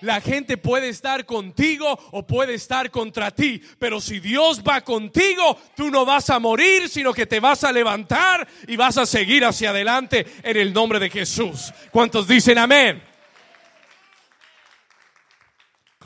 La 0.00 0.20
gente 0.20 0.56
puede 0.56 0.88
estar 0.88 1.24
contigo 1.24 1.98
o 2.12 2.26
puede 2.26 2.54
estar 2.54 2.90
contra 2.90 3.30
ti, 3.30 3.60
pero 3.78 4.00
si 4.00 4.20
Dios 4.20 4.62
va 4.66 4.80
contigo, 4.82 5.58
tú 5.76 5.90
no 5.90 6.04
vas 6.04 6.30
a 6.30 6.38
morir, 6.38 6.88
sino 6.88 7.12
que 7.12 7.26
te 7.26 7.40
vas 7.40 7.64
a 7.64 7.72
levantar 7.72 8.46
y 8.66 8.76
vas 8.76 8.98
a 8.98 9.06
seguir 9.06 9.44
hacia 9.44 9.70
adelante 9.70 10.26
en 10.42 10.56
el 10.56 10.72
nombre 10.72 10.98
de 10.98 11.10
Jesús. 11.10 11.72
¿Cuántos 11.90 12.28
dicen 12.28 12.58
amén? 12.58 13.02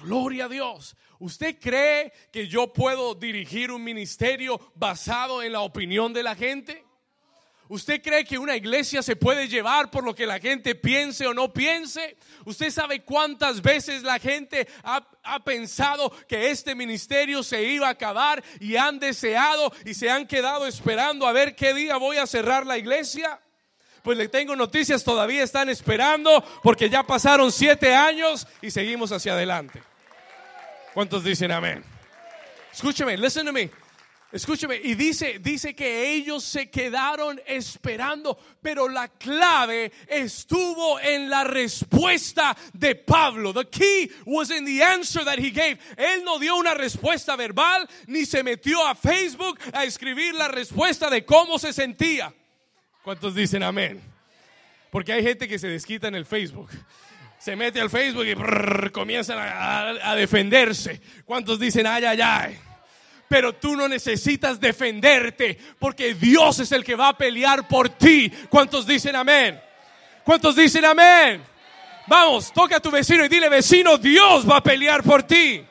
Gloria 0.02 0.46
a 0.46 0.48
Dios. 0.48 0.96
¿Usted 1.18 1.58
cree 1.60 2.12
que 2.32 2.46
yo 2.46 2.72
puedo 2.72 3.14
dirigir 3.14 3.72
un 3.72 3.82
ministerio 3.82 4.60
basado 4.76 5.42
en 5.42 5.52
la 5.52 5.60
opinión 5.60 6.12
de 6.12 6.22
la 6.22 6.36
gente? 6.36 6.84
¿Usted 7.68 8.00
cree 8.02 8.24
que 8.24 8.38
una 8.38 8.56
iglesia 8.56 9.02
se 9.02 9.14
puede 9.14 9.46
llevar 9.46 9.90
por 9.90 10.02
lo 10.02 10.14
que 10.14 10.26
la 10.26 10.40
gente 10.40 10.74
piense 10.74 11.26
o 11.26 11.34
no 11.34 11.52
piense? 11.52 12.16
¿Usted 12.46 12.70
sabe 12.70 13.02
cuántas 13.02 13.60
veces 13.60 14.02
la 14.02 14.18
gente 14.18 14.66
ha, 14.82 15.04
pensado 15.44 16.10
que 16.26 16.50
este 16.50 16.74
ministerio 16.74 17.42
se 17.42 17.62
iba 17.62 17.88
a 17.88 17.90
acabar 17.90 18.42
y 18.60 18.76
han 18.76 18.98
deseado 18.98 19.70
y 19.84 19.92
se 19.92 20.10
han 20.10 20.26
quedado 20.26 20.66
esperando 20.66 21.26
a 21.26 21.32
ver 21.32 21.54
qué 21.54 21.74
día 21.74 21.98
voy 21.98 22.16
a 22.16 22.26
cerrar 22.26 22.66
la 22.66 22.78
iglesia? 22.78 23.38
Pues 24.02 24.16
le 24.16 24.28
tengo 24.28 24.56
noticias, 24.56 25.04
todavía 25.04 25.42
están 25.42 25.68
esperando 25.68 26.42
porque 26.62 26.88
ya 26.88 27.02
pasaron 27.02 27.52
siete 27.52 27.94
años 27.94 28.46
y 28.62 28.70
seguimos 28.70 29.12
hacia 29.12 29.34
adelante. 29.34 29.82
¿Cuántos 30.94 31.22
dicen 31.22 31.52
amén? 31.52 31.84
Escúcheme, 32.72 33.16
listen 33.18 33.44
to 33.44 33.52
me. 33.52 33.70
Escúcheme, 34.30 34.76
y 34.84 34.94
dice, 34.94 35.38
dice 35.38 35.74
que 35.74 36.12
ellos 36.12 36.44
se 36.44 36.68
quedaron 36.68 37.40
esperando, 37.46 38.38
pero 38.60 38.86
la 38.86 39.08
clave 39.08 39.90
estuvo 40.06 41.00
en 41.00 41.30
la 41.30 41.44
respuesta 41.44 42.54
de 42.74 42.94
Pablo. 42.94 43.54
The 43.54 43.70
key 43.70 44.10
was 44.26 44.50
in 44.50 44.66
the 44.66 44.82
answer 44.82 45.24
that 45.24 45.38
he 45.38 45.50
gave. 45.50 45.78
Él 45.96 46.24
no 46.24 46.38
dio 46.38 46.56
una 46.56 46.74
respuesta 46.74 47.36
verbal, 47.36 47.88
ni 48.06 48.26
se 48.26 48.42
metió 48.42 48.86
a 48.86 48.94
Facebook 48.94 49.58
a 49.72 49.84
escribir 49.84 50.34
la 50.34 50.48
respuesta 50.48 51.08
de 51.08 51.24
cómo 51.24 51.58
se 51.58 51.72
sentía. 51.72 52.30
¿Cuántos 53.02 53.34
dicen 53.34 53.62
amén? 53.62 53.98
Porque 54.90 55.14
hay 55.14 55.22
gente 55.22 55.48
que 55.48 55.58
se 55.58 55.68
desquita 55.68 56.06
en 56.08 56.14
el 56.14 56.26
Facebook 56.26 56.68
se 57.38 57.54
mete 57.54 57.80
al 57.80 57.88
Facebook 57.88 58.26
y 58.26 58.90
comienzan 58.90 59.38
a, 59.38 60.10
a, 60.10 60.16
defenderse. 60.16 61.00
¿Cuántos 61.24 61.60
dicen 61.60 61.86
ay, 61.86 62.04
ay, 62.04 62.18
ay? 62.20 62.58
Pero 63.28 63.54
tú 63.54 63.76
no 63.76 63.86
necesitas 63.88 64.58
defenderte 64.58 65.58
porque 65.78 66.14
Dios 66.14 66.58
es 66.60 66.72
el 66.72 66.82
que 66.82 66.94
va 66.94 67.08
a 67.08 67.16
pelear 67.16 67.68
por 67.68 67.88
ti. 67.90 68.32
¿Cuántos 68.48 68.86
dicen 68.86 69.14
amén? 69.14 69.60
¿Cuántos 70.24 70.56
dicen 70.56 70.84
amén? 70.84 71.44
Vamos, 72.06 72.52
toca 72.52 72.76
a 72.76 72.80
tu 72.80 72.90
vecino 72.90 73.24
y 73.24 73.28
dile, 73.28 73.48
vecino, 73.48 73.98
Dios 73.98 74.48
va 74.48 74.56
a 74.56 74.62
pelear 74.62 75.02
por 75.02 75.22
ti. 75.22 75.62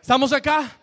¿Estamos 0.00 0.32
acá? 0.32 0.78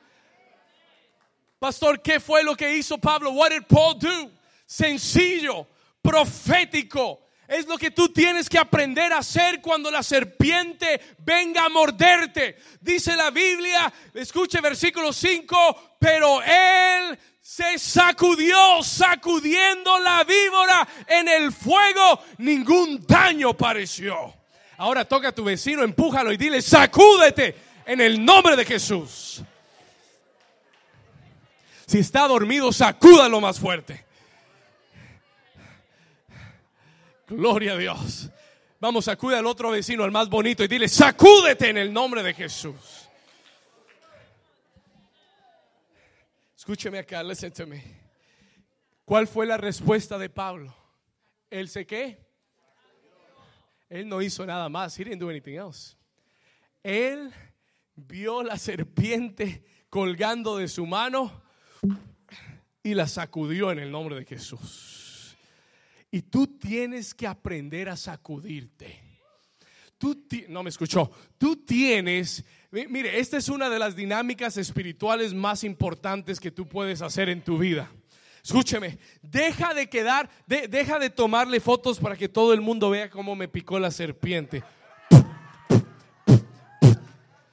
Pastor, 1.57 2.01
¿qué 2.01 2.19
fue 2.19 2.43
lo 2.43 2.55
que 2.55 2.75
hizo 2.75 2.97
Pablo? 2.97 3.31
What 3.31 3.49
did 3.49 3.63
Paul 3.67 3.97
do? 3.99 4.31
Sencillo, 4.65 5.67
profético, 6.01 7.19
es 7.49 7.67
lo 7.67 7.79
que 7.79 7.89
tú 7.89 8.09
tienes 8.09 8.47
que 8.47 8.59
aprender 8.59 9.11
a 9.11 9.17
hacer 9.17 9.59
cuando 9.59 9.89
la 9.89 10.03
serpiente 10.03 11.01
venga 11.17 11.65
a 11.65 11.69
morderte. 11.69 12.57
Dice 12.79 13.15
la 13.15 13.31
Biblia, 13.31 13.91
escuche 14.13 14.61
versículo 14.61 15.11
5, 15.11 15.95
pero 15.99 16.43
él 16.43 17.17
se 17.41 17.79
sacudió, 17.79 18.83
sacudiendo 18.83 19.97
la 19.97 20.23
víbora 20.23 20.87
en 21.07 21.27
el 21.27 21.51
fuego, 21.51 22.21
ningún 22.37 23.03
daño 23.07 23.57
pareció. 23.57 24.31
Ahora 24.77 25.03
toca 25.03 25.29
a 25.29 25.35
tu 25.35 25.43
vecino, 25.43 25.81
empújalo 25.83 26.31
y 26.31 26.37
dile, 26.37 26.61
sacúdete 26.61 27.55
en 27.87 27.99
el 27.99 28.23
nombre 28.23 28.55
de 28.55 28.65
Jesús. 28.65 29.41
Si 31.87 31.97
está 31.97 32.27
dormido, 32.27 32.71
sacúdalo 32.71 33.41
más 33.41 33.59
fuerte. 33.59 34.05
Gloria 37.29 37.73
a 37.73 37.77
Dios. 37.77 38.29
Vamos, 38.79 39.05
sacude 39.05 39.35
al 39.37 39.45
otro 39.45 39.71
vecino, 39.71 40.03
al 40.03 40.11
más 40.11 40.29
bonito, 40.29 40.63
y 40.63 40.67
dile, 40.67 40.87
sacúdete 40.87 41.69
en 41.69 41.77
el 41.77 41.91
nombre 41.91 42.23
de 42.23 42.33
Jesús. 42.33 43.09
Escúcheme 46.57 46.99
acá, 46.99 47.23
listen 47.23 47.51
to 47.51 47.67
me. 47.67 47.83
¿Cuál 49.05 49.27
fue 49.27 49.45
la 49.45 49.57
respuesta 49.57 50.17
de 50.17 50.29
Pablo? 50.29 50.73
Él 51.49 51.67
se 51.67 51.85
qué? 51.85 52.25
Él 53.89 54.07
no 54.07 54.21
hizo 54.21 54.45
nada 54.45 54.69
más. 54.69 54.97
He 54.99 55.03
didn't 55.03 55.23
anything 55.23 55.55
else. 55.55 55.95
Él 56.83 57.33
vio 57.95 58.43
la 58.43 58.57
serpiente 58.57 59.63
colgando 59.89 60.57
de 60.57 60.67
su 60.67 60.85
mano 60.85 61.41
y 62.83 62.93
la 62.93 63.07
sacudió 63.07 63.71
en 63.71 63.79
el 63.79 63.91
nombre 63.91 64.15
de 64.15 64.25
Jesús. 64.25 65.08
Y 66.11 66.23
tú 66.23 66.47
tienes 66.47 67.13
que 67.13 67.27
aprender 67.27 67.89
a 67.89 67.95
sacudirte. 67.95 69.09
Tú 69.97 70.25
no 70.47 70.63
me 70.63 70.69
escuchó. 70.69 71.11
Tú 71.37 71.57
tienes, 71.57 72.43
mire, 72.71 73.19
esta 73.19 73.37
es 73.37 73.49
una 73.49 73.69
de 73.69 73.77
las 73.77 73.95
dinámicas 73.95 74.57
espirituales 74.57 75.33
más 75.33 75.63
importantes 75.63 76.39
que 76.39 76.51
tú 76.51 76.67
puedes 76.67 77.01
hacer 77.01 77.29
en 77.29 77.43
tu 77.43 77.57
vida. 77.57 77.91
Escúcheme, 78.41 78.97
deja 79.21 79.73
de 79.73 79.89
quedar, 79.89 80.29
deja 80.47 80.97
de 80.97 81.09
tomarle 81.09 81.59
fotos 81.59 81.99
para 81.99 82.15
que 82.15 82.29
todo 82.29 82.53
el 82.53 82.61
mundo 82.61 82.89
vea 82.89 83.09
cómo 83.09 83.35
me 83.35 83.49
picó 83.49 83.77
la 83.77 83.91
serpiente. 83.91 84.63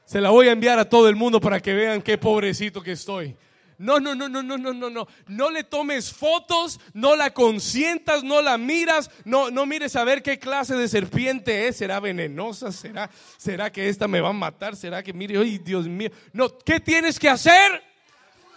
Se 0.05 0.21
la 0.21 0.31
voy 0.31 0.47
a 0.47 0.53
enviar 0.53 0.79
a 0.79 0.89
todo 0.89 1.09
el 1.09 1.17
mundo 1.17 1.41
para 1.41 1.59
que 1.61 1.75
vean 1.75 2.01
qué 2.01 2.17
pobrecito 2.17 2.81
que 2.81 2.93
estoy. 2.93 3.37
No, 3.79 4.01
no, 4.01 4.14
no, 4.14 4.29
no, 4.29 4.43
no, 4.43 4.57
no, 4.57 4.72
no, 4.72 4.91
no. 4.91 5.07
No 5.27 5.51
le 5.51 5.64
tomes 5.64 6.12
fotos, 6.12 6.81
no 6.95 7.14
la 7.14 7.31
consientas, 7.31 8.24
no 8.24 8.41
la 8.41 8.57
miras, 8.57 9.11
no, 9.24 9.51
no 9.51 9.66
mires 9.66 9.97
a 9.97 10.05
ver 10.05 10.22
qué 10.22 10.39
clase 10.39 10.74
de 10.74 10.89
serpiente 10.89 11.68
es. 11.68 11.77
¿Será 11.77 12.01
venenosa? 12.01 12.72
¿Será, 12.72 13.11
será 13.37 13.70
que 13.70 13.89
esta 13.89 14.09
me 14.09 14.20
va 14.20 14.31
a 14.31 14.33
matar? 14.33 14.77
¿Será 14.77 15.03
que, 15.03 15.12
mire, 15.12 15.39
ay, 15.39 15.59
Dios 15.59 15.87
mío? 15.87 16.11
No, 16.33 16.57
¿qué 16.59 16.81
tienes 16.81 17.18
que 17.18 17.29
hacer? 17.29 17.83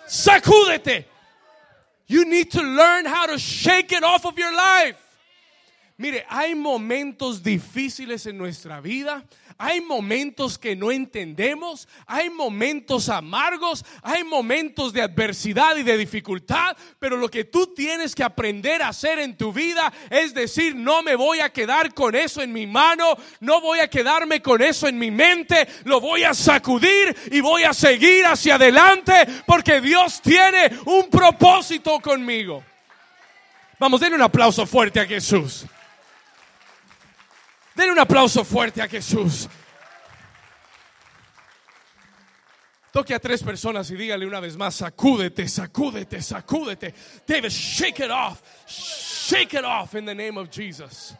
Sacúdete. 0.08 1.06
You 2.08 2.26
need 2.26 2.50
to 2.52 2.64
learn 2.64 3.06
how 3.06 3.28
to 3.28 3.38
shake 3.38 3.92
it 3.92 4.04
off 4.04 4.26
of 4.26 4.38
your 4.38 4.52
life. 4.52 4.98
Mire, 6.00 6.26
hay 6.30 6.56
momentos 6.56 7.44
difíciles 7.44 8.26
en 8.26 8.38
nuestra 8.38 8.80
vida, 8.80 9.26
hay 9.58 9.82
momentos 9.82 10.58
que 10.58 10.74
no 10.74 10.94
entendemos, 10.94 11.90
hay 12.08 12.30
momentos 12.30 13.10
amargos, 13.10 13.84
hay 14.02 14.24
momentos 14.24 14.94
de 14.94 15.02
adversidad 15.02 15.76
y 15.76 15.84
de 15.84 15.98
dificultad, 15.98 16.78
pero 17.00 17.18
lo 17.18 17.28
que 17.28 17.44
tú 17.44 17.74
tienes 17.74 18.16
que 18.16 18.24
aprender 18.24 18.82
a 18.82 18.88
hacer 18.88 19.20
en 19.20 19.36
tu 19.36 19.52
vida 19.52 19.92
es 20.10 20.34
decir, 20.34 20.74
no 20.74 21.04
me 21.04 21.16
voy 21.16 21.42
a 21.42 21.52
quedar 21.52 21.94
con 21.94 22.16
eso 22.16 22.42
en 22.42 22.54
mi 22.54 22.66
mano, 22.66 23.18
no 23.42 23.60
voy 23.60 23.80
a 23.80 23.90
quedarme 23.90 24.42
con 24.42 24.62
eso 24.62 24.88
en 24.88 24.98
mi 24.98 25.12
mente, 25.12 25.68
lo 25.84 26.00
voy 26.00 26.24
a 26.24 26.34
sacudir 26.34 27.14
y 27.30 27.42
voy 27.42 27.64
a 27.64 27.74
seguir 27.74 28.26
hacia 28.26 28.56
adelante 28.56 29.14
porque 29.46 29.82
Dios 29.82 30.22
tiene 30.22 30.72
un 30.86 31.10
propósito 31.10 32.00
conmigo. 32.00 32.64
Vamos, 33.78 34.00
denle 34.00 34.16
un 34.16 34.22
aplauso 34.22 34.66
fuerte 34.66 35.02
a 35.02 35.06
Jesús. 35.06 35.66
Denle 37.80 37.94
un 37.94 38.00
aplauso 38.00 38.44
fuerte 38.44 38.82
a 38.82 38.90
Jesús. 38.90 39.48
Toque 42.92 43.14
a 43.14 43.20
tres 43.20 43.42
personas 43.42 43.90
y 43.90 43.96
dígale 43.96 44.26
una 44.26 44.42
vez 44.42 44.58
más, 44.58 44.76
sacúdete, 44.76 45.48
sacúdete, 45.48 46.22
sacúdete. 46.22 46.94
David, 47.26 47.50
shake 47.50 48.04
it 48.04 48.12
off. 48.12 48.42
Shake 48.68 49.54
it 49.54 49.64
off 49.64 49.96
in 49.96 50.06
the 50.06 50.14
name 50.14 50.38
of 50.38 50.50
Jesus. 50.50 51.16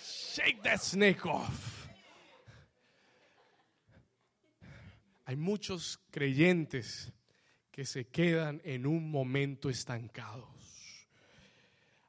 Shake 0.00 0.62
that 0.62 0.80
snake 0.80 1.26
off. 1.26 1.88
Hay 5.24 5.34
muchos 5.34 5.98
creyentes 6.12 7.10
que 7.72 7.84
se 7.84 8.04
quedan 8.04 8.60
en 8.62 8.86
un 8.86 9.10
momento 9.10 9.68
estancado 9.68 10.51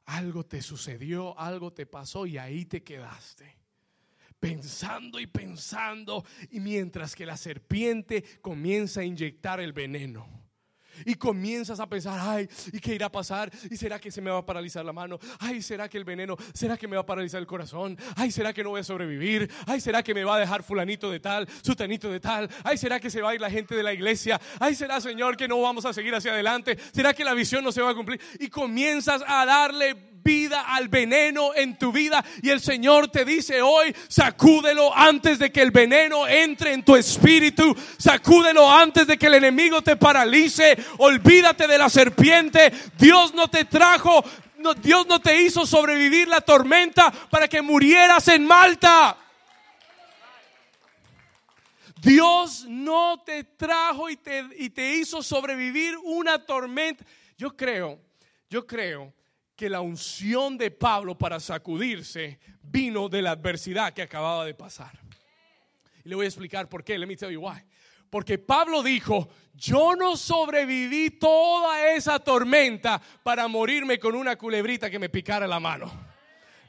algo 0.06 0.44
te 0.44 0.62
sucedió, 0.62 1.38
algo 1.38 1.72
te 1.72 1.86
pasó 1.86 2.26
y 2.26 2.38
ahí 2.38 2.64
te 2.64 2.82
quedaste. 2.82 3.56
Pensando 4.38 5.18
y 5.18 5.26
pensando, 5.26 6.24
y 6.50 6.60
mientras 6.60 7.14
que 7.14 7.24
la 7.24 7.36
serpiente 7.36 8.22
comienza 8.42 9.00
a 9.00 9.04
inyectar 9.04 9.60
el 9.60 9.72
veneno. 9.72 10.43
Y 11.04 11.14
comienzas 11.14 11.80
a 11.80 11.88
pensar, 11.88 12.18
ay, 12.20 12.48
¿y 12.72 12.78
qué 12.78 12.94
irá 12.94 13.06
a 13.06 13.12
pasar? 13.12 13.50
¿Y 13.70 13.76
será 13.76 13.98
que 13.98 14.10
se 14.10 14.20
me 14.20 14.30
va 14.30 14.38
a 14.38 14.46
paralizar 14.46 14.84
la 14.84 14.92
mano? 14.92 15.18
Ay, 15.38 15.62
¿será 15.62 15.88
que 15.88 15.98
el 15.98 16.04
veneno? 16.04 16.36
¿Será 16.52 16.76
que 16.76 16.88
me 16.88 16.96
va 16.96 17.02
a 17.02 17.06
paralizar 17.06 17.40
el 17.40 17.46
corazón? 17.46 17.98
Ay, 18.16 18.30
¿será 18.30 18.52
que 18.52 18.62
no 18.62 18.70
voy 18.70 18.80
a 18.80 18.84
sobrevivir? 18.84 19.50
Ay, 19.66 19.80
¿será 19.80 20.02
que 20.02 20.14
me 20.14 20.24
va 20.24 20.36
a 20.36 20.38
dejar 20.40 20.62
fulanito 20.62 21.10
de 21.10 21.20
tal, 21.20 21.48
sutanito 21.62 22.10
de 22.10 22.20
tal? 22.20 22.48
Ay, 22.62 22.78
¿será 22.78 23.00
que 23.00 23.10
se 23.10 23.20
va 23.20 23.30
a 23.30 23.34
ir 23.34 23.40
la 23.40 23.50
gente 23.50 23.74
de 23.74 23.82
la 23.82 23.92
iglesia? 23.92 24.40
Ay, 24.58 24.74
¿será, 24.74 25.00
Señor, 25.00 25.36
que 25.36 25.48
no 25.48 25.60
vamos 25.60 25.84
a 25.84 25.92
seguir 25.92 26.14
hacia 26.14 26.32
adelante? 26.32 26.78
¿Será 26.92 27.14
que 27.14 27.24
la 27.24 27.34
visión 27.34 27.64
no 27.64 27.72
se 27.72 27.82
va 27.82 27.90
a 27.90 27.94
cumplir? 27.94 28.20
Y 28.38 28.48
comienzas 28.48 29.22
a 29.26 29.44
darle 29.44 30.13
vida 30.24 30.74
al 30.74 30.88
veneno 30.88 31.54
en 31.54 31.78
tu 31.78 31.92
vida. 31.92 32.24
Y 32.42 32.50
el 32.50 32.60
Señor 32.60 33.08
te 33.08 33.24
dice 33.24 33.62
hoy, 33.62 33.94
sacúdelo 34.08 34.92
antes 34.96 35.38
de 35.38 35.52
que 35.52 35.62
el 35.62 35.70
veneno 35.70 36.26
entre 36.26 36.72
en 36.72 36.82
tu 36.82 36.96
espíritu. 36.96 37.76
Sacúdelo 37.98 38.68
antes 38.68 39.06
de 39.06 39.16
que 39.16 39.26
el 39.26 39.34
enemigo 39.34 39.82
te 39.82 39.96
paralice. 39.96 40.76
Olvídate 40.98 41.68
de 41.68 41.78
la 41.78 41.88
serpiente. 41.88 42.72
Dios 42.98 43.34
no 43.34 43.48
te 43.48 43.66
trajo, 43.66 44.24
Dios 44.82 45.06
no 45.06 45.20
te 45.20 45.42
hizo 45.42 45.66
sobrevivir 45.66 46.26
la 46.26 46.40
tormenta 46.40 47.12
para 47.30 47.46
que 47.46 47.62
murieras 47.62 48.26
en 48.28 48.46
Malta. 48.46 49.18
Dios 52.00 52.66
no 52.68 53.22
te 53.24 53.44
trajo 53.44 54.10
y 54.10 54.16
te, 54.16 54.44
y 54.58 54.70
te 54.70 54.96
hizo 54.96 55.22
sobrevivir 55.22 55.96
una 56.02 56.44
tormenta. 56.44 57.04
Yo 57.36 57.56
creo, 57.56 57.98
yo 58.50 58.66
creo 58.66 59.12
que 59.56 59.70
la 59.70 59.80
unción 59.80 60.58
de 60.58 60.70
Pablo 60.70 61.16
para 61.16 61.40
sacudirse 61.40 62.38
vino 62.62 63.08
de 63.08 63.22
la 63.22 63.32
adversidad 63.32 63.92
que 63.92 64.02
acababa 64.02 64.44
de 64.44 64.54
pasar. 64.54 64.92
Y 66.04 66.08
le 66.08 66.16
voy 66.16 66.24
a 66.24 66.28
explicar 66.28 66.68
por 66.68 66.84
qué. 66.84 66.98
Let 66.98 67.06
me 67.06 67.16
tell 67.16 67.30
you 67.30 67.40
why. 67.40 67.62
Porque 68.10 68.38
Pablo 68.38 68.82
dijo, 68.82 69.28
yo 69.54 69.96
no 69.96 70.16
sobreviví 70.16 71.10
toda 71.10 71.92
esa 71.94 72.18
tormenta 72.18 73.00
para 73.22 73.48
morirme 73.48 73.98
con 73.98 74.14
una 74.14 74.36
culebrita 74.36 74.90
que 74.90 74.98
me 74.98 75.08
picara 75.08 75.46
la 75.46 75.60
mano. 75.60 76.14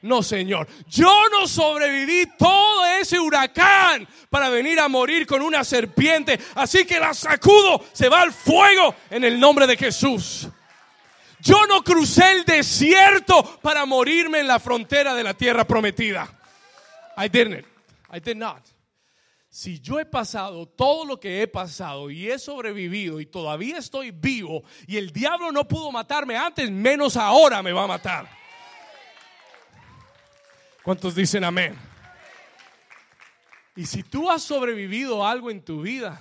No, 0.02 0.22
Señor. 0.22 0.68
Yo 0.88 1.12
no 1.30 1.46
sobreviví 1.46 2.26
todo 2.38 2.86
ese 3.00 3.18
huracán 3.18 4.06
para 4.30 4.48
venir 4.48 4.78
a 4.78 4.88
morir 4.88 5.26
con 5.26 5.42
una 5.42 5.64
serpiente. 5.64 6.38
Así 6.54 6.84
que 6.84 7.00
la 7.00 7.14
sacudo, 7.14 7.84
se 7.92 8.08
va 8.08 8.22
al 8.22 8.32
fuego 8.32 8.94
en 9.10 9.24
el 9.24 9.38
nombre 9.38 9.66
de 9.66 9.76
Jesús. 9.76 10.48
Yo 11.46 11.64
no 11.68 11.84
crucé 11.84 12.32
el 12.32 12.44
desierto 12.44 13.60
para 13.62 13.86
morirme 13.86 14.40
en 14.40 14.48
la 14.48 14.58
frontera 14.58 15.14
de 15.14 15.22
la 15.22 15.32
tierra 15.32 15.64
prometida. 15.64 16.28
I 17.16 17.28
didn't. 17.28 17.64
I 18.12 18.18
did 18.18 18.36
not. 18.36 18.62
Si 19.48 19.78
yo 19.78 20.00
he 20.00 20.04
pasado 20.04 20.66
todo 20.66 21.04
lo 21.04 21.20
que 21.20 21.42
he 21.42 21.46
pasado 21.46 22.10
y 22.10 22.28
he 22.28 22.38
sobrevivido 22.40 23.20
y 23.20 23.26
todavía 23.26 23.78
estoy 23.78 24.10
vivo 24.10 24.64
y 24.88 24.96
el 24.96 25.12
diablo 25.12 25.52
no 25.52 25.68
pudo 25.68 25.92
matarme 25.92 26.36
antes, 26.36 26.68
menos 26.68 27.16
ahora 27.16 27.62
me 27.62 27.72
va 27.72 27.84
a 27.84 27.86
matar. 27.86 28.28
¿Cuántos 30.82 31.14
dicen 31.14 31.44
amén? 31.44 31.78
Y 33.76 33.86
si 33.86 34.02
tú 34.02 34.28
has 34.28 34.42
sobrevivido 34.42 35.24
algo 35.24 35.50
en 35.50 35.62
tu 35.62 35.82
vida, 35.82 36.20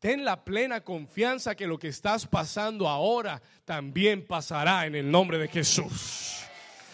Ten 0.00 0.24
la 0.24 0.42
plena 0.42 0.80
confianza 0.80 1.54
que 1.54 1.66
lo 1.66 1.78
que 1.78 1.88
estás 1.88 2.26
pasando 2.26 2.88
ahora 2.88 3.40
también 3.66 4.26
pasará 4.26 4.86
en 4.86 4.94
el 4.94 5.10
nombre 5.10 5.36
de 5.36 5.46
Jesús. 5.46 6.38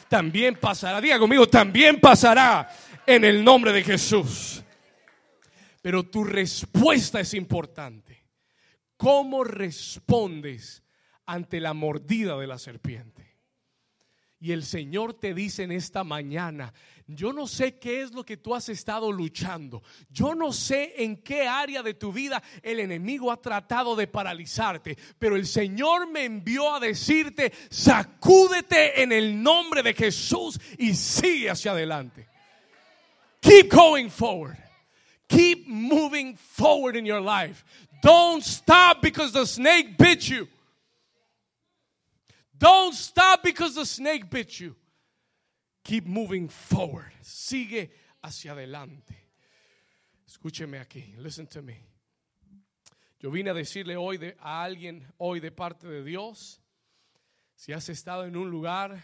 También 0.08 0.56
pasará, 0.56 1.00
diga 1.00 1.16
conmigo, 1.16 1.48
también 1.48 2.00
pasará 2.00 2.68
en 3.06 3.24
el 3.24 3.44
nombre 3.44 3.72
de 3.72 3.84
Jesús. 3.84 4.60
Pero 5.82 6.02
tu 6.02 6.24
respuesta 6.24 7.20
es 7.20 7.32
importante. 7.34 8.24
¿Cómo 8.96 9.44
respondes 9.44 10.82
ante 11.26 11.60
la 11.60 11.74
mordida 11.74 12.36
de 12.36 12.46
la 12.48 12.58
serpiente? 12.58 13.25
Y 14.38 14.52
el 14.52 14.64
Señor 14.64 15.14
te 15.14 15.32
dice 15.32 15.62
en 15.62 15.72
esta 15.72 16.04
mañana, 16.04 16.72
yo 17.06 17.32
no 17.32 17.46
sé 17.46 17.78
qué 17.78 18.02
es 18.02 18.12
lo 18.12 18.24
que 18.24 18.36
tú 18.36 18.54
has 18.54 18.68
estado 18.68 19.10
luchando. 19.12 19.82
Yo 20.10 20.34
no 20.34 20.52
sé 20.52 20.92
en 20.98 21.22
qué 21.22 21.46
área 21.46 21.82
de 21.82 21.94
tu 21.94 22.12
vida 22.12 22.42
el 22.62 22.80
enemigo 22.80 23.30
ha 23.30 23.40
tratado 23.40 23.94
de 23.96 24.08
paralizarte. 24.08 24.98
Pero 25.18 25.36
el 25.36 25.46
Señor 25.46 26.10
me 26.10 26.24
envió 26.24 26.74
a 26.74 26.80
decirte, 26.80 27.52
sacúdete 27.70 29.02
en 29.02 29.12
el 29.12 29.42
nombre 29.42 29.82
de 29.82 29.94
Jesús 29.94 30.60
y 30.78 30.94
sigue 30.94 31.48
hacia 31.48 31.70
adelante. 31.70 32.26
Keep 33.40 33.72
going 33.72 34.08
forward. 34.10 34.58
Keep 35.28 35.68
moving 35.68 36.36
forward 36.36 36.96
in 36.96 37.06
your 37.06 37.20
life. 37.20 37.64
Don't 38.02 38.42
stop 38.42 39.00
because 39.00 39.32
the 39.32 39.46
snake 39.46 39.96
bit 39.96 40.28
you. 40.28 40.48
Don't 42.58 42.94
stop 42.94 43.42
because 43.42 43.74
the 43.74 43.84
snake 43.84 44.30
bit 44.30 44.60
you. 44.60 44.74
Keep 45.84 46.06
moving 46.06 46.48
forward. 46.48 47.12
Sigue 47.22 47.90
hacia 48.22 48.52
adelante. 48.52 49.14
Escúcheme 50.26 50.80
aquí. 50.80 51.14
Listen 51.18 51.46
to 51.46 51.62
me. 51.62 51.80
Yo 53.18 53.30
vine 53.30 53.50
a 53.50 53.54
decirle 53.54 53.96
hoy 53.96 54.18
de, 54.18 54.36
a 54.40 54.62
alguien 54.62 55.06
hoy 55.18 55.40
de 55.40 55.50
parte 55.50 55.86
de 55.86 56.04
Dios, 56.04 56.60
si 57.54 57.72
has 57.72 57.88
estado 57.88 58.26
en 58.26 58.36
un 58.36 58.50
lugar 58.50 59.02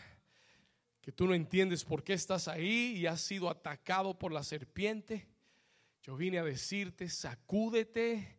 que 1.00 1.12
tú 1.12 1.26
no 1.26 1.34
entiendes 1.34 1.84
por 1.84 2.04
qué 2.04 2.12
estás 2.12 2.46
ahí 2.46 2.94
y 2.96 3.06
has 3.06 3.20
sido 3.20 3.48
atacado 3.48 4.18
por 4.18 4.32
la 4.32 4.44
serpiente, 4.44 5.26
yo 6.02 6.16
vine 6.16 6.38
a 6.38 6.44
decirte, 6.44 7.08
sacúdete 7.08 8.36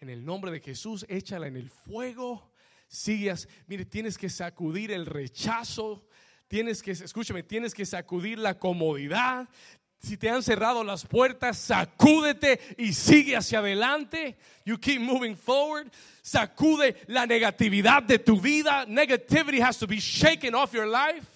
en 0.00 0.08
el 0.08 0.24
nombre 0.24 0.50
de 0.50 0.60
Jesús, 0.60 1.04
échala 1.08 1.46
en 1.46 1.56
el 1.56 1.70
fuego, 1.70 2.49
sigas, 2.90 3.48
mire, 3.68 3.84
tienes 3.84 4.18
que 4.18 4.28
sacudir 4.28 4.90
el 4.90 5.06
rechazo, 5.06 6.04
tienes 6.48 6.82
que, 6.82 6.90
escúchame, 6.90 7.42
tienes 7.42 7.72
que 7.72 7.86
sacudir 7.86 8.38
la 8.38 8.58
comodidad. 8.58 9.48
Si 10.00 10.16
te 10.16 10.28
han 10.28 10.42
cerrado 10.42 10.82
las 10.82 11.06
puertas, 11.06 11.58
sacúdete 11.58 12.58
y 12.78 12.92
sigue 12.92 13.36
hacia 13.36 13.60
adelante. 13.60 14.36
You 14.64 14.78
keep 14.78 15.00
moving 15.00 15.36
forward. 15.36 15.90
Sacude 16.22 16.96
la 17.06 17.26
negatividad 17.26 18.02
de 18.02 18.18
tu 18.18 18.40
vida. 18.40 18.86
Negativity 18.86 19.60
has 19.60 19.78
to 19.78 19.86
be 19.86 19.98
shaken 19.98 20.54
off 20.54 20.72
your 20.72 20.86
life. 20.86 21.26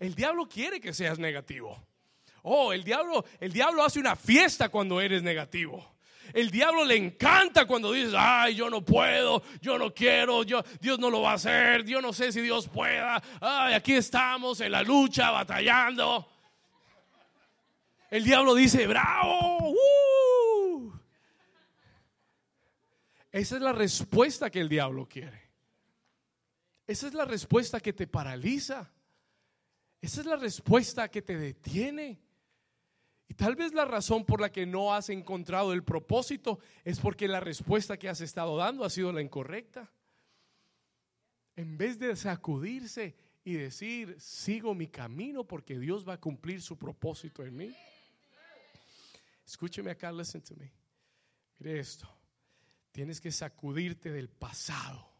El 0.00 0.14
diablo 0.14 0.46
quiere 0.46 0.80
que 0.80 0.92
seas 0.92 1.18
negativo. 1.18 1.80
Oh, 2.42 2.72
el 2.72 2.82
diablo, 2.82 3.24
el 3.40 3.52
diablo 3.52 3.84
hace 3.84 4.00
una 4.00 4.16
fiesta 4.16 4.68
cuando 4.68 5.00
eres 5.00 5.22
negativo. 5.22 5.97
El 6.32 6.50
diablo 6.50 6.84
le 6.84 6.96
encanta 6.96 7.66
cuando 7.66 7.92
dices, 7.92 8.14
ay, 8.16 8.54
yo 8.54 8.68
no 8.68 8.84
puedo, 8.84 9.42
yo 9.60 9.78
no 9.78 9.92
quiero, 9.94 10.42
yo, 10.42 10.62
Dios 10.80 10.98
no 10.98 11.10
lo 11.10 11.22
va 11.22 11.32
a 11.32 11.34
hacer, 11.34 11.84
yo 11.84 12.00
no 12.00 12.12
sé 12.12 12.32
si 12.32 12.40
Dios 12.40 12.68
pueda. 12.68 13.22
Ay, 13.40 13.74
aquí 13.74 13.94
estamos 13.94 14.60
en 14.60 14.72
la 14.72 14.82
lucha, 14.82 15.30
batallando. 15.30 16.28
El 18.10 18.24
diablo 18.24 18.54
dice, 18.54 18.86
bravo. 18.86 19.70
Uh". 19.70 20.92
Esa 23.30 23.56
es 23.56 23.62
la 23.62 23.72
respuesta 23.72 24.50
que 24.50 24.60
el 24.60 24.68
diablo 24.68 25.06
quiere. 25.06 25.48
Esa 26.86 27.06
es 27.06 27.14
la 27.14 27.26
respuesta 27.26 27.80
que 27.80 27.92
te 27.92 28.06
paraliza. 28.06 28.90
Esa 30.00 30.20
es 30.20 30.26
la 30.26 30.36
respuesta 30.36 31.10
que 31.10 31.22
te 31.22 31.36
detiene. 31.36 32.18
Tal 33.38 33.54
vez 33.54 33.72
la 33.72 33.84
razón 33.84 34.24
por 34.24 34.40
la 34.40 34.50
que 34.50 34.66
no 34.66 34.92
has 34.92 35.10
encontrado 35.10 35.72
el 35.72 35.84
propósito 35.84 36.58
es 36.84 36.98
porque 36.98 37.28
la 37.28 37.38
respuesta 37.38 37.96
que 37.96 38.08
has 38.08 38.20
estado 38.20 38.56
dando 38.56 38.84
ha 38.84 38.90
sido 38.90 39.12
la 39.12 39.22
incorrecta. 39.22 39.88
En 41.54 41.78
vez 41.78 42.00
de 42.00 42.16
sacudirse 42.16 43.14
y 43.44 43.52
decir, 43.52 44.16
sigo 44.18 44.74
mi 44.74 44.88
camino 44.88 45.44
porque 45.44 45.78
Dios 45.78 46.06
va 46.06 46.14
a 46.14 46.20
cumplir 46.20 46.60
su 46.60 46.76
propósito 46.76 47.44
en 47.44 47.56
mí. 47.56 47.76
Escúcheme 49.46 49.92
acá, 49.92 50.10
listen 50.10 50.42
to 50.42 50.56
me. 50.56 50.72
Mire 51.60 51.78
esto. 51.78 52.12
Tienes 52.90 53.20
que 53.20 53.30
sacudirte 53.30 54.10
del 54.10 54.28
pasado. 54.30 55.12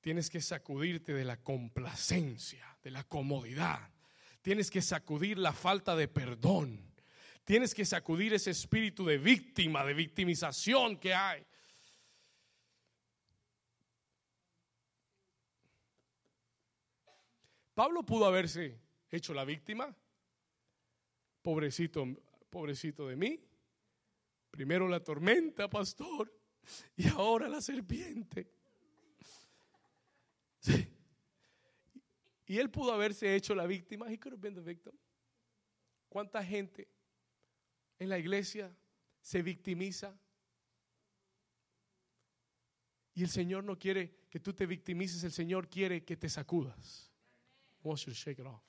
Tienes 0.00 0.30
que 0.30 0.40
sacudirte 0.40 1.12
de 1.12 1.26
la 1.26 1.36
complacencia, 1.42 2.78
de 2.82 2.90
la 2.90 3.04
comodidad 3.04 3.90
Tienes 4.42 4.70
que 4.70 4.80
sacudir 4.80 5.38
la 5.38 5.52
falta 5.52 5.94
de 5.94 6.08
perdón. 6.08 6.90
Tienes 7.44 7.74
que 7.74 7.84
sacudir 7.84 8.32
ese 8.32 8.50
espíritu 8.50 9.04
de 9.04 9.18
víctima, 9.18 9.84
de 9.84 9.94
victimización 9.94 10.98
que 10.98 11.14
hay. 11.14 11.44
Pablo 17.74 18.04
pudo 18.04 18.26
haberse 18.26 18.78
hecho 19.10 19.34
la 19.34 19.44
víctima. 19.44 19.94
Pobrecito, 21.42 22.06
pobrecito 22.50 23.08
de 23.08 23.16
mí. 23.16 23.40
Primero 24.50 24.88
la 24.88 25.02
tormenta, 25.02 25.68
pastor, 25.68 26.32
y 26.96 27.08
ahora 27.08 27.48
la 27.48 27.60
serpiente. 27.60 28.52
Sí. 30.60 30.99
Y 32.50 32.58
él 32.58 32.68
pudo 32.68 32.92
haberse 32.92 33.36
hecho 33.36 33.54
la 33.54 33.64
víctima. 33.64 34.10
He 34.10 34.18
could 34.18 34.32
have 34.32 34.42
been 34.42 34.56
the 34.56 34.60
victim. 34.60 34.92
¿Cuánta 36.08 36.44
gente 36.44 36.88
en 37.96 38.08
la 38.08 38.18
iglesia 38.18 38.76
se 39.20 39.40
victimiza? 39.40 40.18
Y 43.14 43.22
el 43.22 43.28
Señor 43.28 43.62
no 43.62 43.78
quiere 43.78 44.26
que 44.28 44.40
tú 44.40 44.52
te 44.52 44.66
victimices, 44.66 45.22
el 45.22 45.30
Señor 45.30 45.68
quiere 45.68 46.04
que 46.04 46.16
te 46.16 46.28
sacudas. 46.28 47.12
Shake 47.84 48.40
off. 48.40 48.64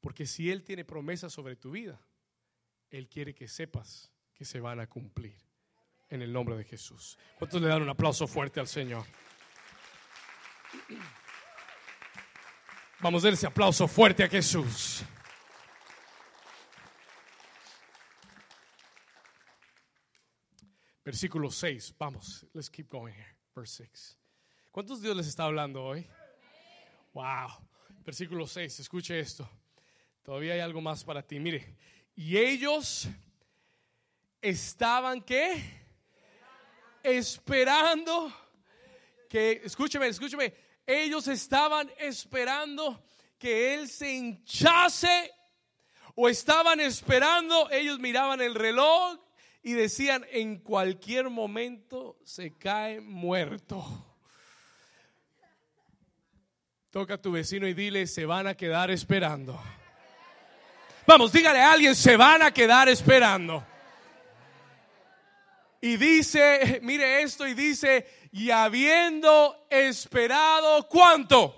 Porque 0.00 0.24
si 0.24 0.52
Él 0.52 0.62
tiene 0.62 0.84
promesas 0.84 1.32
sobre 1.32 1.56
tu 1.56 1.72
vida, 1.72 2.00
Él 2.90 3.08
quiere 3.08 3.34
que 3.34 3.48
sepas 3.48 4.12
que 4.32 4.44
se 4.44 4.60
van 4.60 4.78
a 4.78 4.86
cumplir. 4.86 5.36
En 6.10 6.22
el 6.22 6.32
nombre 6.32 6.56
de 6.56 6.62
Jesús. 6.62 7.18
¿Cuántos 7.36 7.60
le 7.60 7.66
dan 7.66 7.82
un 7.82 7.88
aplauso 7.88 8.28
fuerte 8.28 8.60
al 8.60 8.68
Señor? 8.68 9.04
Vamos 13.00 13.22
a 13.22 13.28
dar 13.28 13.34
ese 13.34 13.46
aplauso 13.46 13.86
fuerte 13.86 14.24
a 14.24 14.28
Jesús. 14.28 15.04
Versículo 21.04 21.48
6. 21.48 21.94
Vamos, 21.96 22.44
let's 22.52 22.68
keep 22.68 22.88
going 22.90 23.12
here. 23.12 23.36
Verse 23.54 23.84
6. 23.84 24.18
¿Cuántos 24.72 25.00
Dios 25.00 25.16
les 25.16 25.28
está 25.28 25.44
hablando 25.44 25.84
hoy? 25.84 26.04
Wow. 27.14 27.50
Versículo 28.04 28.48
6. 28.48 28.80
Escuche 28.80 29.20
esto. 29.20 29.48
Todavía 30.24 30.54
hay 30.54 30.60
algo 30.60 30.80
más 30.80 31.04
para 31.04 31.22
ti. 31.22 31.38
Mire. 31.38 31.76
Y 32.16 32.36
ellos 32.36 33.08
estaban 34.42 35.22
qué? 35.22 35.62
Esperando 37.04 38.32
que, 39.30 39.60
escúcheme, 39.64 40.08
escúcheme 40.08 40.67
ellos 40.88 41.28
estaban 41.28 41.92
esperando 41.98 43.04
que 43.38 43.74
él 43.74 43.88
se 43.90 44.10
hinchase 44.10 45.30
o 46.14 46.30
estaban 46.30 46.80
esperando, 46.80 47.70
ellos 47.70 47.98
miraban 47.98 48.40
el 48.40 48.54
reloj 48.54 49.18
y 49.62 49.74
decían, 49.74 50.24
en 50.32 50.56
cualquier 50.58 51.28
momento 51.28 52.16
se 52.24 52.56
cae 52.56 53.02
muerto. 53.02 53.84
Toca 56.90 57.14
a 57.14 57.20
tu 57.20 57.32
vecino 57.32 57.68
y 57.68 57.74
dile, 57.74 58.06
se 58.06 58.24
van 58.24 58.46
a 58.46 58.54
quedar 58.54 58.90
esperando. 58.90 59.62
Vamos, 61.06 61.32
dígale 61.32 61.60
a 61.60 61.72
alguien, 61.72 61.94
se 61.94 62.16
van 62.16 62.42
a 62.42 62.50
quedar 62.50 62.88
esperando. 62.88 63.64
Y 65.80 65.96
dice, 65.96 66.80
mire 66.82 67.22
esto, 67.22 67.46
y 67.46 67.54
dice, 67.54 68.06
y 68.32 68.50
habiendo 68.50 69.66
esperado, 69.70 70.88
¿cuánto? 70.88 71.57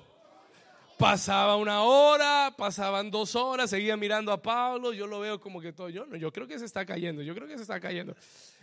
Pasaba 1.01 1.57
una 1.57 1.83
hora, 1.83 2.53
pasaban 2.59 3.11
dos 3.11 3.35
horas, 3.35 3.71
seguía 3.71 3.97
mirando 3.97 4.33
a 4.33 4.43
Pablo, 4.43 4.93
yo 4.93 5.07
lo 5.07 5.19
veo 5.19 5.41
como 5.41 5.59
que 5.59 5.73
todo, 5.73 5.89
yo 5.89 6.05
no, 6.05 6.15
yo 6.15 6.31
creo 6.31 6.47
que 6.47 6.59
se 6.59 6.67
está 6.67 6.85
cayendo, 6.85 7.23
yo 7.23 7.35
creo 7.35 7.49
que 7.49 7.57
se 7.57 7.63
está 7.63 7.81
cayendo. 7.81 8.15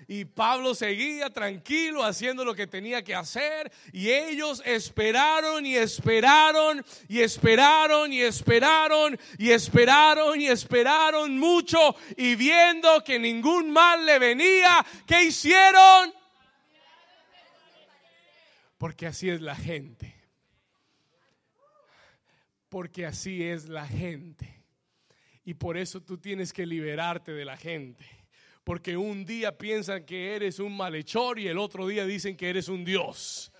Y 0.07 0.23
Pablo 0.25 0.75
seguía 0.75 1.31
tranquilo 1.31 2.03
haciendo 2.03 2.45
lo 2.45 2.53
que 2.53 2.67
tenía 2.67 3.03
que 3.03 3.15
hacer 3.15 3.71
y 3.91 4.11
ellos 4.11 4.61
esperaron 4.65 5.65
y 5.65 5.77
esperaron 5.77 6.85
y 7.07 7.21
esperaron 7.21 8.13
y 8.13 8.21
esperaron 8.21 9.17
y 9.39 9.49
esperaron 9.49 10.39
y 10.39 10.47
esperaron 10.47 11.39
mucho 11.39 11.95
y 12.17 12.35
viendo 12.35 13.03
que 13.03 13.17
ningún 13.17 13.71
mal 13.71 14.05
le 14.05 14.19
venía, 14.19 14.85
¿qué 15.07 15.23
hicieron? 15.23 16.13
Porque 18.77 19.07
así 19.07 19.27
es 19.27 19.41
la 19.41 19.55
gente. 19.55 20.16
Porque 22.77 23.07
así 23.07 23.41
es 23.41 23.69
la 23.69 23.87
gente. 23.87 24.63
Y 25.43 25.55
por 25.55 25.77
eso 25.77 25.99
tú 25.99 26.19
tienes 26.19 26.53
que 26.53 26.63
liberarte 26.63 27.31
de 27.31 27.43
la 27.43 27.57
gente. 27.57 28.05
Porque 28.63 28.95
un 28.95 29.25
día 29.25 29.57
piensan 29.57 30.05
que 30.05 30.35
eres 30.35 30.59
un 30.59 30.77
malhechor 30.77 31.39
y 31.39 31.47
el 31.47 31.57
otro 31.57 31.87
día 31.87 32.05
dicen 32.05 32.37
que 32.37 32.47
eres 32.47 32.67
un 32.67 32.85
Dios. 32.85 33.51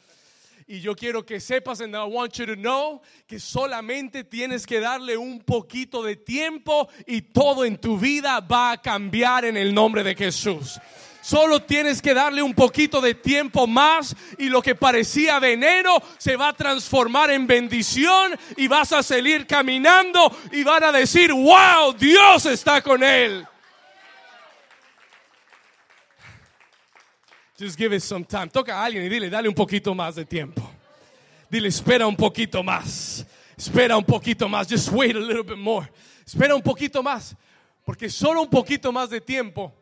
Y 0.68 0.82
yo 0.82 0.96
quiero 0.96 1.26
que 1.26 1.40
sepas, 1.40 1.82
and 1.82 1.96
I 1.96 2.04
want 2.08 2.34
you 2.34 2.46
to 2.46 2.56
know, 2.56 3.02
que 3.26 3.40
solamente 3.40 4.24
tienes 4.24 4.68
que 4.68 4.80
darle 4.80 5.18
un 5.18 5.40
poquito 5.40 6.04
de 6.04 6.16
tiempo 6.16 6.88
y 7.08 7.24
todo 7.24 7.66
en 7.66 7.78
tu 7.78 7.98
vida 7.98 8.40
va 8.40 8.74
a 8.74 8.80
cambiar 8.80 9.46
en 9.46 9.58
el 9.58 9.74
nombre 9.74 10.04
de 10.04 10.14
Jesús. 10.14 10.80
Solo 11.28 11.62
tienes 11.62 12.02
que 12.02 12.14
darle 12.14 12.42
un 12.42 12.54
poquito 12.54 13.02
de 13.02 13.14
tiempo 13.14 13.68
más 13.68 14.16
y 14.38 14.48
lo 14.48 14.62
que 14.62 14.76
parecía 14.76 15.40
veneno 15.40 16.02
se 16.18 16.38
va 16.38 16.48
a 16.48 16.54
transformar 16.54 17.32
en 17.32 17.46
bendición 17.46 18.34
y 18.56 18.70
vas 18.70 18.94
a 18.94 19.04
salir 19.04 19.46
caminando 19.46 20.34
y 20.54 20.64
van 20.64 20.86
a 20.86 20.92
decir, 20.94 21.34
wow, 21.34 21.92
Dios 22.00 22.46
está 22.46 22.82
con 22.82 23.04
él. 23.04 23.46
Just 27.60 27.78
give 27.78 27.94
it 27.94 28.02
some 28.02 28.24
time. 28.24 28.48
Toca 28.48 28.80
a 28.80 28.86
alguien 28.86 29.04
y 29.04 29.10
dile, 29.10 29.30
dale 29.30 29.50
un 29.50 29.56
poquito 29.56 29.94
más 29.94 30.16
de 30.16 30.24
tiempo. 30.24 30.62
Dile, 31.50 31.68
espera 31.68 32.08
un 32.08 32.16
poquito 32.16 32.64
más. 32.64 33.26
Espera 33.58 33.98
un 33.98 34.06
poquito 34.06 34.48
más. 34.48 34.66
Just 34.70 34.94
wait 34.94 35.14
a 35.14 35.20
little 35.20 35.44
bit 35.44 35.58
more. 35.58 35.92
Espera 36.26 36.56
un 36.56 36.62
poquito 36.62 37.04
más. 37.04 37.36
Porque 37.84 38.10
solo 38.10 38.44
un 38.44 38.50
poquito 38.50 38.94
más 38.94 39.10
de 39.10 39.20
tiempo 39.20 39.74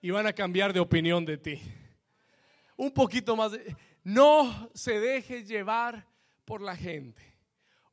y 0.00 0.10
van 0.10 0.26
a 0.26 0.32
cambiar 0.32 0.72
de 0.72 0.80
opinión 0.80 1.24
de 1.24 1.38
ti. 1.38 1.60
Un 2.76 2.90
poquito 2.92 3.36
más. 3.36 3.52
No 4.04 4.70
se 4.74 5.00
deje 5.00 5.44
llevar 5.44 6.06
por 6.44 6.62
la 6.62 6.76
gente. 6.76 7.22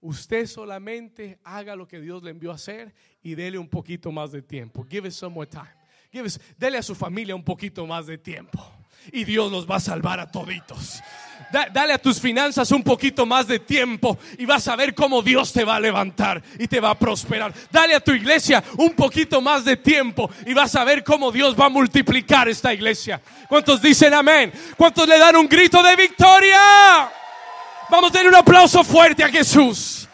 Usted 0.01 0.45
solamente 0.45 1.39
haga 1.43 1.76
lo 1.76 1.88
que 1.88 1.99
Dios 1.99 2.22
le 2.22 2.30
envió 2.30 2.51
a 2.51 2.56
hacer 2.56 2.93
y 3.24 3.34
dele 3.34 3.58
un 3.58 3.68
poquito 3.68 4.12
más 4.12 4.32
de 4.32 4.41
tiempo. 4.41 4.86
Give 4.88 5.08
it 5.08 5.14
some 5.14 5.34
more 5.34 5.49
time. 5.49 5.74
Give 6.12 6.30
dele 6.58 6.78
a 6.78 6.84
su 6.84 6.93
familia 6.93 7.36
un 7.36 7.43
poquito 7.43 7.86
más 7.88 8.06
de 8.06 8.18
tiempo. 8.18 8.74
Y 9.12 9.24
Dios 9.24 9.51
los 9.51 9.70
va 9.70 9.78
a 9.78 9.80
salvar 9.80 10.20
a 10.20 10.32
toditos. 10.32 11.01
dale 11.72 11.93
a 11.93 11.97
tus 11.97 12.20
finanzas 12.20 12.72
un 12.72 12.84
poquito 12.84 13.26
más 13.26 13.47
de 13.47 13.60
tiempo 13.60 14.18
y 14.38 14.45
vas 14.45 14.68
a 14.68 14.76
ver 14.76 14.93
cómo 14.93 15.22
Dios 15.22 15.53
te 15.53 15.64
va 15.64 15.78
a 15.78 15.80
levantar 15.80 16.41
y 16.60 16.68
te 16.68 16.80
va 16.80 16.91
a 16.91 16.99
prosperar. 16.99 17.53
Dale 17.72 17.95
a 17.95 17.99
tu 17.99 18.12
iglesia 18.12 18.64
un 18.78 18.93
poquito 18.93 19.41
más 19.41 19.64
de 19.64 19.78
tiempo 19.78 20.30
y 20.45 20.53
vas 20.53 20.76
a 20.76 20.84
ver 20.84 21.03
cómo 21.03 21.32
Dios 21.32 21.60
va 21.60 21.66
a 21.66 21.70
multiplicar 21.70 22.49
esta 22.49 22.74
iglesia. 22.74 23.22
¿Cuántos 23.47 23.82
dicen 23.82 24.14
amén? 24.14 24.51
¿Cuántos 24.76 25.08
le 25.08 25.18
dan 25.18 25.36
un 25.36 25.47
grito 25.47 25.82
de 25.82 25.95
victoria? 25.95 27.12
Vamos 27.89 28.10
a 28.10 28.14
tener 28.14 28.28
un 28.28 28.36
aplauso 28.36 28.84
fuerte 28.84 29.24
a 29.24 29.30
Jesús. 29.30 30.08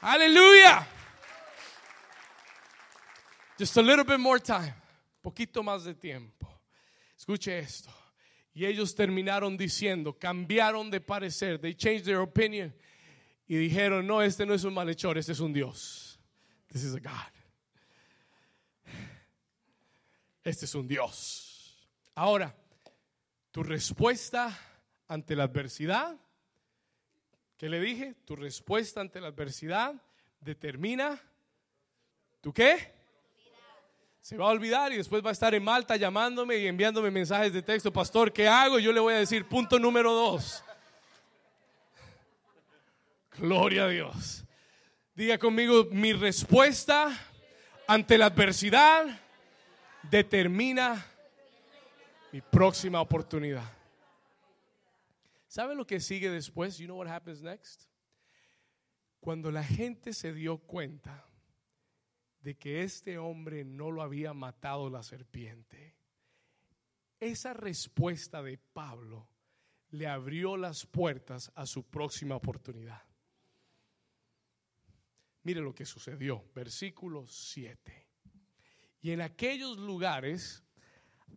Aleluya. 0.00 0.86
Just 3.58 3.76
a 3.78 3.82
little 3.82 4.04
bit 4.04 4.18
more 4.18 4.38
time. 4.38 4.74
Poquito 5.22 5.62
más 5.62 5.84
de 5.84 5.94
tiempo. 5.94 6.46
Escuche 7.16 7.58
esto. 7.58 7.95
Y 8.56 8.64
ellos 8.64 8.94
terminaron 8.94 9.56
diciendo, 9.56 10.18
cambiaron 10.18 10.90
de 10.90 11.00
parecer. 11.00 11.60
They 11.60 11.74
changed 11.74 12.06
their 12.06 12.20
opinion. 12.20 12.74
Y 13.46 13.56
dijeron, 13.56 14.06
no, 14.06 14.22
este 14.22 14.44
no 14.44 14.54
es 14.54 14.64
un 14.64 14.74
malhechor, 14.74 15.16
este 15.18 15.32
es 15.32 15.40
un 15.40 15.52
Dios. 15.52 16.18
This 16.72 16.82
is 16.82 16.94
a 16.94 16.98
God. 16.98 17.32
Este 20.42 20.64
es 20.64 20.74
un 20.74 20.88
Dios. 20.88 21.86
Ahora, 22.14 22.56
tu 23.52 23.62
respuesta 23.62 24.58
ante 25.06 25.36
la 25.36 25.44
adversidad 25.44 26.18
¿Qué 27.56 27.70
le 27.70 27.80
dije? 27.80 28.14
Tu 28.26 28.36
respuesta 28.36 29.00
ante 29.00 29.20
la 29.20 29.28
adversidad 29.28 29.94
determina 30.40 31.20
tu 32.42 32.52
qué. 32.52 32.95
Se 34.26 34.36
va 34.36 34.46
a 34.46 34.48
olvidar 34.48 34.92
y 34.92 34.96
después 34.96 35.24
va 35.24 35.28
a 35.28 35.32
estar 35.32 35.54
en 35.54 35.62
Malta 35.62 35.94
llamándome 35.94 36.56
y 36.56 36.66
enviándome 36.66 37.12
mensajes 37.12 37.52
de 37.52 37.62
texto, 37.62 37.92
pastor, 37.92 38.32
¿qué 38.32 38.48
hago? 38.48 38.80
Yo 38.80 38.92
le 38.92 38.98
voy 38.98 39.14
a 39.14 39.18
decir, 39.18 39.46
punto 39.46 39.78
número 39.78 40.12
dos. 40.12 40.64
Gloria 43.38 43.84
a 43.84 43.88
Dios. 43.88 44.44
Diga 45.14 45.38
conmigo, 45.38 45.86
mi 45.92 46.12
respuesta 46.12 47.16
ante 47.86 48.18
la 48.18 48.26
adversidad 48.26 49.06
determina 50.10 51.06
mi 52.32 52.40
próxima 52.40 53.00
oportunidad. 53.00 53.72
¿Sabe 55.46 55.76
lo 55.76 55.86
que 55.86 56.00
sigue 56.00 56.30
después? 56.30 56.78
You 56.78 56.86
know 56.86 56.98
what 56.98 57.06
happens 57.06 57.42
next? 57.42 57.84
Cuando 59.20 59.52
la 59.52 59.62
gente 59.62 60.12
se 60.12 60.32
dio 60.32 60.58
cuenta 60.58 61.25
de 62.46 62.54
que 62.54 62.84
este 62.84 63.18
hombre 63.18 63.64
no 63.64 63.90
lo 63.90 64.02
había 64.02 64.32
matado 64.32 64.88
la 64.88 65.02
serpiente, 65.02 65.96
esa 67.18 67.52
respuesta 67.54 68.40
de 68.40 68.56
Pablo 68.56 69.26
le 69.90 70.06
abrió 70.06 70.56
las 70.56 70.86
puertas 70.86 71.50
a 71.56 71.66
su 71.66 71.82
próxima 71.82 72.36
oportunidad. 72.36 73.02
Mire 75.42 75.60
lo 75.60 75.74
que 75.74 75.84
sucedió, 75.84 76.44
versículo 76.54 77.26
7. 77.26 78.06
Y 79.00 79.10
en 79.10 79.22
aquellos 79.22 79.76
lugares 79.76 80.62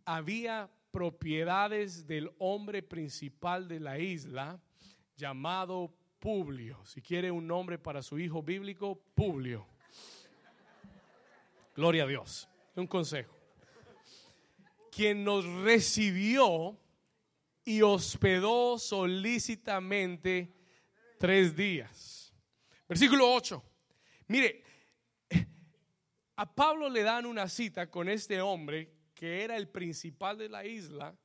había 0.05 0.69
propiedades 0.91 2.05
del 2.05 2.29
hombre 2.37 2.83
principal 2.83 3.67
de 3.67 3.79
la 3.79 3.97
isla 3.97 4.61
llamado 5.17 5.91
Publio. 6.19 6.85
Si 6.85 7.01
quiere 7.01 7.31
un 7.31 7.47
nombre 7.47 7.79
para 7.79 8.03
su 8.03 8.19
hijo 8.19 8.43
bíblico, 8.43 9.01
Publio. 9.15 9.78
Gloria 11.79 12.03
a 12.03 12.07
Dios. 12.07 12.49
Un 12.75 12.87
consejo. 12.87 13.33
Quien 14.91 15.23
nos 15.23 15.45
recibió 15.45 16.77
y 17.63 17.81
hospedó 17.81 18.77
solícitamente 18.77 20.53
tres 21.17 21.55
días. 21.55 22.35
Versículo 22.85 23.33
8. 23.33 23.63
Mire, 24.27 24.61
a 26.35 26.53
Pablo 26.53 26.89
le 26.89 27.01
dan 27.01 27.25
una 27.25 27.47
cita 27.47 27.89
con 27.89 28.09
este 28.09 28.41
hombre 28.41 28.91
que 29.13 29.45
era 29.45 29.55
el 29.55 29.69
principal 29.69 30.37
de 30.37 30.49
la 30.49 30.65
isla, 30.65 31.17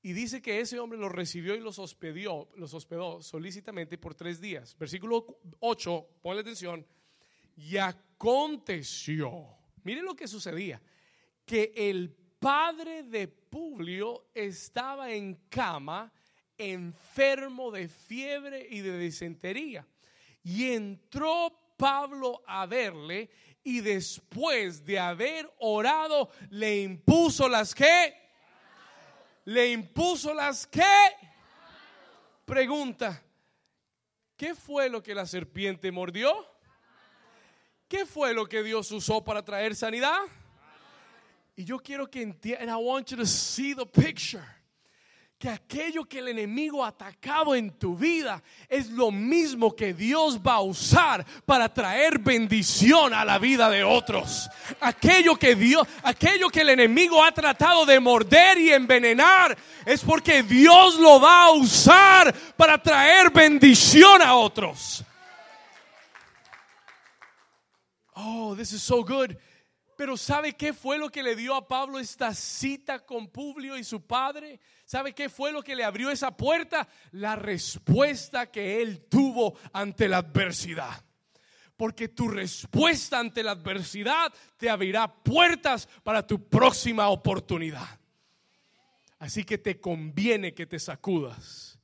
y 0.00 0.14
dice 0.14 0.40
que 0.40 0.60
ese 0.60 0.78
hombre 0.78 0.98
los 0.98 1.12
recibió 1.12 1.54
y 1.54 1.60
los 1.60 1.78
hospedó, 1.78 2.50
los 2.56 2.72
hospedó 2.72 3.20
solícitamente 3.20 3.98
por 3.98 4.14
tres 4.14 4.40
días. 4.40 4.74
Versículo 4.78 5.26
8, 5.60 6.08
ponle 6.22 6.40
atención, 6.40 6.86
y 7.54 7.76
aconteció, 7.76 9.58
mire 9.84 10.02
lo 10.02 10.14
que 10.14 10.26
sucedía, 10.26 10.82
que 11.46 11.72
el 11.76 12.10
padre 12.38 13.04
de 13.04 13.28
Publio 13.28 14.26
estaba 14.34 15.12
en 15.12 15.34
cama, 15.48 16.12
enfermo 16.58 17.70
de 17.70 17.88
fiebre 17.88 18.66
y 18.68 18.80
de 18.80 18.98
disentería, 18.98 19.86
y 20.42 20.72
entró 20.72 21.52
Pablo 21.76 22.42
a 22.46 22.66
verle 22.66 23.30
y 23.62 23.80
después 23.80 24.84
de 24.84 24.98
haber 24.98 25.50
orado 25.58 26.30
le 26.50 26.82
impuso 26.82 27.48
las 27.48 27.74
que 27.74 28.14
le 29.46 29.72
impuso 29.72 30.32
las 30.34 30.66
que 30.66 30.82
pregunta 32.44 33.22
¿qué 34.36 34.54
fue 34.54 34.88
lo 34.88 35.02
que 35.02 35.14
la 35.14 35.26
serpiente 35.26 35.90
mordió? 35.90 36.53
¿Qué 37.94 38.06
fue 38.06 38.34
lo 38.34 38.48
que 38.48 38.64
Dios 38.64 38.90
usó 38.90 39.22
para 39.22 39.44
traer 39.44 39.76
sanidad? 39.76 40.18
Y 41.54 41.64
yo 41.64 41.78
quiero 41.78 42.10
que 42.10 42.22
entiendan, 42.22 42.68
I 42.68 42.74
want 42.82 43.06
you 43.10 43.16
to 43.16 43.24
see 43.24 43.72
the 43.72 43.86
picture 43.86 44.42
que 45.38 45.48
aquello 45.48 46.04
que 46.04 46.18
el 46.18 46.26
enemigo 46.26 46.84
ha 46.84 46.88
atacado 46.88 47.54
en 47.54 47.70
tu 47.70 47.96
vida 47.96 48.42
es 48.68 48.90
lo 48.90 49.12
mismo 49.12 49.76
que 49.76 49.94
Dios 49.94 50.40
va 50.40 50.54
a 50.54 50.62
usar 50.62 51.24
para 51.46 51.72
traer 51.72 52.18
bendición 52.18 53.14
a 53.14 53.24
la 53.24 53.38
vida 53.38 53.70
de 53.70 53.84
otros. 53.84 54.50
Aquello 54.80 55.36
que 55.36 55.54
Dios, 55.54 55.86
aquello 56.02 56.48
que 56.48 56.62
el 56.62 56.70
enemigo 56.70 57.22
ha 57.22 57.30
tratado 57.30 57.86
de 57.86 58.00
morder 58.00 58.58
y 58.58 58.72
envenenar 58.72 59.56
es 59.86 60.02
porque 60.02 60.42
Dios 60.42 60.98
lo 60.98 61.20
va 61.20 61.44
a 61.44 61.52
usar 61.52 62.34
para 62.56 62.76
traer 62.76 63.30
bendición 63.30 64.20
a 64.20 64.34
otros. 64.34 65.04
Oh, 68.14 68.54
this 68.56 68.72
is 68.72 68.82
so 68.82 69.04
good. 69.04 69.36
Pero 69.96 70.16
¿sabe 70.16 70.54
qué 70.54 70.72
fue 70.72 70.98
lo 70.98 71.08
que 71.08 71.22
le 71.22 71.36
dio 71.36 71.54
a 71.54 71.68
Pablo 71.68 71.98
esta 71.98 72.34
cita 72.34 73.04
con 73.04 73.28
Publio 73.28 73.76
y 73.76 73.84
su 73.84 74.04
padre? 74.04 74.58
¿Sabe 74.84 75.12
qué 75.12 75.28
fue 75.28 75.52
lo 75.52 75.62
que 75.62 75.76
le 75.76 75.84
abrió 75.84 76.10
esa 76.10 76.36
puerta? 76.36 76.88
La 77.12 77.36
respuesta 77.36 78.50
que 78.50 78.82
él 78.82 79.06
tuvo 79.08 79.56
ante 79.72 80.08
la 80.08 80.18
adversidad. 80.18 81.04
Porque 81.76 82.08
tu 82.08 82.28
respuesta 82.28 83.18
ante 83.18 83.42
la 83.42 83.52
adversidad 83.52 84.32
te 84.56 84.68
abrirá 84.68 85.12
puertas 85.12 85.88
para 86.02 86.26
tu 86.26 86.48
próxima 86.48 87.08
oportunidad. 87.08 88.00
Así 89.18 89.44
que 89.44 89.58
te 89.58 89.80
conviene 89.80 90.54
que 90.54 90.66
te 90.66 90.78
sacudas. 90.78 91.78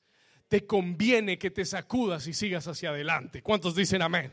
Te 0.49 0.67
conviene 0.67 1.39
que 1.39 1.51
te 1.51 1.65
sacudas 1.65 2.27
y 2.27 2.35
sigas 2.35 2.67
hacia 2.67 2.91
adelante. 2.91 3.41
¿Cuántos 3.41 3.77
dicen 3.77 4.03
amén? 4.03 4.33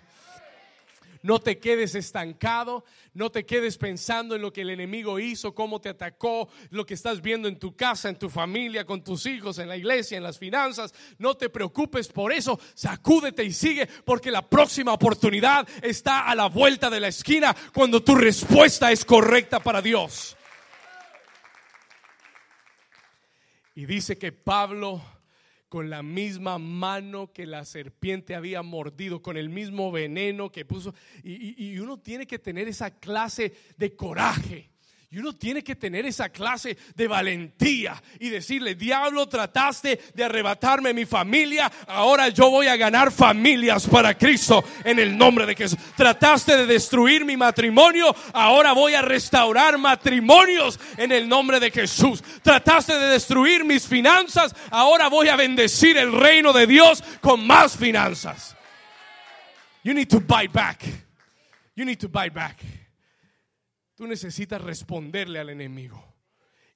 No 1.28 1.39
te 1.39 1.59
quedes 1.59 1.93
estancado, 1.93 2.86
no 3.13 3.30
te 3.30 3.45
quedes 3.45 3.78
pensando 3.78 4.34
en 4.34 4.41
lo 4.41 4.53
que 4.53 4.61
el 4.61 4.69
enemigo 4.69 5.19
hizo, 5.19 5.53
cómo 5.53 5.82
te 5.82 5.89
atacó, 5.89 6.47
lo 6.69 6.86
que 6.86 6.93
estás 6.93 7.21
viendo 7.21 7.49
en 7.49 7.59
tu 7.59 7.75
casa, 7.75 8.07
en 8.07 8.17
tu 8.17 8.30
familia, 8.30 8.86
con 8.86 9.03
tus 9.03 9.25
hijos, 9.25 9.59
en 9.59 9.67
la 9.67 9.75
iglesia, 9.75 10.15
en 10.15 10.23
las 10.23 10.39
finanzas. 10.39 10.93
No 11.17 11.36
te 11.36 11.49
preocupes 11.49 12.07
por 12.07 12.32
eso, 12.32 12.57
sacúdete 12.73 13.43
y 13.43 13.51
sigue, 13.51 13.89
porque 14.05 14.32
la 14.32 14.41
próxima 14.41 14.93
oportunidad 14.93 15.67
está 15.82 16.30
a 16.30 16.34
la 16.34 16.45
vuelta 16.45 16.89
de 16.89 17.01
la 17.01 17.09
esquina 17.09 17.53
cuando 17.73 18.01
tu 18.01 18.15
respuesta 18.15 18.89
es 18.93 19.03
correcta 19.03 19.59
para 19.59 19.82
Dios. 19.82 20.38
Y 23.75 23.86
dice 23.86 24.17
que 24.17 24.32
Pablo 24.32 25.03
con 25.70 25.89
la 25.89 26.01
misma 26.01 26.57
mano 26.57 27.32
que 27.34 27.45
la 27.45 27.65
serpiente 27.65 28.36
había 28.36 28.61
mordido, 28.61 29.22
con 29.22 29.38
el 29.38 29.49
mismo 29.49 29.91
veneno 29.91 30.51
que 30.51 30.65
puso. 30.65 30.93
Y, 31.24 31.78
uno 31.80 31.99
tiene 31.99 32.26
que 32.26 32.39
tener 32.39 32.68
esa 32.68 32.91
clase 32.91 33.53
de 33.78 33.95
coraje. 33.95 34.70
Y 35.09 35.19
uno 35.19 35.33
tiene 35.33 35.63
que 35.63 35.77
tener 35.77 36.05
esa 36.05 36.27
clase 36.27 36.77
de 36.93 37.07
valentía 37.07 38.03
y 38.19 38.27
decirle, 38.27 38.75
diablo, 38.75 39.29
trataste 39.29 40.01
de 40.13 40.23
arrebatarme 40.25 40.93
mi 40.93 41.05
familia, 41.05 41.71
ahora 41.87 42.27
yo 42.27 42.49
voy 42.49 42.67
a 42.67 42.75
ganar 42.75 43.09
familias 43.09 43.87
para 43.87 44.17
Cristo 44.17 44.65
en 44.83 44.99
el 44.99 45.17
nombre 45.17 45.45
de 45.45 45.55
Jesús. 45.55 45.79
Trataste 45.95 46.57
de 46.57 46.65
destruir 46.65 47.23
mi 47.23 47.37
matrimonio, 47.37 48.13
ahora 48.33 48.73
voy 48.73 48.95
a 48.95 49.01
restaurar 49.01 49.77
matrimonios 49.77 50.77
en 50.97 51.13
el 51.13 51.29
nombre 51.29 51.61
de 51.61 51.71
Jesús. 51.71 52.21
Trataste 52.41 52.99
de 52.99 53.07
destruir 53.07 53.63
mis 53.63 53.87
finanzas, 53.87 54.53
ahora 54.71 55.07
voy 55.07 55.29
a 55.29 55.37
bendecir 55.37 55.95
el 55.95 56.11
reino 56.11 56.51
de 56.51 56.67
Dios 56.67 57.01
con 57.21 57.47
más 57.47 57.77
finanzas. 57.77 58.57
You 59.83 59.93
need 59.93 60.09
to 60.09 60.19
bite 60.19 60.51
back. 60.51 60.83
You 61.75 61.85
need 61.85 61.99
to 61.99 62.09
bite 62.09 62.33
back. 62.33 62.57
Tú 63.97 64.05
necesitas 64.05 64.61
responderle 64.61 65.39
al 65.39 65.49
enemigo. 65.49 66.05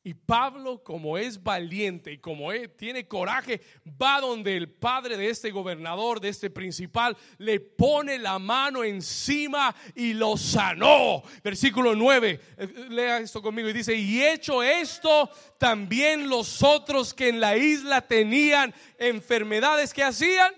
Y 0.03 0.15
Pablo, 0.15 0.83
como 0.83 1.19
es 1.19 1.43
valiente 1.43 2.13
y 2.13 2.17
como 2.17 2.49
tiene 2.75 3.07
coraje, 3.07 3.61
va 4.01 4.19
donde 4.19 4.57
el 4.57 4.67
padre 4.67 5.15
de 5.15 5.29
este 5.29 5.51
gobernador, 5.51 6.19
de 6.19 6.29
este 6.29 6.49
principal, 6.49 7.15
le 7.37 7.59
pone 7.59 8.17
la 8.17 8.39
mano 8.39 8.83
encima 8.83 9.75
y 9.93 10.13
lo 10.13 10.35
sanó. 10.35 11.21
Versículo 11.43 11.95
9, 11.95 12.39
eh, 12.57 12.67
lea 12.89 13.19
esto 13.19 13.43
conmigo 13.43 13.69
y 13.69 13.73
dice, 13.73 13.93
y 13.93 14.23
hecho 14.23 14.63
esto, 14.63 15.29
también 15.59 16.27
los 16.27 16.63
otros 16.63 17.13
que 17.13 17.29
en 17.29 17.39
la 17.39 17.55
isla 17.55 18.01
tenían 18.01 18.73
enfermedades 18.97 19.93
que 19.93 20.03
hacían, 20.03 20.55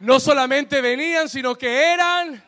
no 0.00 0.18
solamente 0.18 0.80
venían, 0.80 1.28
sino 1.28 1.54
que 1.54 1.92
eran 1.92 2.45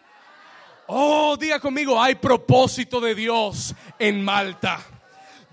Oh, 0.91 1.37
diga 1.37 1.61
conmigo, 1.61 2.03
hay 2.03 2.15
propósito 2.15 2.99
de 2.99 3.15
Dios 3.15 3.75
en 3.99 4.25
Malta. 4.25 4.81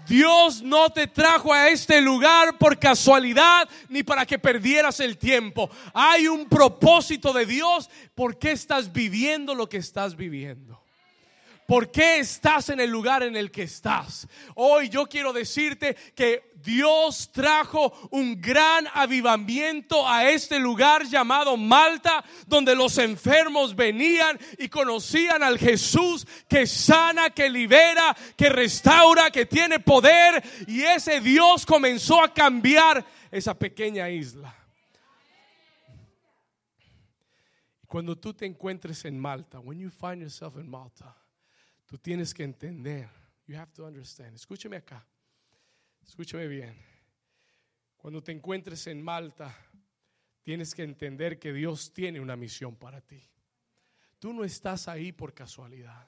Dios 0.08 0.62
no 0.62 0.90
te 0.92 1.08
trajo 1.08 1.54
a 1.54 1.68
este 1.68 2.00
lugar 2.00 2.58
por 2.58 2.80
casualidad 2.80 3.68
ni 3.90 4.02
para 4.02 4.26
que 4.26 4.40
perdieras 4.40 5.02
el 5.02 5.18
tiempo. 5.18 5.70
Hay 5.94 6.30
un 6.30 6.48
propósito 6.48 7.34
de 7.34 7.46
Dios. 7.46 7.90
¿Por 8.14 8.40
qué 8.40 8.52
estás 8.52 8.94
viviendo 8.94 9.54
lo 9.54 9.68
que 9.68 9.76
estás 9.76 10.16
viviendo? 10.16 10.82
¿Por 11.68 11.92
qué 11.92 12.20
estás 12.20 12.70
en 12.70 12.80
el 12.80 12.90
lugar 12.90 13.22
en 13.22 13.36
el 13.36 13.52
que 13.52 13.64
estás? 13.64 14.30
Hoy 14.54 14.88
yo 14.88 15.08
quiero 15.08 15.34
decirte 15.34 15.96
que 16.16 16.54
Dios 16.66 17.32
trajo 17.32 17.93
un 18.11 18.41
gran 18.41 18.88
avivamiento 18.93 20.07
a 20.07 20.30
este 20.30 20.59
lugar 20.59 21.05
llamado 21.05 21.55
Malta, 21.55 22.26
donde 22.47 22.76
los 22.76 22.97
enfermos 22.97 23.76
venían 23.76 24.39
y 24.57 24.68
conocían 24.68 25.43
al 25.43 25.59
Jesús 25.59 26.28
que 26.49 26.66
sana, 26.66 27.30
que 27.30 27.49
libera, 27.49 28.16
que 28.36 28.49
restaura, 28.49 29.30
que 29.30 29.45
tiene 29.45 29.80
poder. 29.80 30.43
Y 30.68 30.82
ese 30.82 31.22
Dios 31.22 31.66
comenzó 31.66 32.24
a 32.24 32.34
cambiar 32.34 33.05
esa 33.32 33.53
pequeña 33.53 34.09
isla. 34.09 34.53
Cuando 37.88 38.18
tú 38.18 38.34
te 38.34 38.45
encuentres 38.45 39.05
en 39.05 39.18
Malta, 39.18 39.59
when 39.59 39.80
you 39.80 39.89
find 39.89 40.22
yourself 40.22 40.55
Malta, 40.55 41.16
Tú 41.86 41.97
tienes 41.97 42.34
que 42.34 42.43
entender. 42.43 43.09
You 43.47 43.55
have 43.55 43.72
to 43.74 43.86
understand. 43.86 44.36
Escúcheme 44.36 44.78
acá. 44.78 45.05
Escúchame 46.08 46.47
bien. 46.47 46.78
Cuando 47.97 48.22
te 48.22 48.32
encuentres 48.32 48.86
en 48.88 49.01
Malta, 49.01 49.56
tienes 50.43 50.76
que 50.76 50.84
entender 50.84 51.39
que 51.39 51.51
Dios 51.51 51.91
tiene 51.91 52.20
una 52.20 52.36
misión 52.36 52.76
para 52.76 53.01
ti. 53.01 53.22
Tú 54.20 54.32
no 54.32 54.43
estás 54.43 54.88
ahí 54.88 55.12
por 55.12 55.34
casualidad. 55.34 56.08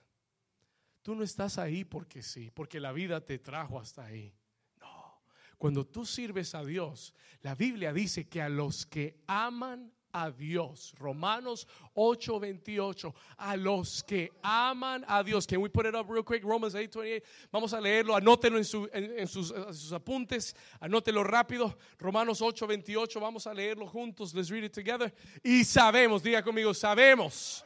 Tú 1.02 1.16
no 1.16 1.24
estás 1.24 1.58
ahí 1.58 1.84
porque 1.84 2.22
sí, 2.22 2.52
porque 2.52 2.80
la 2.80 2.92
vida 2.92 3.26
te 3.26 3.40
trajo 3.40 3.80
hasta 3.80 4.06
ahí. 4.06 4.34
No. 4.80 5.22
Cuando 5.58 5.86
tú 5.88 6.06
sirves 6.06 6.54
a 6.54 6.64
Dios, 6.64 7.16
la 7.42 7.56
Biblia 7.56 7.92
dice 7.92 8.28
que 8.30 8.42
a 8.42 8.50
los 8.50 8.86
que 8.86 9.24
aman 9.26 9.92
a 10.18 10.32
Dios. 10.32 10.96
Romanos 10.98 11.68
8:28. 11.96 13.14
A 13.38 13.56
los 13.56 14.04
que 14.04 14.32
aman 14.42 15.06
a 15.08 15.24
Dios. 15.24 15.46
Can 15.46 15.62
we 15.62 15.70
put 15.70 15.86
it 15.86 15.94
up 15.94 16.10
real 16.10 16.24
quick? 16.24 16.44
Romans 16.44 16.74
8:28. 16.74 17.24
Vamos 17.52 17.74
a 17.74 17.80
leerlo. 17.80 18.16
Anótelo 18.16 18.58
en, 18.58 18.66
sus, 18.66 18.90
sus, 19.30 19.92
apuntes. 19.92 20.56
Anótelo 20.80 21.24
rápido. 21.24 21.78
Romanos 22.00 22.42
8:28. 22.42 23.20
Vamos 23.20 23.46
a 23.46 23.54
leerlo 23.54 23.88
juntos. 23.88 24.34
Let's 24.34 24.50
read 24.50 24.64
it 24.64 24.74
together. 24.74 25.14
Y 25.44 25.64
sabemos, 25.64 26.24
diga 26.24 26.42
conmigo, 26.42 26.74
sabemos 26.74 27.64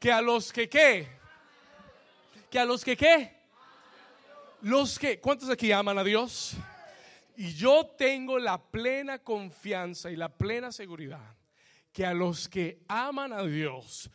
que 0.00 0.10
a 0.10 0.20
los 0.20 0.52
que 0.52 0.68
qué. 0.68 1.08
Que 2.50 2.58
a 2.58 2.64
los 2.64 2.84
que 2.84 2.96
qué. 2.96 3.32
Los 4.62 4.98
que, 4.98 5.20
¿cuántos 5.20 5.50
aquí 5.50 5.70
aman 5.72 5.98
a 5.98 6.04
Dios? 6.04 6.56
Y 7.36 7.52
yo 7.52 7.84
tengo 7.98 8.38
la 8.38 8.58
plena 8.58 9.18
confianza 9.18 10.10
y 10.10 10.16
la 10.16 10.28
plena 10.28 10.72
seguridad 10.72 11.34
que 11.94 12.04
a 12.04 12.12
los 12.12 12.48
que 12.48 12.80
aman 12.88 13.32
a 13.32 13.44
Dios, 13.44 14.10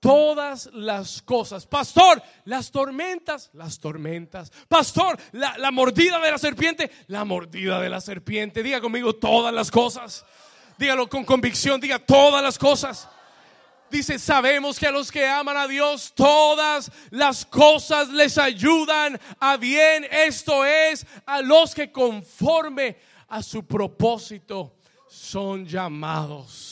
todas 0.00 0.70
las 0.72 1.20
cosas. 1.20 1.66
Pastor, 1.66 2.22
las 2.46 2.70
tormentas, 2.70 3.50
las 3.52 3.78
tormentas. 3.78 4.50
Pastor, 4.66 5.18
la, 5.32 5.70
mordida 5.70 6.18
de 6.20 6.30
la 6.30 6.38
serpiente, 6.38 6.90
la 7.06 7.26
mordida 7.26 7.80
de 7.80 7.90
la 7.90 8.00
serpiente. 8.00 8.62
Diga 8.62 8.80
conmigo 8.80 9.14
todas 9.14 9.52
las 9.52 9.70
cosas. 9.70 10.24
Dígalo 10.78 11.06
con 11.06 11.22
convicción, 11.22 11.78
diga 11.78 11.98
todas 11.98 12.42
las 12.42 12.58
cosas. 12.58 13.06
Dice, 13.90 14.18
sabemos 14.18 14.78
que 14.78 14.86
a 14.86 14.90
los 14.90 15.12
que 15.12 15.26
aman 15.26 15.56
a 15.58 15.68
Dios 15.68 16.14
todas 16.14 16.90
las 17.10 17.44
cosas 17.44 18.08
les 18.08 18.38
ayudan 18.38 19.20
a 19.38 19.58
bien. 19.58 20.06
Esto 20.10 20.64
es, 20.64 21.06
a 21.26 21.42
los 21.42 21.74
que 21.74 21.92
conforme 21.92 22.96
a 23.28 23.42
su 23.42 23.66
propósito 23.66 24.76
son 25.08 25.66
llamados. 25.66 26.67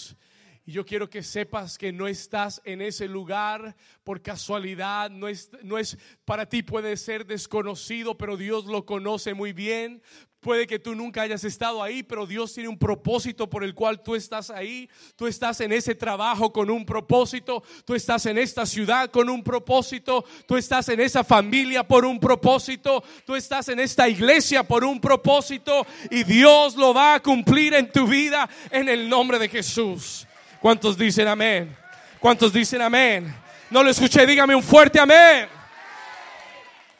Y 0.66 0.72
yo 0.72 0.84
quiero 0.84 1.08
que 1.08 1.22
sepas 1.22 1.78
que 1.78 1.92
no 1.92 2.08
estás 2.08 2.60
en 2.64 2.82
ese 2.82 3.06
lugar 3.06 3.76
por 4.02 4.20
casualidad, 4.20 5.10
no 5.10 5.28
es, 5.28 5.48
no 5.62 5.78
es 5.78 5.96
para 6.24 6.48
ti 6.48 6.64
puede 6.64 6.96
ser 6.96 7.24
desconocido, 7.24 8.18
pero 8.18 8.36
Dios 8.36 8.66
lo 8.66 8.84
conoce 8.84 9.32
muy 9.32 9.52
bien. 9.52 10.02
Puede 10.40 10.66
que 10.66 10.80
tú 10.80 10.94
nunca 10.94 11.22
hayas 11.22 11.44
estado 11.44 11.82
ahí, 11.82 12.02
pero 12.02 12.26
Dios 12.26 12.52
tiene 12.52 12.68
un 12.68 12.78
propósito 12.78 13.48
por 13.48 13.62
el 13.64 13.74
cual 13.74 14.02
tú 14.02 14.16
estás 14.16 14.50
ahí. 14.50 14.88
Tú 15.14 15.26
estás 15.26 15.60
en 15.60 15.72
ese 15.72 15.94
trabajo 15.94 16.52
con 16.52 16.68
un 16.68 16.84
propósito. 16.84 17.62
Tú 17.84 17.94
estás 17.94 18.26
en 18.26 18.38
esta 18.38 18.66
ciudad 18.66 19.10
con 19.10 19.28
un 19.28 19.42
propósito. 19.42 20.24
Tú 20.46 20.56
estás 20.56 20.88
en 20.88 21.00
esa 21.00 21.24
familia 21.24 21.86
por 21.86 22.04
un 22.04 22.20
propósito. 22.20 23.02
Tú 23.24 23.34
estás 23.34 23.68
en 23.68 23.80
esta 23.80 24.08
iglesia 24.08 24.62
por 24.62 24.84
un 24.84 25.00
propósito. 25.00 25.86
Y 26.10 26.22
Dios 26.24 26.76
lo 26.76 26.92
va 26.92 27.14
a 27.14 27.22
cumplir 27.22 27.74
en 27.74 27.90
tu 27.90 28.06
vida 28.06 28.48
en 28.70 28.88
el 28.88 29.08
nombre 29.08 29.38
de 29.38 29.48
Jesús. 29.48 30.25
¿Cuántos 30.60 30.96
dicen 30.96 31.28
amén? 31.28 31.76
¿Cuántos 32.18 32.52
dicen 32.52 32.80
amén? 32.80 33.34
No 33.70 33.82
lo 33.82 33.90
escuché, 33.90 34.26
dígame 34.26 34.54
un 34.54 34.62
fuerte 34.62 34.98
amén. 34.98 35.48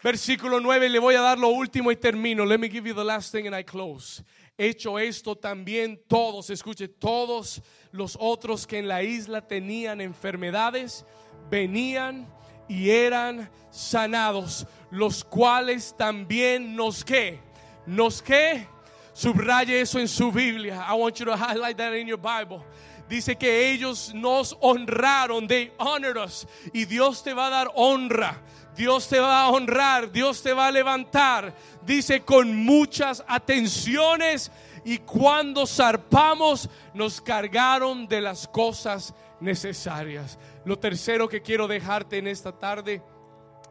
Versículo 0.03 0.61
9, 0.61 0.89
le 0.89 0.99
voy 0.99 1.15
a 1.15 1.21
dar 1.21 1.39
lo 1.39 1.49
último 1.49 1.91
y 1.91 1.97
termino. 1.97 2.45
Let 2.45 2.59
me 2.59 2.69
give 2.69 2.89
you 2.89 2.95
the 2.95 3.05
last 3.05 3.33
thing 3.33 3.47
and 3.47 3.57
I 3.57 3.65
close. 3.65 4.23
Hecho 4.59 4.99
esto 4.99 5.37
también 5.37 6.01
todos, 6.07 6.49
escuche, 6.51 6.89
todos 6.89 7.61
los 7.93 8.17
otros 8.21 8.67
que 8.67 8.79
en 8.79 8.89
la 8.89 9.03
isla 9.03 9.41
tenían 9.41 10.01
enfermedades, 10.01 11.05
venían 11.51 12.27
y 12.69 12.91
eran 12.91 13.51
sanados, 13.71 14.67
los 14.91 15.25
cuales 15.25 15.95
también 15.97 16.77
nos 16.77 17.05
que, 17.05 17.41
nos 17.85 18.23
que, 18.23 18.67
subraye 19.13 19.81
eso 19.81 19.99
en 19.99 20.09
su 20.09 20.31
Biblia. 20.31 20.87
I 20.89 20.95
want 20.95 21.19
you 21.19 21.27
to 21.27 21.37
highlight 21.37 21.77
that 21.79 21.95
in 21.95 22.07
your 22.07 22.19
Bible 22.19 22.65
dice 23.09 23.37
que 23.37 23.71
ellos 23.71 24.13
nos 24.15 24.57
honraron, 24.61 25.47
they 25.47 25.73
honored 25.79 26.17
us. 26.17 26.47
Y 26.73 26.85
Dios 26.85 27.23
te 27.23 27.35
va 27.35 27.49
a 27.49 27.51
dar 27.51 27.73
honra. 27.75 28.43
Dios 28.77 29.09
te 29.09 29.19
va 29.19 29.43
a 29.43 29.49
honrar, 29.49 30.13
Dios 30.13 30.43
te 30.43 30.53
va 30.53 30.67
a 30.67 30.71
levantar. 30.71 31.55
Dice 31.85 32.21
con 32.21 32.55
muchas 32.55 33.25
atenciones 33.27 34.53
y 34.85 34.99
cuando 34.99 35.67
zarpamos 35.67 36.69
nos 36.93 37.21
cargaron 37.21 38.07
de 38.07 38.21
las 38.21 38.47
cosas 38.47 39.15
necesarias. 39.41 40.39
Lo 40.65 40.79
tercero 40.79 41.29
que 41.29 41.43
quiero 41.43 41.67
dejarte 41.67 42.19
en 42.19 42.27
esta 42.27 42.53
tarde, 42.53 43.03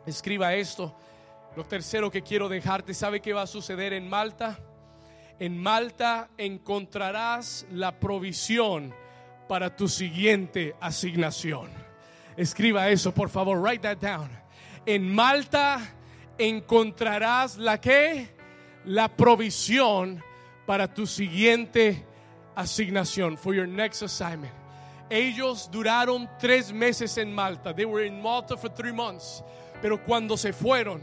escriba 0.08 0.56
esto. 0.56 0.96
Lo 1.56 1.64
tercero 1.64 2.10
que 2.10 2.24
quiero 2.24 2.50
dejarte, 2.50 2.94
¿sabe 2.94 3.22
qué 3.22 3.32
va 3.32 3.44
a 3.44 3.48
suceder 3.48 3.94
en 3.94 4.10
Malta? 4.10 4.60
En 5.40 5.58
Malta 5.58 6.30
encontrarás 6.38 7.66
la 7.72 8.00
provisión 8.00 8.94
para 9.48 9.76
tu 9.76 9.88
siguiente 9.88 10.76
asignación. 10.80 11.70
Escriba 12.38 12.90
eso, 12.90 13.14
por 13.14 13.30
favor, 13.30 13.60
write 13.60 13.82
that 13.82 13.98
down. 13.98 14.30
En 14.86 15.14
Malta 15.14 15.80
encontrarás 16.38 17.58
la 17.58 17.80
que 17.80 18.30
la 18.86 19.08
provisión 19.08 20.22
para 20.66 20.94
tu 20.94 21.06
siguiente 21.08 22.06
asignación, 22.56 23.38
for 23.38 23.54
your 23.54 23.68
next 23.68 24.02
assignment. 24.02 24.54
Ellos 25.10 25.70
duraron 25.72 26.28
tres 26.40 26.72
meses 26.74 27.18
en 27.18 27.34
Malta. 27.34 27.74
They 27.74 27.86
were 27.86 28.06
in 28.06 28.22
Malta 28.22 28.58
for 28.58 28.70
three 28.70 28.92
months. 28.92 29.44
Pero 29.82 30.04
cuando 30.04 30.36
se 30.36 30.52
fueron, 30.52 31.02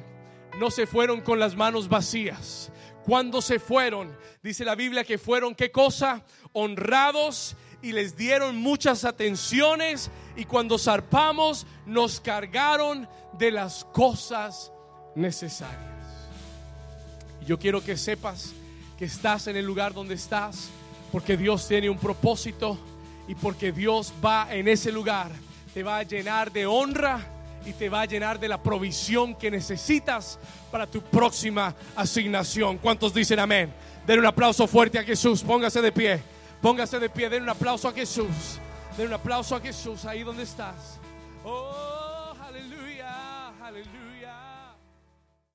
no 0.59 0.71
se 0.71 0.87
fueron 0.87 1.21
con 1.21 1.39
las 1.39 1.55
manos 1.55 1.89
vacías. 1.89 2.71
Cuando 3.05 3.41
se 3.41 3.59
fueron, 3.59 4.17
dice 4.43 4.65
la 4.65 4.75
Biblia 4.75 5.05
que 5.05 5.19
fueron 5.19 5.55
qué 5.55 5.71
cosa? 5.71 6.25
Honrados 6.53 7.57
y 7.83 7.93
les 7.93 8.17
dieron 8.17 8.57
muchas 8.57 9.05
atenciones 9.05 10.11
y 10.37 10.45
cuando 10.45 10.79
zarpamos 10.79 11.67
nos 11.85 12.21
cargaron 12.21 13.09
de 13.39 13.51
las 13.51 13.85
cosas 13.87 14.73
necesarias. 15.15 15.81
Y 17.43 17.47
yo 17.47 17.59
quiero 17.59 17.83
que 17.83 17.97
sepas 17.97 18.53
que 18.99 19.05
estás 19.05 19.49
en 19.49 19.57
el 19.57 19.67
lugar 19.67 19.93
donde 19.93 20.15
estás 20.15 20.71
porque 21.11 21.37
Dios 21.37 21.67
tiene 21.69 21.91
un 21.91 21.99
propósito 21.99 22.79
y 23.29 23.35
porque 23.35 23.73
Dios 23.73 24.13
va 24.25 24.49
en 24.51 24.69
ese 24.69 24.91
lugar, 24.91 25.31
te 25.75 25.83
va 25.83 25.99
a 25.99 26.03
llenar 26.05 26.53
de 26.53 26.67
honra 26.67 27.21
y 27.67 27.73
te 27.73 27.89
va 27.89 28.03
a 28.03 28.07
llenar 28.07 28.41
de 28.41 28.49
la 28.49 28.63
provisión 28.63 29.35
que 29.35 29.51
necesitas 29.51 30.39
para 30.71 30.87
tu 30.87 31.03
próxima 31.03 31.75
asignación. 31.95 32.79
¿Cuántos 32.79 33.13
dicen 33.13 33.39
amén? 33.39 33.73
Den 34.07 34.21
un 34.21 34.27
aplauso 34.27 34.67
fuerte 34.67 34.99
a 34.99 35.05
Jesús, 35.05 35.43
póngase 35.43 35.81
de 35.81 35.93
pie, 35.93 36.23
póngase 36.63 36.99
de 36.99 37.11
pie, 37.11 37.29
den 37.29 37.43
un 37.43 37.51
aplauso 37.51 37.89
a 37.89 37.93
Jesús, 37.93 38.59
den 38.97 39.09
un 39.09 39.15
aplauso 39.15 39.57
a 39.57 39.61
Jesús 39.61 40.07
ahí 40.07 40.23
donde 40.23 40.45
estás. 40.45 40.99
Oh. 41.45 41.92